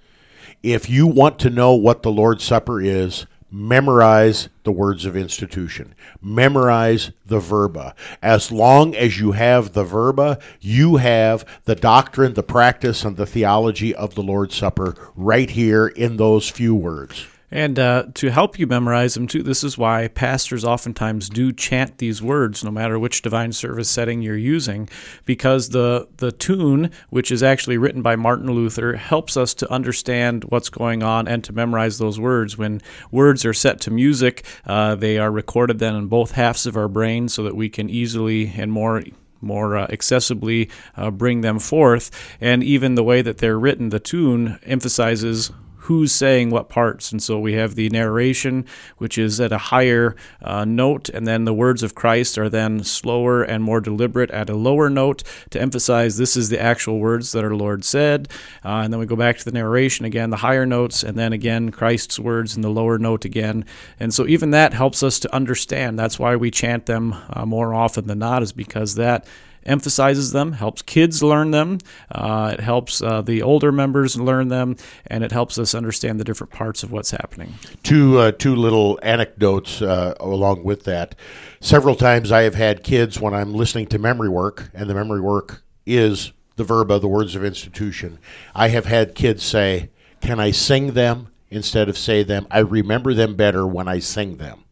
If 0.62 0.88
you 0.88 1.08
want 1.08 1.40
to 1.40 1.50
know 1.50 1.74
what 1.74 2.04
the 2.04 2.12
Lord's 2.12 2.44
Supper 2.44 2.80
is, 2.80 3.26
memorize 3.50 4.48
the 4.64 4.72
words 4.72 5.04
of 5.04 5.16
institution. 5.16 5.94
Memorize 6.20 7.10
the 7.26 7.40
verba. 7.40 7.94
As 8.22 8.52
long 8.52 8.94
as 8.94 9.18
you 9.18 9.32
have 9.32 9.72
the 9.72 9.84
verba, 9.84 10.38
you 10.60 10.96
have 10.96 11.44
the 11.64 11.74
doctrine, 11.74 12.34
the 12.34 12.42
practice, 12.42 13.04
and 13.04 13.16
the 13.16 13.26
theology 13.26 13.94
of 13.94 14.14
the 14.14 14.22
Lord's 14.22 14.54
Supper 14.54 14.94
right 15.16 15.50
here 15.50 15.86
in 15.86 16.16
those 16.16 16.48
few 16.48 16.74
words. 16.74 17.26
And 17.50 17.78
uh, 17.78 18.04
to 18.14 18.30
help 18.30 18.58
you 18.58 18.66
memorize 18.66 19.14
them 19.14 19.26
too, 19.26 19.42
this 19.42 19.64
is 19.64 19.76
why 19.76 20.08
pastors 20.08 20.64
oftentimes 20.64 21.28
do 21.28 21.52
chant 21.52 21.98
these 21.98 22.22
words, 22.22 22.62
no 22.62 22.70
matter 22.70 22.98
which 22.98 23.22
divine 23.22 23.52
service 23.52 23.90
setting 23.90 24.22
you're 24.22 24.36
using, 24.36 24.88
because 25.24 25.70
the 25.70 26.08
the 26.18 26.30
tune, 26.30 26.90
which 27.08 27.32
is 27.32 27.42
actually 27.42 27.76
written 27.76 28.02
by 28.02 28.14
Martin 28.14 28.50
Luther, 28.50 28.94
helps 28.94 29.36
us 29.36 29.52
to 29.54 29.72
understand 29.72 30.44
what's 30.44 30.68
going 30.68 31.02
on 31.02 31.26
and 31.26 31.42
to 31.44 31.52
memorize 31.52 31.98
those 31.98 32.20
words. 32.20 32.56
When 32.56 32.80
words 33.10 33.44
are 33.44 33.54
set 33.54 33.80
to 33.80 33.90
music, 33.90 34.44
uh, 34.66 34.94
they 34.94 35.18
are 35.18 35.32
recorded 35.32 35.80
then 35.80 35.96
in 35.96 36.06
both 36.06 36.32
halves 36.32 36.66
of 36.66 36.76
our 36.76 36.88
brain, 36.88 37.28
so 37.28 37.42
that 37.42 37.56
we 37.56 37.68
can 37.68 37.90
easily 37.90 38.52
and 38.56 38.70
more 38.70 39.02
more 39.40 39.76
uh, 39.76 39.86
accessibly 39.88 40.70
uh, 40.96 41.10
bring 41.10 41.40
them 41.40 41.58
forth. 41.58 42.10
And 42.40 42.62
even 42.62 42.94
the 42.94 43.02
way 43.02 43.22
that 43.22 43.38
they're 43.38 43.58
written, 43.58 43.88
the 43.88 43.98
tune 43.98 44.58
emphasizes 44.64 45.50
who's 45.90 46.12
saying 46.12 46.50
what 46.50 46.68
parts. 46.68 47.10
And 47.10 47.20
so 47.20 47.36
we 47.36 47.54
have 47.54 47.74
the 47.74 47.90
narration, 47.90 48.64
which 48.98 49.18
is 49.18 49.40
at 49.40 49.50
a 49.50 49.58
higher 49.58 50.14
uh, 50.40 50.64
note, 50.64 51.08
and 51.08 51.26
then 51.26 51.46
the 51.46 51.52
words 51.52 51.82
of 51.82 51.96
Christ 51.96 52.38
are 52.38 52.48
then 52.48 52.84
slower 52.84 53.42
and 53.42 53.64
more 53.64 53.80
deliberate 53.80 54.30
at 54.30 54.48
a 54.48 54.54
lower 54.54 54.88
note 54.88 55.24
to 55.50 55.60
emphasize 55.60 56.16
this 56.16 56.36
is 56.36 56.48
the 56.48 56.62
actual 56.62 57.00
words 57.00 57.32
that 57.32 57.42
our 57.42 57.56
Lord 57.56 57.84
said. 57.84 58.28
Uh, 58.64 58.82
and 58.84 58.92
then 58.92 59.00
we 59.00 59.06
go 59.06 59.16
back 59.16 59.38
to 59.38 59.44
the 59.44 59.50
narration 59.50 60.04
again, 60.04 60.30
the 60.30 60.36
higher 60.36 60.64
notes, 60.64 61.02
and 61.02 61.18
then 61.18 61.32
again 61.32 61.72
Christ's 61.72 62.20
words 62.20 62.54
in 62.54 62.62
the 62.62 62.70
lower 62.70 62.96
note 62.96 63.24
again. 63.24 63.64
And 63.98 64.14
so 64.14 64.28
even 64.28 64.52
that 64.52 64.72
helps 64.72 65.02
us 65.02 65.18
to 65.18 65.34
understand. 65.34 65.98
That's 65.98 66.20
why 66.20 66.36
we 66.36 66.52
chant 66.52 66.86
them 66.86 67.16
uh, 67.30 67.44
more 67.44 67.74
often 67.74 68.06
than 68.06 68.20
not, 68.20 68.44
is 68.44 68.52
because 68.52 68.94
that 68.94 69.26
emphasizes 69.64 70.32
them, 70.32 70.52
helps 70.52 70.82
kids 70.82 71.22
learn 71.22 71.50
them, 71.50 71.78
uh, 72.10 72.54
it 72.58 72.60
helps 72.60 73.02
uh, 73.02 73.22
the 73.22 73.42
older 73.42 73.72
members 73.72 74.18
learn 74.18 74.48
them, 74.48 74.76
and 75.06 75.24
it 75.24 75.32
helps 75.32 75.58
us 75.58 75.74
understand 75.74 76.18
the 76.18 76.24
different 76.24 76.52
parts 76.52 76.82
of 76.82 76.92
what's 76.92 77.10
happening. 77.10 77.54
Two 77.82 78.18
uh, 78.18 78.32
two 78.32 78.54
little 78.54 78.98
anecdotes 79.02 79.82
uh, 79.82 80.14
along 80.20 80.64
with 80.64 80.84
that. 80.84 81.14
Several 81.60 81.94
times 81.94 82.32
I 82.32 82.42
have 82.42 82.54
had 82.54 82.82
kids 82.82 83.20
when 83.20 83.34
I'm 83.34 83.54
listening 83.54 83.86
to 83.88 83.98
memory 83.98 84.28
work, 84.28 84.70
and 84.74 84.88
the 84.88 84.94
memory 84.94 85.20
work 85.20 85.62
is 85.86 86.32
the 86.56 86.64
verba, 86.64 86.98
the 86.98 87.08
words 87.08 87.34
of 87.34 87.44
institution. 87.44 88.18
I 88.54 88.68
have 88.68 88.86
had 88.86 89.14
kids 89.14 89.42
say, 89.42 89.90
"Can 90.20 90.40
I 90.40 90.50
sing 90.50 90.92
them?" 90.92 91.28
instead 91.50 91.88
of 91.88 91.98
say 91.98 92.22
them. 92.22 92.46
I 92.50 92.60
remember 92.60 93.12
them 93.12 93.34
better 93.34 93.66
when 93.66 93.88
I 93.88 93.98
sing 93.98 94.36
them. 94.36 94.64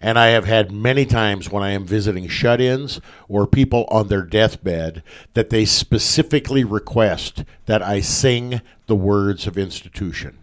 And 0.00 0.18
I 0.18 0.28
have 0.28 0.44
had 0.44 0.70
many 0.70 1.06
times 1.06 1.50
when 1.50 1.62
I 1.62 1.70
am 1.70 1.84
visiting 1.84 2.28
shut 2.28 2.60
ins 2.60 3.00
or 3.28 3.46
people 3.46 3.86
on 3.90 4.08
their 4.08 4.22
deathbed 4.22 5.02
that 5.34 5.50
they 5.50 5.64
specifically 5.64 6.64
request 6.64 7.44
that 7.66 7.82
I 7.82 8.00
sing 8.00 8.60
the 8.86 8.96
words 8.96 9.46
of 9.46 9.56
institution. 9.56 10.38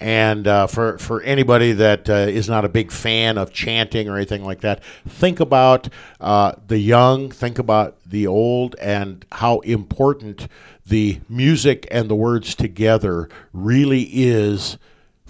And 0.00 0.48
uh, 0.48 0.66
for, 0.66 0.96
for 0.96 1.20
anybody 1.22 1.72
that 1.72 2.08
uh, 2.08 2.14
is 2.14 2.48
not 2.48 2.64
a 2.64 2.70
big 2.70 2.90
fan 2.90 3.36
of 3.36 3.52
chanting 3.52 4.08
or 4.08 4.16
anything 4.16 4.42
like 4.42 4.62
that, 4.62 4.82
think 5.06 5.40
about 5.40 5.90
uh, 6.18 6.52
the 6.66 6.78
young, 6.78 7.30
think 7.30 7.58
about 7.58 7.98
the 8.06 8.26
old, 8.26 8.76
and 8.76 9.26
how 9.32 9.58
important 9.60 10.48
the 10.86 11.20
music 11.28 11.86
and 11.90 12.08
the 12.08 12.14
words 12.14 12.54
together 12.54 13.28
really 13.52 14.08
is 14.10 14.78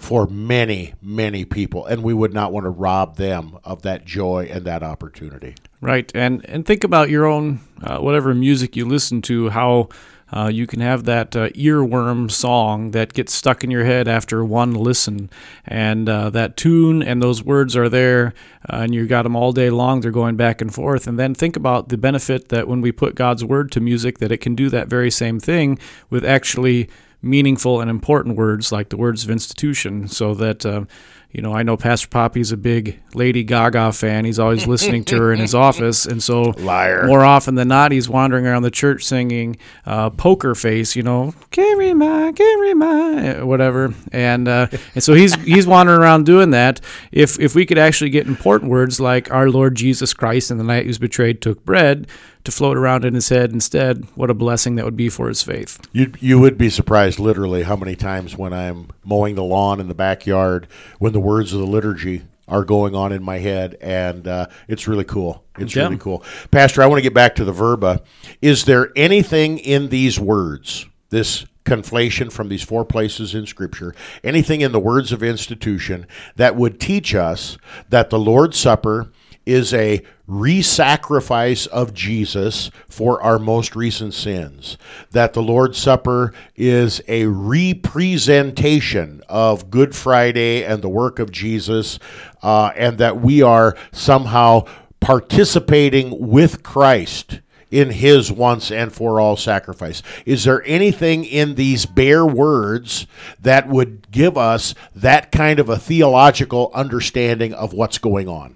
for 0.01 0.27
many, 0.27 0.93
many 1.01 1.45
people, 1.45 1.85
and 1.85 2.03
we 2.03 2.13
would 2.13 2.33
not 2.33 2.51
want 2.51 2.65
to 2.65 2.69
rob 2.69 3.15
them 3.17 3.57
of 3.63 3.81
that 3.83 4.03
joy 4.05 4.49
and 4.51 4.65
that 4.65 4.83
opportunity. 4.83 5.53
Right, 5.79 6.11
and 6.15 6.43
and 6.49 6.65
think 6.65 6.83
about 6.83 7.09
your 7.09 7.25
own 7.25 7.59
uh, 7.83 7.99
whatever 7.99 8.33
music 8.33 8.75
you 8.75 8.85
listen 8.85 9.21
to, 9.21 9.49
how 9.49 9.89
Uh, 10.33 10.47
you 10.47 10.65
can 10.65 10.79
have 10.79 11.03
that 11.03 11.35
uh, 11.35 11.49
earworm 11.49 12.29
song 12.29 12.91
that 12.91 13.13
gets 13.13 13.33
stuck 13.33 13.63
in 13.65 13.71
your 13.71 13.83
head 13.83 14.07
after 14.07 14.45
one 14.45 14.73
listen, 14.73 15.29
and 15.67 16.07
uh, 16.07 16.29
that 16.31 16.55
tune 16.55 17.03
and 17.03 17.21
those 17.21 17.43
words 17.43 17.75
are 17.75 17.89
there, 17.89 18.33
uh, 18.71 18.83
and 18.83 18.95
you 18.95 19.05
got 19.07 19.23
them 19.23 19.35
all 19.35 19.51
day 19.51 19.69
long. 19.69 20.01
They're 20.01 20.19
going 20.23 20.37
back 20.37 20.61
and 20.61 20.73
forth, 20.73 21.07
and 21.07 21.19
then 21.19 21.35
think 21.35 21.57
about 21.57 21.89
the 21.89 21.97
benefit 21.97 22.47
that 22.47 22.65
when 22.65 22.81
we 22.81 22.93
put 22.93 23.15
God's 23.15 23.43
word 23.43 23.71
to 23.71 23.81
music, 23.81 24.19
that 24.19 24.31
it 24.31 24.41
can 24.43 24.55
do 24.55 24.69
that 24.69 24.89
very 24.89 25.11
same 25.11 25.37
thing 25.39 25.77
with 26.09 26.23
actually 26.23 26.87
meaningful 27.21 27.81
and 27.81 27.89
important 27.89 28.35
words 28.35 28.71
like 28.71 28.89
the 28.89 28.97
words 28.97 29.23
of 29.23 29.29
institution, 29.29 30.07
so 30.07 30.33
that 30.35 30.65
uh, 30.65 30.85
you 31.31 31.41
know, 31.41 31.53
I 31.53 31.63
know 31.63 31.77
Pastor 31.77 32.09
Poppy's 32.09 32.51
a 32.51 32.57
big 32.57 32.99
Lady 33.13 33.43
Gaga 33.43 33.93
fan. 33.93 34.25
He's 34.25 34.37
always 34.37 34.67
listening 34.67 35.05
to 35.05 35.17
her 35.17 35.31
in 35.31 35.39
his 35.39 35.55
office, 35.69 36.05
and 36.05 36.21
so 36.21 36.53
Liar. 36.57 37.07
more 37.07 37.23
often 37.23 37.55
than 37.55 37.69
not, 37.69 37.93
he's 37.93 38.09
wandering 38.09 38.45
around 38.45 38.63
the 38.63 38.71
church 38.71 39.05
singing 39.05 39.55
uh, 39.85 40.09
"Poker 40.09 40.55
Face," 40.55 40.95
you 40.95 41.03
know, 41.03 41.33
"Carry 41.49 41.93
my, 41.93 42.33
carry 42.33 42.73
my," 42.73 43.43
whatever, 43.43 43.93
and 44.11 44.47
uh, 44.47 44.67
and 44.93 45.03
so 45.03 45.13
he's 45.13 45.35
he's 45.43 45.65
wandering 45.65 46.01
around 46.01 46.25
doing 46.25 46.49
that. 46.49 46.81
If 47.13 47.39
if 47.39 47.55
we 47.55 47.65
could 47.65 47.77
actually 47.77 48.09
get 48.09 48.27
important 48.27 48.69
words 48.69 48.99
like 48.99 49.31
"Our 49.31 49.49
Lord 49.49 49.75
Jesus 49.75 50.13
Christ" 50.13 50.51
and 50.51 50.59
the 50.59 50.65
night 50.65 50.83
he 50.83 50.87
was 50.87 50.99
betrayed 50.99 51.41
took 51.41 51.63
bread 51.63 52.07
to 52.43 52.51
float 52.51 52.77
around 52.77 53.05
in 53.05 53.13
his 53.13 53.29
head 53.29 53.51
instead, 53.51 54.05
what 54.15 54.29
a 54.29 54.33
blessing 54.33 54.75
that 54.75 54.85
would 54.85 54.97
be 54.97 55.09
for 55.09 55.27
his 55.27 55.43
faith. 55.43 55.79
You 55.91 56.11
you 56.19 56.39
would 56.39 56.57
be 56.57 56.69
surprised, 56.69 57.19
literally, 57.19 57.63
how 57.63 57.75
many 57.75 57.95
times 57.95 58.37
when 58.37 58.53
I'm 58.53 58.89
mowing 59.03 59.35
the 59.35 59.43
lawn 59.43 59.79
in 59.79 59.87
the 59.87 59.93
backyard, 59.95 60.67
when 60.99 61.13
the 61.13 61.19
words 61.19 61.53
of 61.53 61.59
the 61.59 61.67
liturgy 61.67 62.23
are 62.47 62.65
going 62.65 62.95
on 62.95 63.11
in 63.13 63.23
my 63.23 63.37
head, 63.37 63.77
and 63.79 64.27
uh, 64.27 64.47
it's 64.67 64.87
really 64.87 65.05
cool. 65.05 65.43
It's 65.57 65.75
Yeah. 65.75 65.83
really 65.83 65.97
cool, 65.97 66.23
Pastor. 66.49 66.81
I 66.81 66.87
want 66.87 66.97
to 66.97 67.03
get 67.03 67.13
back 67.13 67.35
to 67.35 67.45
the 67.45 67.53
verba. 67.53 68.01
Is 68.41 68.65
there 68.65 68.91
anything 68.95 69.57
in 69.57 69.87
these 69.89 70.19
words, 70.19 70.85
this 71.11 71.45
conflation 71.63 72.31
from 72.31 72.49
these 72.49 72.63
four 72.63 72.83
places 72.83 73.35
in 73.35 73.45
Scripture, 73.45 73.93
anything 74.23 74.61
in 74.61 74.71
the 74.71 74.79
words 74.79 75.11
of 75.11 75.21
institution 75.23 76.07
that 76.35 76.55
would 76.55 76.79
teach 76.79 77.13
us 77.13 77.57
that 77.89 78.09
the 78.09 78.19
Lord's 78.19 78.57
Supper 78.57 79.11
is 79.51 79.73
a 79.73 80.01
re-sacrifice 80.27 81.65
of 81.67 81.93
Jesus 81.93 82.71
for 82.87 83.21
our 83.21 83.37
most 83.37 83.75
recent 83.75 84.13
sins. 84.13 84.77
That 85.11 85.33
the 85.33 85.43
Lord's 85.43 85.77
Supper 85.77 86.33
is 86.55 87.01
a 87.07 87.25
representation 87.25 89.21
of 89.27 89.69
Good 89.69 89.93
Friday 89.93 90.63
and 90.63 90.81
the 90.81 90.89
work 90.89 91.19
of 91.19 91.31
Jesus, 91.31 91.99
uh, 92.41 92.71
and 92.77 92.97
that 92.97 93.19
we 93.21 93.41
are 93.41 93.75
somehow 93.91 94.63
participating 95.01 96.29
with 96.29 96.63
Christ 96.63 97.41
in 97.69 97.89
his 97.89 98.31
once 98.31 98.71
and 98.71 98.93
for 98.93 99.19
all 99.19 99.35
sacrifice. 99.35 100.01
Is 100.25 100.43
there 100.43 100.63
anything 100.65 101.25
in 101.25 101.55
these 101.55 101.85
bare 101.85 102.25
words 102.25 103.07
that 103.39 103.67
would 103.67 104.11
give 104.11 104.37
us 104.37 104.75
that 104.95 105.31
kind 105.31 105.59
of 105.59 105.69
a 105.69 105.77
theological 105.77 106.71
understanding 106.73 107.53
of 107.53 107.73
what's 107.73 107.97
going 107.97 108.27
on? 108.27 108.55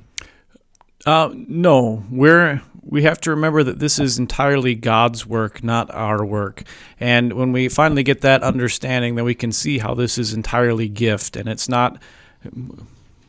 Uh, 1.06 1.32
no, 1.34 2.04
we're 2.10 2.62
we 2.88 3.04
have 3.04 3.20
to 3.22 3.32
remember 3.32 3.64
that 3.64 3.80
this 3.80 4.00
is 4.00 4.20
entirely 4.20 4.76
God's 4.76 5.26
work, 5.26 5.64
not 5.64 5.90
our 5.92 6.24
work. 6.24 6.64
And 7.00 7.34
when 7.34 7.52
we 7.52 7.68
finally 7.68 8.04
get 8.04 8.22
that 8.22 8.44
understanding, 8.44 9.16
then 9.16 9.26
we 9.26 9.36
can 9.36 9.52
see 9.52 9.80
how 9.80 9.96
this 9.96 10.18
is 10.18 10.34
entirely 10.34 10.88
gift, 10.88 11.36
and 11.36 11.50
it's 11.50 11.68
not. 11.68 12.02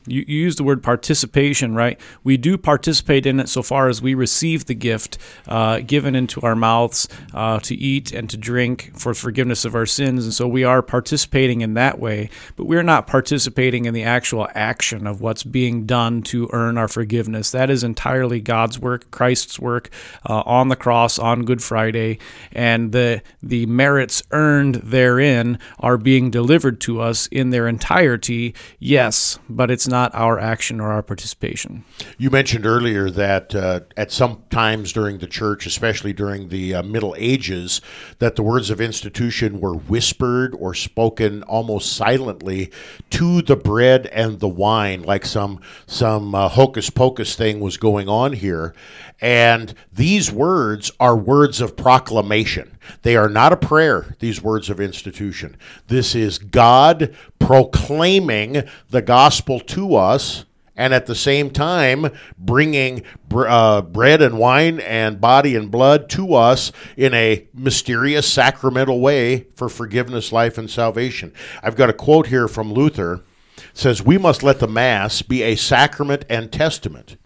You, 0.07 0.25
you 0.27 0.41
use 0.41 0.57
the 0.57 0.65
word 0.65 0.83
participation, 0.83 1.75
right? 1.75 2.01
We 2.23 2.37
do 2.37 2.57
participate 2.57 3.27
in 3.27 3.41
it 3.41 3.49
so 3.49 3.63
far 3.63 3.89
as 3.89 4.01
we 4.01 4.15
receive 4.15 4.67
the 4.67 4.75
gift 4.75 5.19
uh, 5.49 5.81
given 5.81 6.15
into 6.15 6.41
our 6.43 6.55
mouths 6.55 7.09
uh, 7.35 7.61
to 7.61 7.75
eat 7.75 8.13
and 8.13 8.29
to 8.31 8.37
drink 8.37 8.93
for 8.97 9.15
forgiveness 9.15 9.65
of 9.65 9.75
our 9.75 9.87
sins. 9.87 10.25
And 10.25 10.35
so 10.35 10.47
we 10.47 10.65
are 10.65 10.83
participating 10.83 11.61
in 11.61 11.75
that 11.75 11.99
way, 11.99 12.31
but 12.57 12.65
we're 12.65 12.83
not 12.83 13.07
participating 13.07 13.85
in 13.85 13.95
the 13.95 14.05
actual 14.05 14.49
action 14.55 15.07
of 15.07 15.21
what's 15.21 15.43
being 15.43 15.87
done 15.87 16.23
to 16.23 16.49
earn 16.53 16.79
our 16.79 16.89
forgiveness. 16.89 17.51
That 17.51 17.71
is 17.71 17.83
entirely 17.83 18.41
God's 18.41 18.79
work, 18.79 19.11
Christ's 19.11 19.59
work 19.59 19.91
uh, 20.29 20.43
on 20.47 20.69
the 20.69 20.77
cross 20.77 21.19
on 21.19 21.45
Good 21.45 21.63
Friday, 21.63 22.19
and 22.53 22.93
the 22.93 23.23
the 23.43 23.67
merits 23.67 24.23
earned 24.31 24.77
therein 24.77 25.59
are 25.81 25.97
being 25.97 26.31
delivered 26.31 26.81
to 26.83 27.01
us 27.01 27.27
in 27.29 27.51
their 27.51 27.67
entirety. 27.67 28.55
Yes, 28.79 29.39
but 29.49 29.71
it's 29.71 29.89
not 29.89 29.96
our 29.97 30.39
action 30.39 30.81
or 30.81 30.91
our 30.91 31.03
participation. 31.03 31.85
You 32.19 32.31
mentioned 32.31 32.67
earlier 32.67 33.11
that 33.11 33.55
uh, 33.55 33.81
at 33.97 34.13
some 34.13 34.45
times 34.51 34.93
during 34.93 35.19
the 35.19 35.27
church, 35.27 35.67
especially 35.67 36.13
during 36.13 36.49
the 36.49 36.75
uh, 36.75 36.83
Middle 36.83 37.15
Ages, 37.19 37.81
that 38.19 38.37
the 38.37 38.43
words 38.43 38.71
of 38.71 38.81
institution 38.81 39.61
were 39.61 39.75
whispered 39.75 40.55
or 40.59 40.75
spoken 40.75 41.43
almost 41.45 41.93
silently 41.95 42.71
to 43.11 43.43
the 43.43 43.57
bread 43.57 44.07
and 44.07 44.41
the 44.41 44.49
wine, 44.49 45.03
like 45.03 45.25
some 45.25 45.61
some 45.87 46.35
uh, 46.35 46.49
hocus 46.49 46.91
pocus 46.91 47.35
thing 47.35 47.61
was 47.61 47.77
going 47.77 48.09
on 48.09 48.33
here. 48.33 48.75
And 49.21 49.75
these 49.93 50.31
words 50.31 50.91
are 51.01 51.17
words 51.17 51.61
of 51.61 51.77
proclamation. 51.77 52.77
They 53.03 53.17
are 53.17 53.29
not 53.29 53.53
a 53.53 53.57
prayer, 53.57 54.15
these 54.21 54.43
words 54.43 54.69
of 54.69 54.79
institution. 54.79 55.57
This 55.89 56.15
is 56.15 56.39
God 56.39 57.15
proclaiming 57.39 58.65
the 58.91 59.03
gospel 59.03 59.61
to 59.61 59.95
us 59.95 60.45
and 60.77 60.93
at 60.93 61.07
the 61.07 61.15
same 61.15 61.51
time 61.51 62.11
bringing 62.39 63.03
br- 63.29 63.49
uh, 63.49 63.81
bread 63.81 64.21
and 64.21 64.39
wine 64.39 64.81
and 64.81 65.21
body 65.21 65.57
and 65.57 65.71
blood 65.71 66.09
to 66.11 66.35
us 66.35 66.71
in 66.97 67.15
a 67.15 67.47
mysterious 67.55 68.31
sacramental 68.31 69.01
way 69.01 69.47
for 69.55 69.69
forgiveness, 69.69 70.33
life, 70.33 70.59
and 70.59 70.71
salvation. 70.71 71.33
I've 71.63 71.77
got 71.77 71.91
a 71.91 71.95
quote 71.95 72.27
here 72.27 72.49
from 72.49 72.73
Luther. 72.73 73.23
It 73.57 73.65
says, 73.73 74.03
We 74.03 74.19
must 74.19 74.43
let 74.43 74.61
the 74.61 74.69
Mass 74.69 75.23
be 75.23 75.43
a 75.43 75.57
sacrament 75.57 76.27
and 76.29 76.53
testament. 76.53 77.17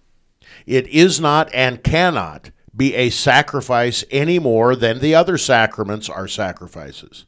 It 0.67 0.87
is 0.89 1.21
not 1.21 1.51
and 1.55 1.83
cannot 1.83 2.51
be 2.77 2.95
a 2.95 3.11
sacrifice 3.11 4.05
any 4.11 4.39
more 4.39 4.77
than 4.77 5.01
the 5.01 5.15
other 5.15 5.37
sacraments 5.37 6.09
are 6.09 6.29
sacrifices. 6.29 7.27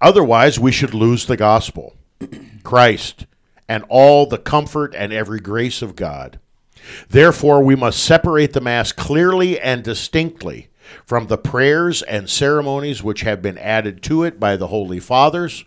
Otherwise, 0.00 0.58
we 0.58 0.72
should 0.72 0.94
lose 0.94 1.26
the 1.26 1.36
gospel, 1.36 1.96
Christ, 2.62 3.26
and 3.68 3.84
all 3.88 4.26
the 4.26 4.38
comfort 4.38 4.94
and 4.96 5.12
every 5.12 5.40
grace 5.40 5.82
of 5.82 5.96
God. 5.96 6.38
Therefore, 7.08 7.62
we 7.62 7.74
must 7.74 8.02
separate 8.02 8.52
the 8.52 8.60
Mass 8.60 8.92
clearly 8.92 9.58
and 9.58 9.82
distinctly 9.82 10.68
from 11.04 11.26
the 11.26 11.38
prayers 11.38 12.02
and 12.02 12.28
ceremonies 12.28 13.02
which 13.02 13.22
have 13.22 13.40
been 13.40 13.58
added 13.58 14.02
to 14.02 14.22
it 14.22 14.38
by 14.38 14.56
the 14.56 14.66
Holy 14.68 15.00
Fathers. 15.00 15.64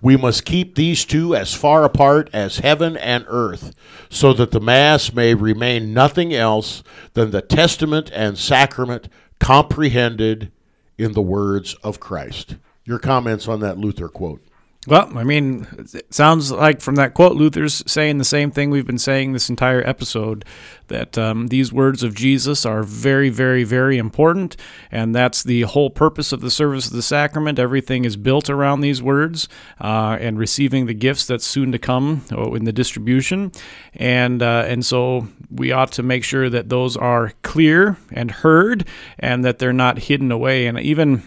We 0.00 0.16
must 0.16 0.44
keep 0.44 0.74
these 0.74 1.04
two 1.04 1.34
as 1.34 1.54
far 1.54 1.84
apart 1.84 2.30
as 2.32 2.58
heaven 2.58 2.96
and 2.96 3.24
earth, 3.28 3.74
so 4.08 4.32
that 4.34 4.50
the 4.50 4.60
Mass 4.60 5.12
may 5.12 5.34
remain 5.34 5.94
nothing 5.94 6.34
else 6.34 6.82
than 7.14 7.30
the 7.30 7.42
testament 7.42 8.10
and 8.12 8.38
sacrament 8.38 9.08
comprehended 9.38 10.52
in 10.98 11.12
the 11.12 11.22
words 11.22 11.74
of 11.82 12.00
Christ. 12.00 12.56
Your 12.84 12.98
comments 12.98 13.48
on 13.48 13.60
that 13.60 13.78
Luther 13.78 14.08
quote. 14.08 14.42
Well, 14.86 15.12
I 15.14 15.24
mean, 15.24 15.66
it 15.92 16.14
sounds 16.14 16.50
like 16.50 16.80
from 16.80 16.94
that 16.94 17.12
quote, 17.12 17.36
Luther's 17.36 17.82
saying 17.86 18.16
the 18.16 18.24
same 18.24 18.50
thing 18.50 18.70
we've 18.70 18.86
been 18.86 18.98
saying 18.98 19.34
this 19.34 19.50
entire 19.50 19.86
episode 19.86 20.42
that 20.88 21.18
um, 21.18 21.48
these 21.48 21.70
words 21.70 22.02
of 22.02 22.14
Jesus 22.14 22.64
are 22.64 22.82
very, 22.82 23.28
very, 23.28 23.62
very 23.62 23.98
important. 23.98 24.56
And 24.90 25.14
that's 25.14 25.42
the 25.42 25.62
whole 25.62 25.90
purpose 25.90 26.32
of 26.32 26.40
the 26.40 26.50
service 26.50 26.86
of 26.86 26.94
the 26.94 27.02
sacrament. 27.02 27.58
Everything 27.58 28.06
is 28.06 28.16
built 28.16 28.48
around 28.48 28.80
these 28.80 29.02
words 29.02 29.50
uh, 29.82 30.16
and 30.18 30.38
receiving 30.38 30.86
the 30.86 30.94
gifts 30.94 31.26
that's 31.26 31.44
soon 31.44 31.72
to 31.72 31.78
come 31.78 32.24
oh, 32.32 32.54
in 32.54 32.64
the 32.64 32.72
distribution. 32.72 33.52
And, 33.92 34.42
uh, 34.42 34.64
and 34.66 34.84
so 34.84 35.28
we 35.50 35.72
ought 35.72 35.92
to 35.92 36.02
make 36.02 36.24
sure 36.24 36.48
that 36.48 36.70
those 36.70 36.96
are 36.96 37.34
clear 37.42 37.98
and 38.12 38.30
heard 38.30 38.88
and 39.18 39.44
that 39.44 39.58
they're 39.58 39.74
not 39.74 39.98
hidden 39.98 40.32
away. 40.32 40.66
And 40.66 40.80
even 40.80 41.22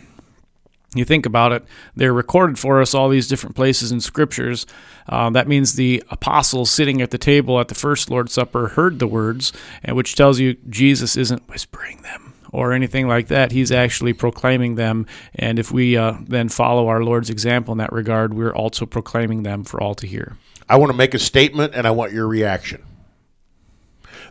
you 0.99 1.05
think 1.05 1.25
about 1.25 1.51
it, 1.51 1.65
they're 1.95 2.13
recorded 2.13 2.59
for 2.59 2.81
us 2.81 2.93
all 2.93 3.09
these 3.09 3.27
different 3.27 3.55
places 3.55 3.91
in 3.91 4.01
scriptures. 4.01 4.65
Uh, 5.07 5.29
that 5.31 5.47
means 5.47 5.73
the 5.73 6.03
apostles 6.09 6.71
sitting 6.71 7.01
at 7.01 7.11
the 7.11 7.17
table 7.17 7.59
at 7.59 7.67
the 7.67 7.75
first 7.75 8.09
Lord's 8.09 8.33
Supper 8.33 8.69
heard 8.69 8.99
the 8.99 9.07
words, 9.07 9.53
and 9.83 9.95
which 9.95 10.15
tells 10.15 10.39
you 10.39 10.55
Jesus 10.69 11.17
isn't 11.17 11.47
whispering 11.49 12.01
them 12.01 12.33
or 12.53 12.71
anything 12.71 13.07
like 13.07 13.27
that. 13.27 13.51
He's 13.51 13.71
actually 13.71 14.13
proclaiming 14.13 14.75
them. 14.75 15.07
And 15.35 15.59
if 15.59 15.71
we 15.71 15.97
uh, 15.97 16.17
then 16.21 16.47
follow 16.47 16.87
our 16.87 17.03
Lord's 17.03 17.29
example 17.29 17.71
in 17.73 17.79
that 17.79 17.91
regard, 17.91 18.33
we're 18.33 18.53
also 18.53 18.85
proclaiming 18.85 19.43
them 19.43 19.63
for 19.63 19.81
all 19.81 19.95
to 19.95 20.07
hear. 20.07 20.37
I 20.69 20.77
want 20.77 20.91
to 20.91 20.97
make 20.97 21.13
a 21.13 21.19
statement 21.19 21.73
and 21.75 21.85
I 21.85 21.91
want 21.91 22.13
your 22.13 22.27
reaction. 22.27 22.83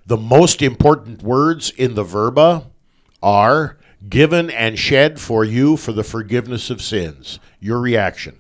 The 0.07 0.17
most 0.17 0.63
important 0.63 1.23
words 1.23 1.71
in 1.71 1.95
the 1.95 2.05
verba 2.05 2.71
are 3.23 3.79
given 4.09 4.51
and 4.51 4.79
shed 4.79 5.21
for 5.21 5.45
you 5.45 5.77
for 5.77 5.93
the 5.93 6.05
forgiveness 6.05 6.71
of 6.71 6.83
sins. 6.83 7.39
Your 7.61 7.81
reaction. 7.81 8.39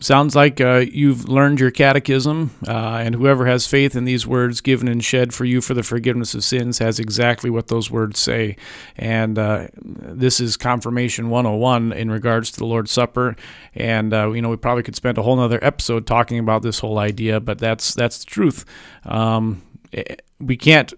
sounds 0.00 0.34
like 0.34 0.60
uh, 0.60 0.84
you've 0.92 1.28
learned 1.28 1.60
your 1.60 1.70
catechism, 1.70 2.50
uh, 2.66 2.96
and 2.96 3.14
whoever 3.14 3.46
has 3.46 3.66
faith 3.66 3.94
in 3.94 4.04
these 4.04 4.26
words 4.26 4.60
given 4.60 4.88
and 4.88 5.02
shed 5.04 5.32
for 5.32 5.44
you 5.44 5.60
for 5.60 5.74
the 5.74 5.82
forgiveness 5.82 6.34
of 6.34 6.42
sins 6.42 6.78
has 6.78 6.98
exactly 6.98 7.48
what 7.50 7.68
those 7.68 7.90
words 7.90 8.18
say. 8.18 8.56
And 8.96 9.38
uh, 9.38 9.68
this 9.76 10.40
is 10.40 10.56
confirmation 10.56 11.30
101 11.30 11.92
in 11.92 12.10
regards 12.10 12.50
to 12.50 12.58
the 12.58 12.66
Lord's 12.66 12.90
Supper. 12.90 13.36
And 13.74 14.12
uh, 14.12 14.32
you 14.32 14.42
know, 14.42 14.50
we 14.50 14.56
probably 14.56 14.82
could 14.82 14.96
spend 14.96 15.18
a 15.18 15.22
whole 15.22 15.38
other 15.38 15.62
episode 15.62 16.06
talking 16.06 16.38
about 16.38 16.62
this 16.62 16.80
whole 16.80 16.98
idea, 16.98 17.40
but 17.40 17.58
that's 17.58 17.94
that's 17.94 18.18
the 18.18 18.26
truth. 18.26 18.64
Um, 19.04 19.62
eh, 19.92 20.16
we 20.40 20.56
can't 20.56 20.92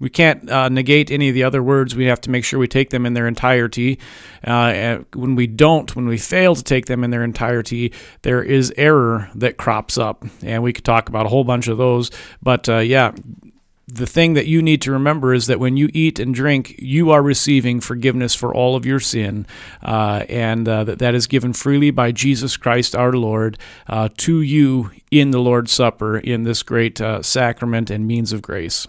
we 0.00 0.10
can't 0.10 0.50
uh, 0.50 0.68
negate 0.68 1.10
any 1.10 1.28
of 1.28 1.34
the 1.34 1.44
other 1.44 1.62
words. 1.62 1.94
We 1.94 2.06
have 2.06 2.20
to 2.22 2.30
make 2.30 2.44
sure 2.44 2.58
we 2.58 2.66
take 2.66 2.90
them 2.90 3.06
in 3.06 3.14
their 3.14 3.28
entirety. 3.28 4.00
Uh, 4.42 5.00
when 5.14 5.36
we 5.36 5.46
don't, 5.46 5.94
when 5.94 6.06
we 6.06 6.16
fail 6.18 6.54
to 6.54 6.64
take 6.64 6.86
them 6.86 7.04
in 7.04 7.10
their 7.10 7.22
entirety, 7.22 7.92
there 8.22 8.42
is 8.42 8.72
error 8.76 9.30
that 9.34 9.58
crops 9.58 9.98
up. 9.98 10.24
And 10.42 10.62
we 10.62 10.72
could 10.72 10.84
talk 10.84 11.08
about 11.08 11.26
a 11.26 11.28
whole 11.28 11.44
bunch 11.44 11.68
of 11.68 11.76
those. 11.76 12.10
But 12.42 12.68
uh, 12.68 12.78
yeah, 12.78 13.12
the 13.86 14.06
thing 14.06 14.34
that 14.34 14.46
you 14.46 14.62
need 14.62 14.80
to 14.82 14.92
remember 14.92 15.34
is 15.34 15.46
that 15.46 15.60
when 15.60 15.76
you 15.76 15.90
eat 15.92 16.18
and 16.18 16.34
drink, 16.34 16.76
you 16.78 17.10
are 17.10 17.22
receiving 17.22 17.80
forgiveness 17.80 18.34
for 18.34 18.54
all 18.54 18.76
of 18.76 18.86
your 18.86 19.00
sin, 19.00 19.46
uh, 19.82 20.24
and 20.28 20.68
uh, 20.68 20.84
that 20.84 20.98
that 21.00 21.14
is 21.14 21.26
given 21.26 21.52
freely 21.52 21.90
by 21.90 22.12
Jesus 22.12 22.56
Christ 22.56 22.94
our 22.94 23.12
Lord 23.12 23.58
uh, 23.88 24.08
to 24.18 24.40
you 24.40 24.92
in 25.10 25.32
the 25.32 25.40
Lord's 25.40 25.72
Supper 25.72 26.18
in 26.18 26.44
this 26.44 26.62
great 26.62 27.00
uh, 27.00 27.22
sacrament 27.22 27.90
and 27.90 28.06
means 28.06 28.32
of 28.32 28.42
grace. 28.42 28.86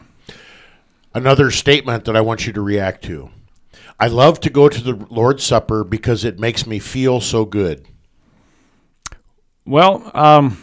Another 1.14 1.52
statement 1.52 2.06
that 2.06 2.16
I 2.16 2.22
want 2.22 2.48
you 2.48 2.54
to 2.54 2.62
react 2.62 3.04
to. 3.06 3.30
I 4.00 4.08
love 4.08 4.40
to 4.42 4.50
go 4.50 4.70
to 4.70 4.82
the 4.82 5.06
Lord's 5.10 5.44
Supper 5.44 5.84
because 5.84 6.24
it 6.24 6.40
makes 6.40 6.66
me 6.66 6.80
feel 6.80 7.22
so 7.22 7.46
good. 7.46 7.86
Well, 9.66 10.10
um, 10.14 10.62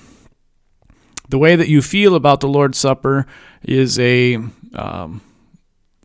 the 1.28 1.38
way 1.38 1.54
that 1.54 1.68
you 1.68 1.82
feel 1.82 2.14
about 2.14 2.40
the 2.40 2.48
Lord's 2.48 2.78
Supper 2.78 3.26
is 3.62 3.98
a 3.98 4.38
um, 4.74 5.20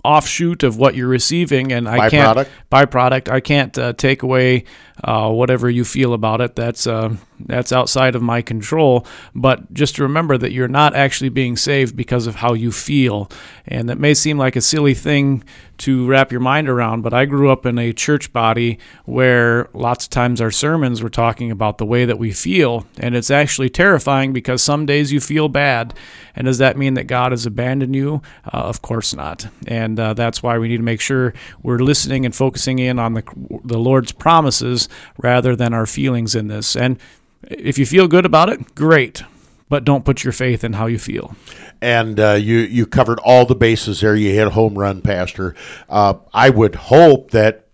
offshoot 0.03 0.63
of 0.63 0.77
what 0.77 0.95
you're 0.95 1.07
receiving, 1.07 1.71
and 1.71 1.87
I 1.87 2.09
can't 2.09 2.37
Byproduct? 2.37 2.49
byproduct. 2.71 3.29
I 3.29 3.39
can't 3.39 3.77
uh, 3.77 3.93
take 3.93 4.21
away 4.21 4.65
uh, 5.03 5.29
whatever 5.29 5.69
you 5.69 5.83
feel 5.85 6.13
about 6.13 6.41
it. 6.41 6.55
That's 6.55 6.85
uh, 6.85 7.15
that's 7.39 7.71
outside 7.71 8.15
of 8.15 8.21
my 8.21 8.41
control. 8.41 9.05
But 9.33 9.73
just 9.73 9.99
remember 9.99 10.37
that 10.37 10.51
you're 10.51 10.67
not 10.67 10.95
actually 10.95 11.29
being 11.29 11.57
saved 11.57 11.95
because 11.95 12.27
of 12.27 12.35
how 12.35 12.53
you 12.53 12.71
feel, 12.71 13.29
and 13.65 13.89
that 13.89 13.99
may 13.99 14.13
seem 14.13 14.37
like 14.37 14.55
a 14.55 14.61
silly 14.61 14.93
thing 14.93 15.43
to 15.79 16.07
wrap 16.07 16.31
your 16.31 16.39
mind 16.39 16.69
around. 16.69 17.01
But 17.01 17.13
I 17.13 17.25
grew 17.25 17.49
up 17.49 17.65
in 17.65 17.79
a 17.79 17.91
church 17.91 18.31
body 18.31 18.77
where 19.05 19.69
lots 19.73 20.05
of 20.05 20.11
times 20.11 20.39
our 20.39 20.51
sermons 20.51 21.01
were 21.01 21.09
talking 21.09 21.51
about 21.51 21.77
the 21.77 21.85
way 21.85 22.05
that 22.05 22.19
we 22.19 22.31
feel, 22.31 22.85
and 22.97 23.15
it's 23.15 23.31
actually 23.31 23.69
terrifying 23.69 24.31
because 24.33 24.61
some 24.61 24.85
days 24.85 25.11
you 25.11 25.19
feel 25.19 25.49
bad, 25.49 25.93
and 26.35 26.45
does 26.45 26.59
that 26.59 26.77
mean 26.77 26.93
that 26.93 27.07
God 27.07 27.31
has 27.31 27.45
abandoned 27.45 27.95
you? 27.95 28.21
Uh, 28.45 28.57
of 28.57 28.81
course 28.81 29.13
not, 29.13 29.47
and 29.67 29.99
uh, 29.99 30.13
that's 30.13 30.43
why 30.43 30.57
we 30.57 30.67
need 30.67 30.77
to 30.77 30.83
make 30.83 31.01
sure 31.01 31.33
we're 31.63 31.79
listening 31.79 32.25
and 32.25 32.35
focusing 32.35 32.79
in 32.79 32.99
on 32.99 33.13
the 33.13 33.23
the 33.63 33.79
Lord's 33.79 34.11
promises 34.11 34.82
rather 35.17 35.55
than 35.55 35.73
our 35.73 35.85
feelings 35.85 36.35
in 36.35 36.47
this. 36.47 36.75
And 36.75 36.97
if 37.43 37.77
you 37.77 37.85
feel 37.85 38.07
good 38.07 38.25
about 38.25 38.49
it, 38.49 38.75
great, 38.75 39.23
but 39.69 39.83
don't 39.83 40.05
put 40.05 40.23
your 40.23 40.33
faith 40.33 40.63
in 40.63 40.73
how 40.73 40.85
you 40.87 40.99
feel. 40.99 41.35
and 41.81 42.19
uh, 42.19 42.33
you 42.33 42.57
you 42.59 42.85
covered 42.85 43.19
all 43.19 43.45
the 43.45 43.55
bases 43.55 43.99
there. 44.01 44.15
You 44.15 44.31
hit 44.31 44.47
a 44.47 44.51
home 44.51 44.77
run, 44.79 45.01
Pastor. 45.01 45.53
Uh, 45.89 46.13
I 46.33 46.49
would 46.49 46.75
hope 46.75 47.31
that 47.31 47.65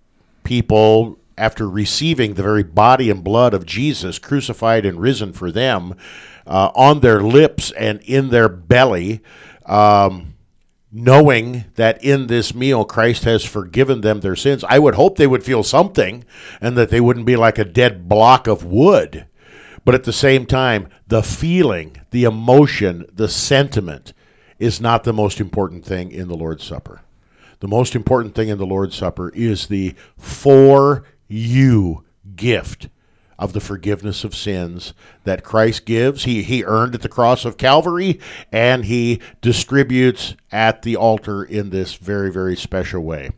people, 0.43 1.19
after 1.37 1.69
receiving 1.69 2.33
the 2.33 2.41
very 2.43 2.63
body 2.63 3.11
and 3.11 3.23
blood 3.23 3.53
of 3.53 3.65
Jesus 3.65 4.17
crucified 4.17 4.85
and 4.85 4.99
risen 4.99 5.31
for 5.31 5.51
them, 5.51 5.95
uh, 6.47 6.71
on 6.73 7.01
their 7.01 7.21
lips 7.21 7.71
and 7.73 8.01
in 8.01 8.29
their 8.29 8.49
belly, 8.49 9.21
um, 9.67 10.33
knowing 10.91 11.65
that 11.75 12.03
in 12.03 12.27
this 12.27 12.55
meal 12.55 12.83
Christ 12.85 13.23
has 13.23 13.45
forgiven 13.45 14.01
them 14.01 14.19
their 14.19 14.35
sins, 14.35 14.63
I 14.67 14.79
would 14.79 14.95
hope 14.95 15.17
they 15.17 15.27
would 15.27 15.43
feel 15.43 15.63
something, 15.63 16.25
and 16.59 16.77
that 16.77 16.89
they 16.89 17.01
wouldn't 17.01 17.25
be 17.25 17.35
like 17.35 17.57
a 17.57 17.65
dead 17.65 18.09
block 18.09 18.47
of 18.47 18.65
wood. 18.65 19.25
But 19.85 19.95
at 19.95 20.03
the 20.03 20.13
same 20.13 20.45
time, 20.45 20.89
the 21.07 21.23
feeling, 21.23 21.97
the 22.11 22.23
emotion, 22.23 23.05
the 23.13 23.29
sentiment 23.29 24.13
is 24.57 24.81
not 24.81 25.03
the 25.03 25.13
most 25.13 25.39
important 25.39 25.85
thing 25.85 26.11
in 26.11 26.27
the 26.27 26.35
Lord's 26.35 26.63
Supper. 26.63 27.01
The 27.59 27.67
most 27.67 27.95
important 27.95 28.35
thing 28.35 28.49
in 28.49 28.57
the 28.57 28.65
Lord's 28.65 28.95
Supper 28.95 29.29
is 29.29 29.67
the 29.67 29.95
for 30.17 31.03
you 31.27 32.03
gift 32.35 32.89
of 33.39 33.53
the 33.53 33.61
forgiveness 33.61 34.23
of 34.23 34.35
sins 34.35 34.93
that 35.23 35.43
Christ 35.43 35.85
gives. 35.85 36.25
He, 36.25 36.43
he 36.43 36.65
earned 36.65 36.93
at 36.93 37.01
the 37.01 37.09
cross 37.09 37.45
of 37.45 37.57
Calvary 37.57 38.19
and 38.51 38.85
he 38.85 39.21
distributes 39.41 40.35
at 40.51 40.81
the 40.83 40.97
altar 40.97 41.43
in 41.43 41.69
this 41.69 41.95
very, 41.95 42.31
very 42.31 42.57
special 42.57 43.01
way. 43.01 43.31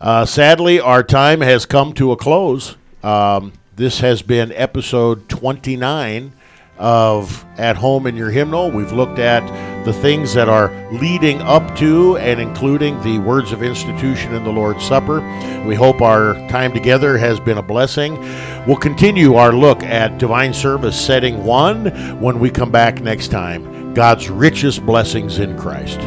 Uh, 0.00 0.24
sadly, 0.24 0.78
our 0.78 1.02
time 1.02 1.40
has 1.40 1.66
come 1.66 1.92
to 1.94 2.12
a 2.12 2.16
close. 2.16 2.76
Um, 3.02 3.52
this 3.74 3.98
has 4.00 4.22
been 4.22 4.52
episode 4.52 5.28
29 5.28 6.32
of 6.78 7.44
At 7.56 7.76
Home 7.76 8.06
in 8.06 8.16
Your 8.16 8.30
Hymnal. 8.30 8.70
We've 8.70 8.92
looked 8.92 9.18
at 9.18 9.44
the 9.84 9.92
things 9.92 10.34
that 10.34 10.48
are 10.48 10.70
leading 10.92 11.40
up 11.42 11.76
to 11.76 12.16
and 12.18 12.40
including 12.40 13.00
the 13.02 13.18
words 13.18 13.52
of 13.52 13.62
institution 13.62 14.34
in 14.34 14.44
the 14.44 14.50
Lord's 14.50 14.84
Supper. 14.84 15.20
We 15.66 15.74
hope 15.74 16.02
our 16.02 16.34
time 16.48 16.72
together 16.72 17.16
has 17.16 17.40
been 17.40 17.58
a 17.58 17.62
blessing. 17.62 18.18
We'll 18.66 18.76
continue 18.76 19.34
our 19.34 19.52
look 19.52 19.82
at 19.82 20.18
Divine 20.18 20.52
Service 20.52 21.00
Setting 21.00 21.44
1 21.44 22.20
when 22.20 22.38
we 22.38 22.50
come 22.50 22.70
back 22.70 23.00
next 23.00 23.28
time. 23.28 23.94
God's 23.94 24.28
richest 24.28 24.84
blessings 24.84 25.38
in 25.38 25.56
Christ. 25.58 25.98